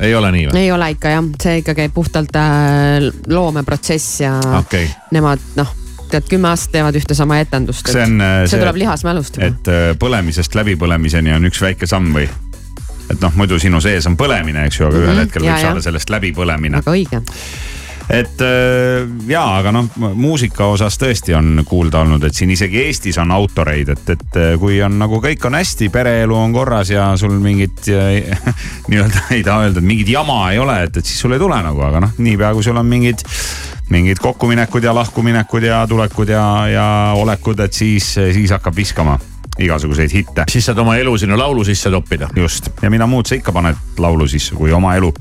ei 0.00 0.14
ole 0.14 0.32
nii 0.32 0.48
või? 0.48 0.62
ei 0.64 0.72
ole 0.72 0.90
ikka 0.96 1.14
jah, 1.16 1.28
see 1.42 1.60
ikka 1.62 1.74
käib 1.78 1.94
puhtalt 1.94 2.36
äh, 2.36 3.10
loomeprotsess 3.28 4.20
ja 4.24 4.34
okei, 4.58 4.88
nemad 5.12 5.40
noh, 5.56 5.74
tead 6.12 6.28
kümme 6.30 6.52
aastat 6.52 6.76
teevad 6.76 6.96
ühte 7.00 7.16
sama 7.18 7.40
etendust. 7.42 7.88
see 7.92 8.04
on 8.04 8.20
äh, 8.20 8.38
see 8.50 8.60
tuleb 8.60 8.80
lihasmälust. 8.84 9.40
et 9.42 9.72
äh, 9.72 9.90
põlemisest 9.98 10.56
läbipõlemiseni 10.58 11.34
on 11.36 11.50
üks 11.50 11.62
väike 11.64 11.88
samm 11.90 12.14
või? 12.16 12.28
et 13.12 13.20
noh, 13.20 13.34
muidu 13.36 13.58
sinu 13.60 13.80
sees 13.84 14.06
on 14.08 14.16
põlemine, 14.20 14.66
eks 14.68 14.80
ju, 14.80 14.88
aga 14.88 14.98
ühel 15.02 15.12
Mhm, 15.12 15.26
hetkel 15.26 15.44
ja, 15.44 15.52
võib 15.52 15.60
ja. 15.60 15.68
saada 15.70 15.84
sellest 15.84 16.12
läbipõlemine. 16.12 16.80
väga 16.80 16.94
õige. 16.94 17.20
et 18.12 18.44
äh, 18.44 19.10
jaa, 19.28 19.58
aga 19.58 19.72
noh, 19.74 19.90
muusika 20.18 20.68
osas 20.72 20.96
tõesti 21.00 21.36
on 21.38 21.64
kuulda 21.68 22.02
olnud, 22.06 22.24
et 22.28 22.36
siin 22.36 22.50
isegi 22.54 22.82
Eestis 22.86 23.18
on 23.22 23.34
autoreid, 23.34 23.92
et, 23.94 24.14
et 24.16 24.40
kui 24.60 24.80
on 24.84 24.96
nagu 25.00 25.20
kõik 25.22 25.44
on 25.48 25.58
hästi, 25.58 25.90
pereelu 25.92 26.36
on 26.36 26.54
korras 26.56 26.90
ja 26.92 27.10
sul 27.20 27.36
mingit 27.42 27.88
nii-öelda 28.90 29.26
ei 29.36 29.44
taha 29.46 29.68
öelda, 29.68 29.82
et 29.82 29.90
mingit 29.92 30.14
jama 30.14 30.40
ei 30.52 30.62
ole, 30.62 30.82
et, 30.88 30.96
et 30.96 31.06
siis 31.06 31.20
sul 31.24 31.36
ei 31.36 31.42
tule 31.42 31.60
nagu, 31.62 31.84
aga 31.88 32.06
noh, 32.06 32.16
niipea 32.22 32.54
kui 32.56 32.66
sul 32.66 32.80
on 32.80 32.88
mingid 32.88 33.26
mingid 33.92 34.22
kokkuminekud 34.22 34.84
ja 34.84 34.94
lahkuminekud 34.94 35.68
ja 35.68 35.82
tulekud 35.88 36.32
ja, 36.32 36.46
ja 36.72 36.86
olekud, 37.16 37.60
et 37.60 37.76
siis, 37.76 38.14
siis 38.14 38.50
hakkab 38.50 38.76
viskama 38.76 39.18
igasuguseid 39.58 40.12
hitte. 40.12 40.44
siis 40.48 40.66
saad 40.66 40.78
oma 40.80 40.96
elu 40.96 41.12
sinna 41.18 41.36
laulu 41.38 41.64
sisse 41.64 41.90
toppida. 41.90 42.28
just 42.36 42.70
ja 42.82 42.90
mida 42.90 43.06
muud 43.06 43.28
sa 43.28 43.36
ikka 43.36 43.52
paned 43.52 43.98
laulu 43.98 44.26
sisse 44.28 44.54
kui 44.56 44.72
oma 44.72 44.94
elu. 44.96 45.12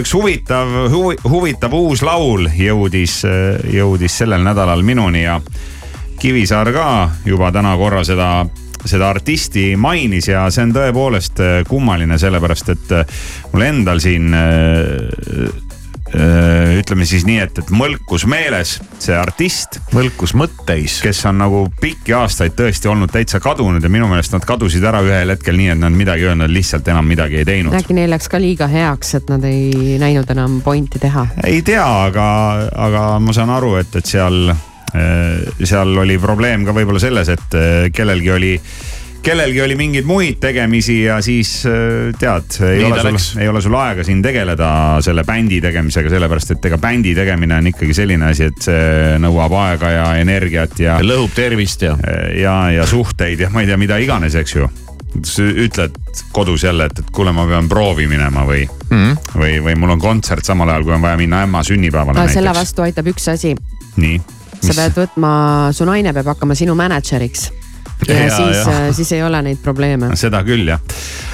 üks 0.00 0.12
huvitav 0.14 0.74
huvi,, 0.92 1.16
huvitav 1.24 1.72
uus 1.72 2.02
laul 2.02 2.50
jõudis, 2.58 3.22
jõudis 3.72 4.18
sellel 4.22 4.44
nädalal 4.44 4.82
minuni 4.82 5.24
ja 5.24 5.40
Kivisaar 6.16 6.70
ka 6.72 7.10
juba 7.24 7.50
täna 7.52 7.74
korra 7.76 8.04
seda 8.04 8.46
seda 8.86 9.08
artisti 9.10 9.74
mainis 9.76 10.28
ja 10.28 10.44
see 10.52 10.62
on 10.62 10.72
tõepoolest 10.76 11.40
kummaline, 11.68 12.18
sellepärast 12.18 12.68
et 12.72 12.92
mul 13.52 13.64
endal 13.66 14.00
siin 14.00 14.34
äh, 14.36 15.64
ütleme 16.14 17.06
siis 17.08 17.24
nii, 17.26 17.38
et, 17.42 17.58
et 17.58 17.70
mõlkus 17.74 18.26
meeles 18.30 18.76
see 19.02 19.16
artist. 19.16 19.80
mõlkus 19.94 20.36
mõtteis. 20.38 21.00
kes 21.02 21.24
on 21.26 21.40
nagu 21.42 21.64
pikki 21.80 22.14
aastaid 22.16 22.54
tõesti 22.58 22.90
olnud 22.90 23.10
täitsa 23.12 23.40
kadunud 23.42 23.82
ja 23.82 23.90
minu 23.90 24.08
meelest 24.10 24.36
nad 24.36 24.46
kadusid 24.46 24.84
ära 24.86 25.02
ühel 25.04 25.34
hetkel 25.34 25.58
nii, 25.58 25.72
et 25.74 25.80
nad 25.82 25.94
midagi 25.94 26.26
ei 26.26 26.30
öelnud, 26.30 26.52
lihtsalt 26.52 26.88
enam 26.88 27.08
midagi 27.10 27.40
ei 27.42 27.48
teinud. 27.48 27.74
äkki 27.74 27.96
neil 27.96 28.10
läks 28.14 28.30
ka 28.30 28.40
liiga 28.42 28.70
heaks, 28.70 29.14
et 29.18 29.32
nad 29.32 29.44
ei 29.48 29.98
näinud 30.02 30.30
enam 30.36 30.60
pointi 30.64 31.02
teha? 31.02 31.26
ei 31.44 31.62
tea, 31.66 31.86
aga, 32.06 32.28
aga 32.88 33.06
ma 33.22 33.34
saan 33.36 33.50
aru, 33.56 33.74
et, 33.82 33.98
et 33.98 34.06
seal, 34.06 34.54
seal 35.64 36.04
oli 36.04 36.20
probleem 36.22 36.64
ka 36.64 36.76
võib-olla 36.76 37.02
selles, 37.02 37.34
et 37.34 37.58
kellelgi 37.92 38.30
oli 38.32 38.54
kellelgi 39.26 39.60
oli 39.64 39.76
mingeid 39.78 40.06
muid 40.06 40.38
tegemisi 40.42 41.00
ja 41.02 41.18
siis 41.24 41.58
äh, 41.66 42.14
tead, 42.18 42.58
ei 42.62 42.84
Nii 42.84 42.92
ole 42.92 43.02
sul, 43.02 43.40
ei 43.42 43.50
ole 43.50 43.62
sul 43.64 43.74
aega 43.78 44.06
siin 44.06 44.22
tegeleda 44.22 44.70
selle 45.04 45.24
bändi 45.26 45.60
tegemisega, 45.64 46.12
sellepärast 46.12 46.56
et 46.56 46.70
ega 46.70 46.78
bändi 46.78 47.14
tegemine 47.16 47.58
on 47.58 47.70
ikkagi 47.72 47.96
selline 47.96 48.30
asi, 48.30 48.50
et 48.52 48.68
see 48.68 49.16
nõuab 49.22 49.54
aega 49.64 49.92
ja 49.92 50.08
energiat 50.22 50.78
ja. 50.82 50.98
lõhub 51.02 51.34
tervist 51.34 51.82
ja. 51.86 51.96
ja, 52.36 52.56
ja 52.76 52.86
suhteid 52.86 53.46
ja 53.46 53.50
ma 53.52 53.64
ei 53.64 53.70
tea, 53.70 53.80
mida 53.80 53.98
iganes, 54.02 54.38
eks 54.38 54.56
ju. 54.56 54.70
ütled 55.66 55.96
kodus 56.32 56.64
jälle, 56.64 56.90
et, 56.90 56.98
et 56.98 57.10
kuule, 57.14 57.32
ma 57.32 57.46
pean 57.48 57.68
proovi 57.68 58.06
minema 58.10 58.44
või 58.46 58.66
mm, 58.66 58.86
Mhm. 58.90 59.10
-hmm. 59.10 59.40
või, 59.40 59.58
või 59.64 59.76
mul 59.76 59.90
on 59.90 60.00
kontsert 60.00 60.44
samal 60.44 60.68
ajal, 60.68 60.84
kui 60.84 60.94
on 60.94 61.02
vaja 61.02 61.16
minna 61.16 61.42
ämma 61.42 61.62
sünnipäevale 61.62 62.18
no, 62.18 62.28
selle 62.32 62.54
vastu 62.54 62.82
aitab 62.82 63.06
üks 63.06 63.28
asi. 63.32 63.54
nii. 63.96 64.20
sa 64.60 64.74
pead 64.74 64.96
võtma, 64.96 65.30
su 65.72 65.84
naine 65.84 66.12
peab 66.12 66.26
hakkama 66.34 66.54
sinu 66.54 66.74
mänedžeriks. 66.74 67.50
Ja, 68.08 68.14
Ja, 68.14 68.36
siis 68.36 68.66
ja., 68.66 68.92
siis 68.92 69.12
ei 69.12 69.22
ole 69.22 69.42
neid 69.42 69.58
probleeme. 69.62 70.10
seda 70.16 70.42
küll 70.44 70.68
jah. 70.68 70.80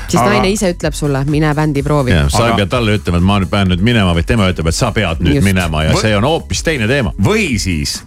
siis 0.09 0.21
Aga... 0.21 0.31
naine 0.31 0.51
ise 0.53 0.71
ütleb 0.75 0.95
sulle, 0.95 1.25
mine 1.25 1.55
bändi 1.55 1.83
proovi. 1.83 2.15
sa 2.29 2.49
ei 2.49 2.57
pea 2.57 2.67
talle 2.67 2.97
ütlema, 2.99 3.19
et 3.19 3.25
ma 3.25 3.39
nüüd 3.43 3.51
pean 3.51 3.69
nüüd 3.73 3.85
minema, 3.85 4.15
vaid 4.15 4.27
tema 4.29 4.49
ütleb, 4.53 4.71
et 4.71 4.79
sa 4.79 4.93
pead 4.93 5.21
nüüd 5.25 5.41
Just. 5.41 5.45
Minema 5.49 5.85
ja 5.85 5.93
Või- 5.93 6.07
see 6.07 6.17
on 6.17 6.25
hoopis 6.29 6.63
teine 6.63 6.89
teema. 6.89 7.13
või 7.23 7.59
siis, 7.59 8.03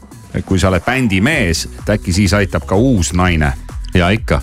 kui 0.46 0.60
sa 0.60 0.72
oled 0.72 0.84
bändi 0.86 1.22
mees, 1.22 1.66
et 1.80 1.96
äkki 1.98 2.14
siis 2.14 2.34
aitab 2.34 2.66
ka 2.66 2.76
uus 2.76 3.14
naine. 3.14 3.54
ja 3.94 4.10
ikka. 4.10 4.42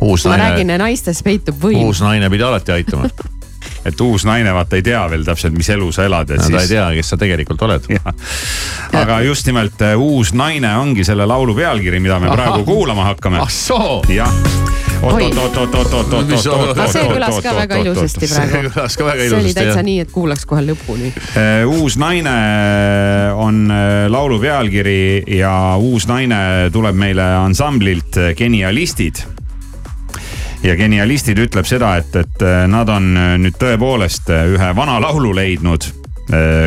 uus 0.00 0.24
ma 0.24 0.36
naine, 0.36 0.50
räägin, 0.50 0.78
naistes 0.78 1.22
peitub 1.22 1.58
võim. 1.62 1.84
uus 1.84 2.00
naine 2.00 2.30
pidi 2.30 2.42
alati 2.42 2.72
aitama 2.72 3.08
et 3.88 4.00
uus 4.04 4.24
naine 4.28 4.52
vaata 4.54 4.78
ei 4.78 4.84
tea 4.86 5.02
veel 5.10 5.24
täpselt, 5.26 5.56
mis 5.56 5.68
elu 5.74 5.90
sa 5.94 6.06
elad, 6.08 6.30
no, 6.34 6.42
siis. 6.44 6.54
ta 6.54 6.62
ei 6.64 6.72
tea, 6.72 6.86
kes 6.98 7.12
sa 7.14 7.20
tegelikult 7.20 7.62
oled. 7.68 7.88
aga 9.02 9.20
just 9.26 9.48
nimelt 9.48 9.82
äh, 9.84 9.96
uus 9.98 10.34
naine 10.36 10.74
ongi 10.80 11.06
selle 11.06 11.26
laulu 11.28 11.56
pealkiri, 11.58 12.00
mida 12.04 12.20
me 12.20 12.30
Ahah. 12.30 12.36
praegu 12.38 12.64
kuulama 12.68 13.08
hakkame. 13.12 13.42
ah 13.42 13.52
soo. 13.52 14.02
jah. 14.12 14.32
oot, 15.02 15.20
ja 30.62 30.76
Genialistid 30.76 31.38
ütleb 31.38 31.66
seda, 31.68 31.96
et, 32.00 32.14
et 32.16 32.42
äh, 32.42 32.66
nad 32.70 32.88
on 32.92 33.10
äh, 33.16 33.34
nüüd 33.40 33.58
tõepoolest 33.60 34.30
äh, 34.34 34.46
ühe 34.54 34.74
vana 34.76 34.98
laulu 35.02 35.34
leidnud. 35.36 35.90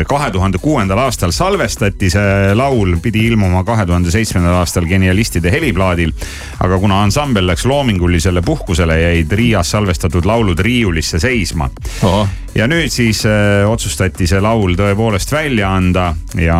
Kahe 0.08 0.30
tuhande 0.34 0.58
kuuendal 0.58 0.98
aastal 0.98 1.30
salvestati 1.30 2.08
see 2.10 2.54
laul, 2.58 2.96
pidi 3.02 3.26
ilmuma 3.30 3.62
kahe 3.64 3.86
tuhande 3.86 4.10
seitsmendal 4.10 4.56
aastal 4.58 4.88
Genialistide 4.90 5.52
heliplaadil. 5.54 6.12
aga 6.60 6.78
kuna 6.78 7.02
ansambel 7.02 7.46
läks 7.46 7.66
loomingulisele 7.66 8.42
puhkusele, 8.42 9.00
jäid 9.00 9.32
Riias 9.32 9.70
salvestatud 9.70 10.26
laulud 10.26 10.58
riiulisse 10.58 11.18
seisma 11.22 11.70
oh.. 12.02 12.26
ja 12.54 12.66
nüüd 12.66 12.90
siis 12.90 13.22
äh, 13.26 13.62
otsustati 13.70 14.26
see 14.26 14.40
laul 14.42 14.74
tõepoolest 14.78 15.32
välja 15.32 15.70
anda 15.76 16.10
ja 16.38 16.58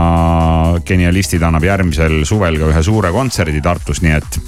Genialistid 0.87 1.43
annab 1.43 1.67
järgmisel 1.67 2.23
suvel 2.29 2.59
ka 2.61 2.71
ühe 2.73 2.83
suure 2.83 3.13
kontserdi 3.13 3.61
Tartus, 3.63 4.03
nii 4.03 4.19
et 4.19 4.41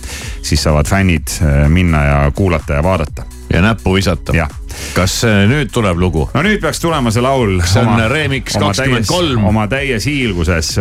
siis 0.42 0.62
saavad 0.62 0.88
fännid 0.88 1.38
äh, 1.40 1.64
minna 1.68 2.04
ja 2.04 2.18
kuulata 2.34 2.78
ja 2.78 2.82
vaadata. 2.82 3.26
ja 3.52 3.62
näppu 3.62 3.94
visata 3.98 4.36
jah. 4.36 4.50
Kas 4.94 5.20
äh, 5.24 5.44
nüüd 5.50 5.72
tuleb 5.74 5.98
lugu? 6.00 6.28
no 6.34 6.44
nüüd 6.46 6.62
peaks 6.62 6.80
tulema 6.82 7.12
see 7.14 7.24
laul. 7.24 7.58
See 7.68 7.82
on 7.82 8.00
Remix 8.10 8.58
23. 8.58 9.36
oma 9.48 9.66
täies 9.70 10.06
hiilguses, 10.08 10.74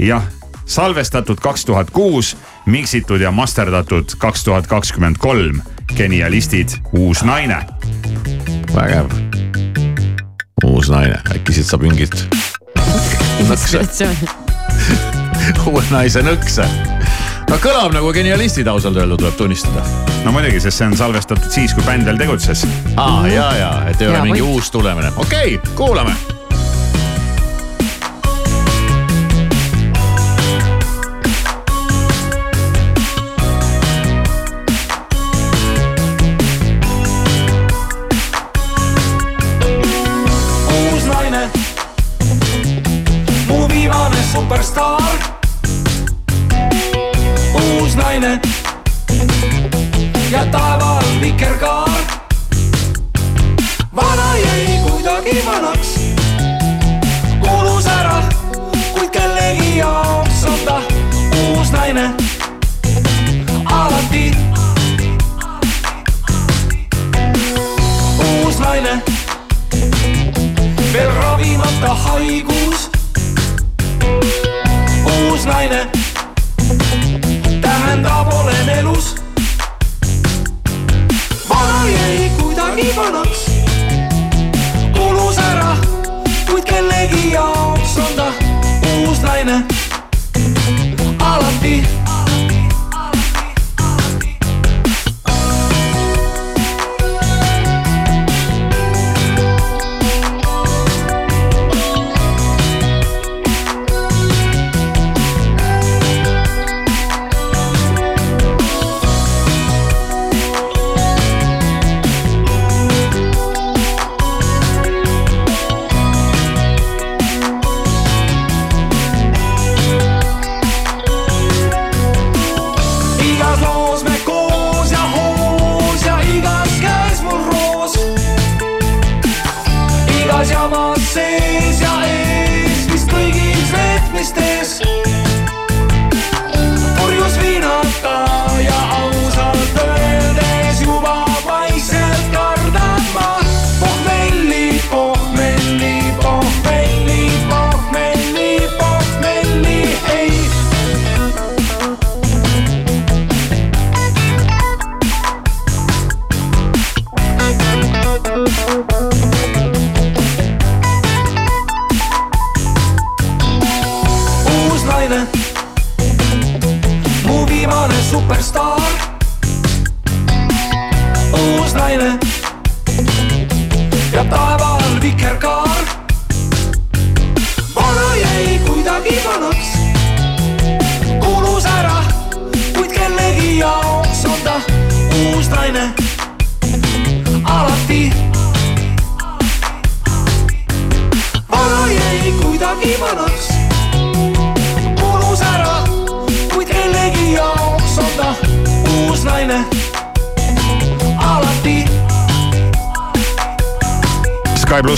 jah, 0.00 0.26
salvestatud 0.66 1.40
kaks 1.42 1.64
tuhat 1.68 1.90
kuus, 1.94 2.34
miksitud 2.66 3.20
ja 3.20 3.30
masterdatud 3.34 4.16
kaks 4.18 4.44
tuhat 4.44 4.66
kakskümmend 4.66 5.20
kolm. 5.22 5.62
Genialistid, 5.96 6.74
uus 6.98 7.22
naine. 7.24 7.62
vägev. 8.74 9.12
uus 10.64 10.90
naine, 10.90 11.22
äkki 11.34 11.54
siit 11.54 11.70
saab 11.70 11.86
mingit 11.86 12.26
nõkse, 13.46 14.16
uue 15.68 15.82
naise 15.90 16.22
nõkse. 16.24 16.95
No 17.50 17.58
kõlab 17.62 17.94
nagu 17.94 18.12
genialistid 18.14 18.68
ausalt 18.70 18.98
öeldud, 19.00 19.20
tuleb 19.22 19.36
tunnistada. 19.38 19.84
no 20.24 20.32
muidugi, 20.34 20.60
sest 20.62 20.82
see 20.82 20.88
on 20.90 20.96
salvestatud 20.98 21.50
siis, 21.52 21.74
kui 21.74 21.84
bänd 21.86 22.08
veel 22.08 22.18
tegutses. 22.20 22.66
aa 22.96 23.26
ja, 23.30 23.50
ja, 23.58 23.74
et 23.90 24.00
ei 24.00 24.10
ole 24.10 24.18
Hea 24.18 24.30
mingi 24.30 24.42
point. 24.42 24.56
uus 24.56 24.72
tulemine, 24.74 25.12
okei 25.16 25.60
okay,, 25.60 25.76
kuulame. 25.78 26.16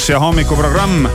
Ja 0.08 0.18
hommikuprogramm. 0.20 1.06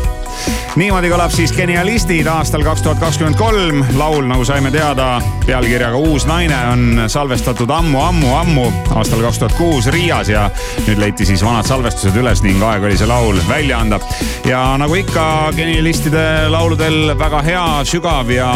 niimoodi 0.75 1.09
kõlab 1.09 1.31
siis 1.33 1.51
Genialistid 1.53 2.27
aastal 2.29 2.61
kaks 2.65 2.83
tuhat 2.85 2.99
kakskümmend 3.01 3.37
kolm. 3.39 3.79
laul, 3.97 4.27
nagu 4.29 4.45
saime 4.45 4.71
teada, 4.71 5.21
pealkirjaga 5.45 5.97
Uus 5.97 6.27
naine 6.29 6.57
on 6.71 7.03
salvestatud 7.07 7.69
ammu-ammu-ammu 7.69 8.67
aastal 8.93 9.23
kaks 9.25 9.39
tuhat 9.41 9.57
kuus 9.57 9.87
Riias 9.89 10.29
ja 10.29 10.45
nüüd 10.87 11.01
leiti 11.01 11.25
siis 11.25 11.41
vanad 11.45 11.65
salvestused 11.65 12.17
üles 12.21 12.43
ning 12.45 12.61
aeg 12.61 12.85
oli 12.85 12.97
see 12.97 13.09
laul 13.09 13.41
välja 13.49 13.79
anda. 13.81 13.99
ja 14.45 14.61
nagu 14.77 14.93
ikka 14.95 15.25
Genialistide 15.57 16.49
lauludel 16.53 17.17
väga 17.17 17.41
hea, 17.41 17.67
sügav 17.89 18.29
ja 18.29 18.51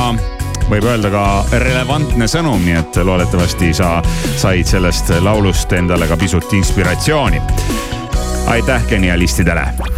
võib 0.70 0.86
öelda 0.86 1.10
ka 1.10 1.28
relevantne 1.66 2.30
sõnum, 2.30 2.62
nii 2.62 2.78
et 2.78 3.02
loodetavasti 3.04 3.74
sa 3.74 3.96
said 4.38 4.70
sellest 4.70 5.16
laulust 5.18 5.74
endale 5.74 6.08
ka 6.08 6.18
pisut 6.18 6.54
inspiratsiooni. 6.54 7.42
aitäh 8.48 8.86
genialistidele 8.88 9.97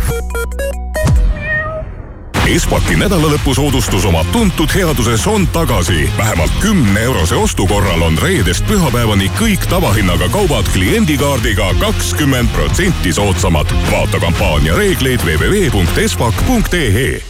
Espaki 2.49 2.95
nädalalõpusoodustus 2.97 4.05
oma 4.09 4.23
tuntud 4.33 4.69
headuses 4.73 5.27
on 5.27 5.47
tagasi. 5.47 6.09
vähemalt 6.17 6.51
kümne 6.61 6.99
eurose 7.01 7.35
ostu 7.35 7.67
korral 7.67 8.01
on 8.01 8.17
reedest 8.17 8.65
pühapäevani 8.67 9.31
kõik 9.39 9.67
tavahinnaga 9.69 10.29
kaubad 10.29 10.65
kliendikaardiga 10.73 11.73
kakskümmend 11.79 12.49
protsenti 12.49 13.13
soodsamad. 13.13 13.67
vaata 13.91 14.19
kampaania 14.19 14.75
reegleid 14.75 15.19
www.espak.ee 15.25 17.21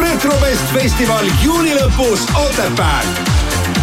retrovest 0.00 0.72
festival 0.72 1.30
juuni 1.44 1.74
lõpus 1.74 2.26
Otepääl. 2.34 3.06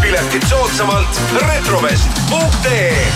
piletid 0.01 0.43
soodsamalt 0.49 1.21
retrovest.ee 1.47 3.07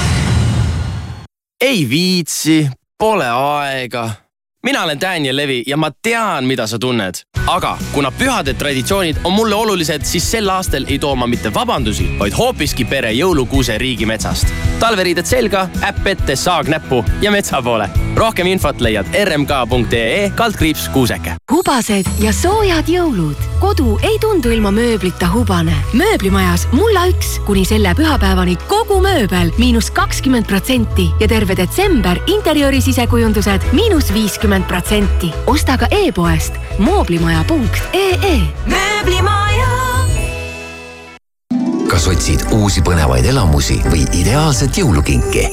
ei 1.61 1.89
viitsi, 1.89 2.69
pole 2.97 3.27
aega. 3.29 4.09
Mina 4.63 4.83
olen 4.83 5.01
Daniel 5.01 5.35
Levi 5.35 5.63
ja 5.67 5.77
ma 5.77 5.91
tean, 6.01 6.45
mida 6.45 6.67
sa 6.67 6.79
tunned. 6.79 7.13
aga 7.47 7.77
kuna 7.93 8.11
pühade 8.11 8.53
traditsioonid 8.53 9.15
on 9.23 9.33
mulle 9.33 9.55
olulised, 9.55 10.05
siis 10.05 10.31
sel 10.31 10.49
aastal 10.49 10.85
ei 10.87 10.99
too 10.99 11.15
ma 11.15 11.27
mitte 11.27 11.53
vabandusi, 11.53 12.05
vaid 12.19 12.33
hoopiski 12.37 12.85
pere 12.85 13.11
jõulukuuse 13.11 13.77
riigimetsast. 13.77 14.47
talveriided 14.79 15.25
selga, 15.25 15.67
äpp 15.83 16.07
ette, 16.07 16.35
saag 16.35 16.67
näppu 16.67 17.05
ja 17.21 17.31
metsa 17.31 17.61
poole. 17.61 17.89
rohkem 18.15 18.47
infot 18.47 18.81
leiad 18.81 19.05
rmk.ee 19.23 20.31
kaldkriips 20.35 20.89
kuuseke. 20.89 21.35
hubased 21.51 22.05
ja 22.19 22.33
soojad 22.33 22.85
jõulud. 22.87 23.35
kodu 23.59 23.99
ei 24.03 24.19
tundu 24.19 24.49
ilma 24.49 24.71
mööblita 24.71 25.33
hubane. 25.33 25.75
mööblimajas 25.93 26.67
mulla 26.71 27.07
üks 27.09 27.39
kuni 27.45 27.65
selle 27.65 27.95
pühapäevani 27.97 28.57
kogu 28.67 29.01
mööbel 29.01 29.51
miinus 29.57 29.91
kakskümmend 29.91 30.45
protsenti 30.45 31.09
ja 31.19 31.27
terve 31.27 31.57
detsember 31.57 32.21
interjööri 32.27 32.81
sisekujundused 32.81 33.61
miinus 33.73 34.13
viiskümmend 34.13 34.50
protsenti. 34.59 35.31
osta 35.47 35.77
ka 35.77 35.87
e-poest 35.91 36.53
mooblimaja.ee. 36.77 38.39
mööblimaja. 38.65 39.67
kas 41.87 42.07
otsid 42.07 42.39
uusi 42.51 42.81
põnevaid 42.81 43.25
elamusi 43.25 43.81
või 43.91 44.03
ideaalset 44.13 44.77
jõulukinki? 44.77 45.47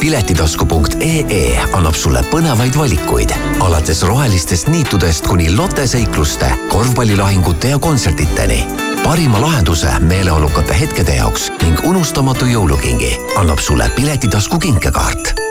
piletitasku.ee 0.00 1.60
annab 1.72 1.94
sulle 1.94 2.22
põnevaid 2.30 2.78
valikuid 2.78 3.34
alates 3.60 4.02
rohelistest 4.02 4.68
niitudest 4.68 5.26
kuni 5.26 5.50
loteseikluste, 5.56 6.52
korvpallilahingute 6.68 7.68
ja 7.68 7.78
kontsertideni. 7.78 8.66
parima 9.04 9.40
lahenduse 9.40 9.88
meeleolukate 9.98 10.80
hetkede 10.80 11.16
jaoks 11.16 11.50
ning 11.62 11.84
unustamatu 11.84 12.46
jõulukingi 12.46 13.12
annab 13.36 13.58
sulle 13.58 13.90
Piletitasku 13.96 14.58
kinkekaart. 14.58 15.47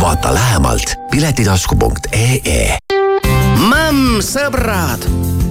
Vaata 0.00 0.34
lähemalt 0.34 0.94
piletitasku.ee 1.10 2.78
Mämm, 3.68 4.20
sõbrad, 4.22 5.02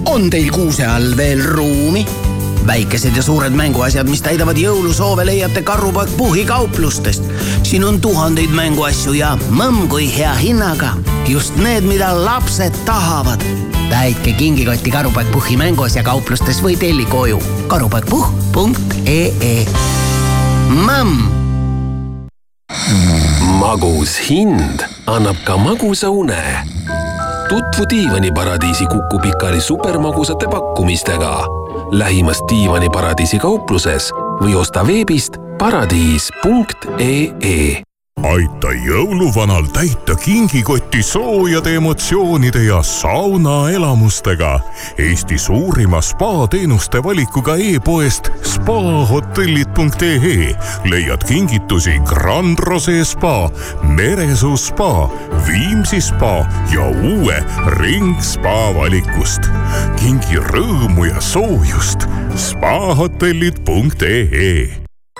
on 0.08 0.30
teil 0.30 0.50
kuuse 0.50 0.86
all 0.86 1.16
veel 1.16 1.42
ruumi? 1.44 2.06
väikesed 2.66 3.16
ja 3.16 3.22
suured 3.22 3.52
mänguasjad, 3.56 4.08
mis 4.08 4.22
täidavad 4.22 4.56
jõulusoove, 4.60 5.24
leiate 5.26 5.62
Karupoeg 5.62 6.08
Puhhi 6.16 6.44
kauplustest. 6.44 7.24
siin 7.62 7.84
on 7.84 8.00
tuhandeid 8.00 8.50
mänguasju 8.50 9.12
ja 9.12 9.38
mõmm 9.50 9.88
kui 9.88 10.16
hea 10.16 10.34
hinnaga. 10.34 10.92
just 11.28 11.56
need, 11.56 11.84
mida 11.84 12.24
lapsed 12.24 12.72
tahavad. 12.84 13.40
täitke 13.88 14.32
kingikotti 14.32 14.90
Karupoeg 14.90 15.32
Puhhi 15.32 15.56
mänguasja 15.56 16.02
kauplustes 16.02 16.62
või 16.62 16.76
telli 16.76 17.04
koju 17.04 17.42
karupoegpuhh.ee. 17.68 19.66
mõmm 20.68 21.37
magus 23.58 24.16
hind 24.30 24.86
annab 25.06 25.36
ka 25.44 25.56
magusa 25.56 26.10
une. 26.10 26.42
tutvu 27.48 27.86
diivaniparadiisi 27.90 28.86
Kuku 28.86 29.18
Pikali 29.18 29.60
supermagusate 29.60 30.46
pakkumistega 30.46 31.44
lähimas 31.90 32.42
diivaniparadiisi 32.48 33.38
kaupluses 33.38 34.12
või 34.40 34.54
osta 34.54 34.86
veebist 34.86 35.32
paradiis.ee 35.58 37.28
aita 38.22 38.68
jõuluvanal 38.86 39.66
täita 39.72 40.14
kingikotti 40.18 41.02
soojade 41.02 41.74
emotsioonide 41.78 42.64
ja 42.64 42.82
saunaelamustega. 42.82 44.60
Eesti 44.98 45.38
suurima 45.38 46.00
spaateenuste 46.00 47.02
valikuga 47.02 47.56
e-poest 47.56 48.30
spahotellid.ee 48.42 50.54
leiad 50.84 51.24
kingitusi 51.28 52.00
Grand 52.04 52.58
Rose 52.58 53.04
spa, 53.04 53.50
Meresuu 53.82 54.56
spa, 54.56 55.10
Viimsi 55.46 56.00
spa 56.00 56.46
ja 56.74 56.88
uue 56.88 57.44
Ring 57.66 58.22
spa 58.22 58.74
valikust. 58.74 59.40
kingi 60.00 60.36
rõõmu 60.36 61.04
ja 61.10 61.20
soojust 61.20 61.98
spahotellid.ee 62.36 64.68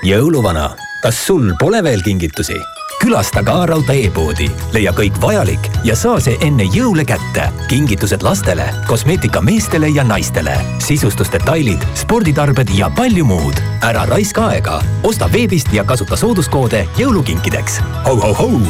jõuluvana, 0.06 0.70
kas 1.02 1.26
sul 1.26 1.52
pole 1.58 1.82
veel 1.82 2.02
kingitusi? 2.06 2.77
Külasta 3.02 3.42
ka 3.42 3.66
Raudtee 3.66 4.06
e-poodi, 4.06 4.48
leia 4.72 4.92
kõik 4.92 5.18
vajalik 5.22 5.70
ja 5.84 5.96
saa 5.96 6.20
see 6.20 6.38
enne 6.44 6.66
jõule 6.74 7.04
kätte. 7.04 7.48
kingitused 7.68 8.22
lastele, 8.22 8.68
kosmeetika 8.86 9.40
meestele 9.40 9.88
ja 9.88 10.04
naistele, 10.04 10.56
sisustusdetailid, 10.84 11.84
sporditarbed 11.94 12.70
ja 12.74 12.90
palju 12.90 13.24
muud. 13.24 13.62
ära 13.82 14.06
raiska 14.06 14.46
aega, 14.46 14.82
osta 15.02 15.28
veebist 15.32 15.72
ja 15.72 15.84
kasuta 15.84 16.16
sooduskoode 16.16 16.86
jõulukinkideks 16.98 17.80
ho,. 18.04 18.16
ho-ho-hou, 18.16 18.60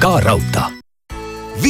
ka 0.00 0.20
Raudtee. 0.20 0.77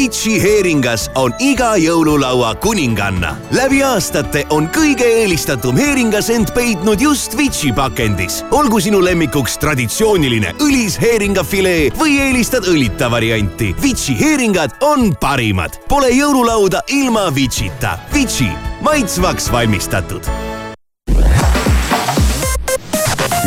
Vici 0.09 0.39
heeringas 0.41 1.11
on 1.21 1.35
iga 1.45 1.75
jõululaua 1.77 2.55
kuninganna. 2.63 3.35
läbi 3.53 3.83
aastate 3.85 4.47
on 4.49 4.65
kõige 4.73 5.05
eelistatum 5.05 5.77
heeringas 5.77 6.31
end 6.33 6.49
peitnud 6.57 7.01
just 7.01 7.37
Vici 7.37 7.75
pakendis. 7.77 8.41
olgu 8.51 8.81
sinu 8.81 9.03
lemmikuks 9.05 9.59
traditsiooniline 9.61 10.55
õlis 10.65 10.97
heeringafilee 10.97 11.93
või 12.01 12.17
eelistad 12.25 12.65
õlita 12.65 13.11
varianti. 13.11 13.75
Vici 13.83 14.17
heeringad 14.17 14.81
on 14.81 15.13
parimad. 15.21 15.77
Pole 15.89 16.09
jõululauda 16.09 16.81
ilma 16.89 17.29
Vicita. 17.35 17.99
Vici, 18.15 18.49
maitsvaks 18.81 19.53
valmistatud 19.53 20.25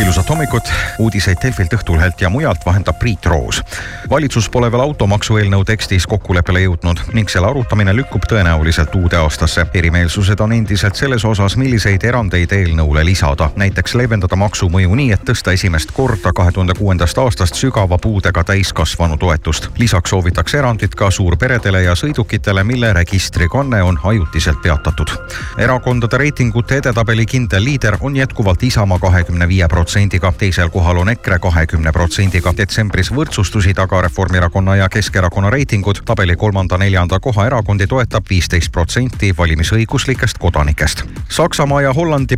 ilusat 0.02 0.30
hommikut, 0.30 0.64
uudiseid 1.00 1.38
Delfilt, 1.44 1.74
Õhtulehelt 1.74 2.22
ja 2.22 2.30
mujalt 2.30 2.66
vahendab 2.66 3.00
Priit 3.00 3.26
Roos. 3.26 3.64
valitsus 4.10 4.50
pole 4.50 4.72
veel 4.72 4.82
automaksu 4.82 5.38
eelnõu 5.38 5.66
tekstis 5.66 6.08
kokkuleppele 6.08 6.62
jõudnud 6.62 7.00
ning 7.14 7.30
selle 7.30 7.48
arutamine 7.48 7.94
lükkub 7.96 8.26
tõenäoliselt 8.30 8.96
uude 8.96 9.18
aastasse. 9.18 9.66
erimeelsused 9.74 10.40
on 10.40 10.54
endiselt 10.54 10.96
selles 10.96 11.26
osas, 11.26 11.58
milliseid 11.58 12.04
erandeid 12.04 12.52
eelnõule 12.52 13.06
lisada, 13.06 13.50
näiteks 13.56 13.96
leevendada 13.96 14.36
maksumõju 14.36 14.96
nii, 14.96 15.12
et 15.12 15.26
tõsta 15.30 15.54
esimest 15.54 15.92
korda 15.92 16.34
kahe 16.34 16.52
tuhande 16.52 16.74
kuuendast 16.74 17.18
aastast 17.18 17.56
sügava 17.56 17.98
puudega 17.98 18.44
täiskasvanu 18.44 19.18
toetust. 19.18 19.68
lisaks 19.78 20.10
soovitakse 20.10 20.58
erandit 20.58 20.96
ka 20.96 21.12
suurperedele 21.12 21.84
ja 21.84 21.96
sõidukitele, 21.96 22.64
mille 22.64 22.94
registrikanne 22.94 23.84
on 23.84 24.00
ajutiselt 24.04 24.62
peatatud. 24.62 25.10
erakondade 25.58 26.18
reitingute 26.18 26.78
edetabeli 26.78 27.26
kindel 27.26 27.64
liider 27.64 27.98
on 28.02 28.16
jätkuvalt 28.16 28.64
Isamaa 28.64 29.00
kahekümne 29.00 29.48
viie 29.48 29.68
protsendiga, 29.92 30.32
teisel 30.32 30.70
kohal 30.70 30.98
on 30.98 31.10
EKRE 31.10 31.40
kahekümne 31.40 31.92
protsendiga. 31.92 32.54
detsembris 32.58 33.10
võrdsustusid 33.12 33.80
aga 33.80 34.02
Reformierakonna 34.02 34.76
ja 34.76 34.90
Keskerakonna 34.90 35.50
reitingud. 35.50 36.00
tabeli 36.06 36.36
kolmanda-neljanda 36.36 37.20
koha 37.20 37.46
erakondi 37.46 37.88
toetab 37.88 38.24
viisteist 38.30 38.72
protsenti 38.72 39.34
valimisõiguslikest 39.38 40.38
kodanikest. 40.38 41.04
Saksamaa 41.30 41.82
ja 41.82 41.94
Hollandi 41.94 42.38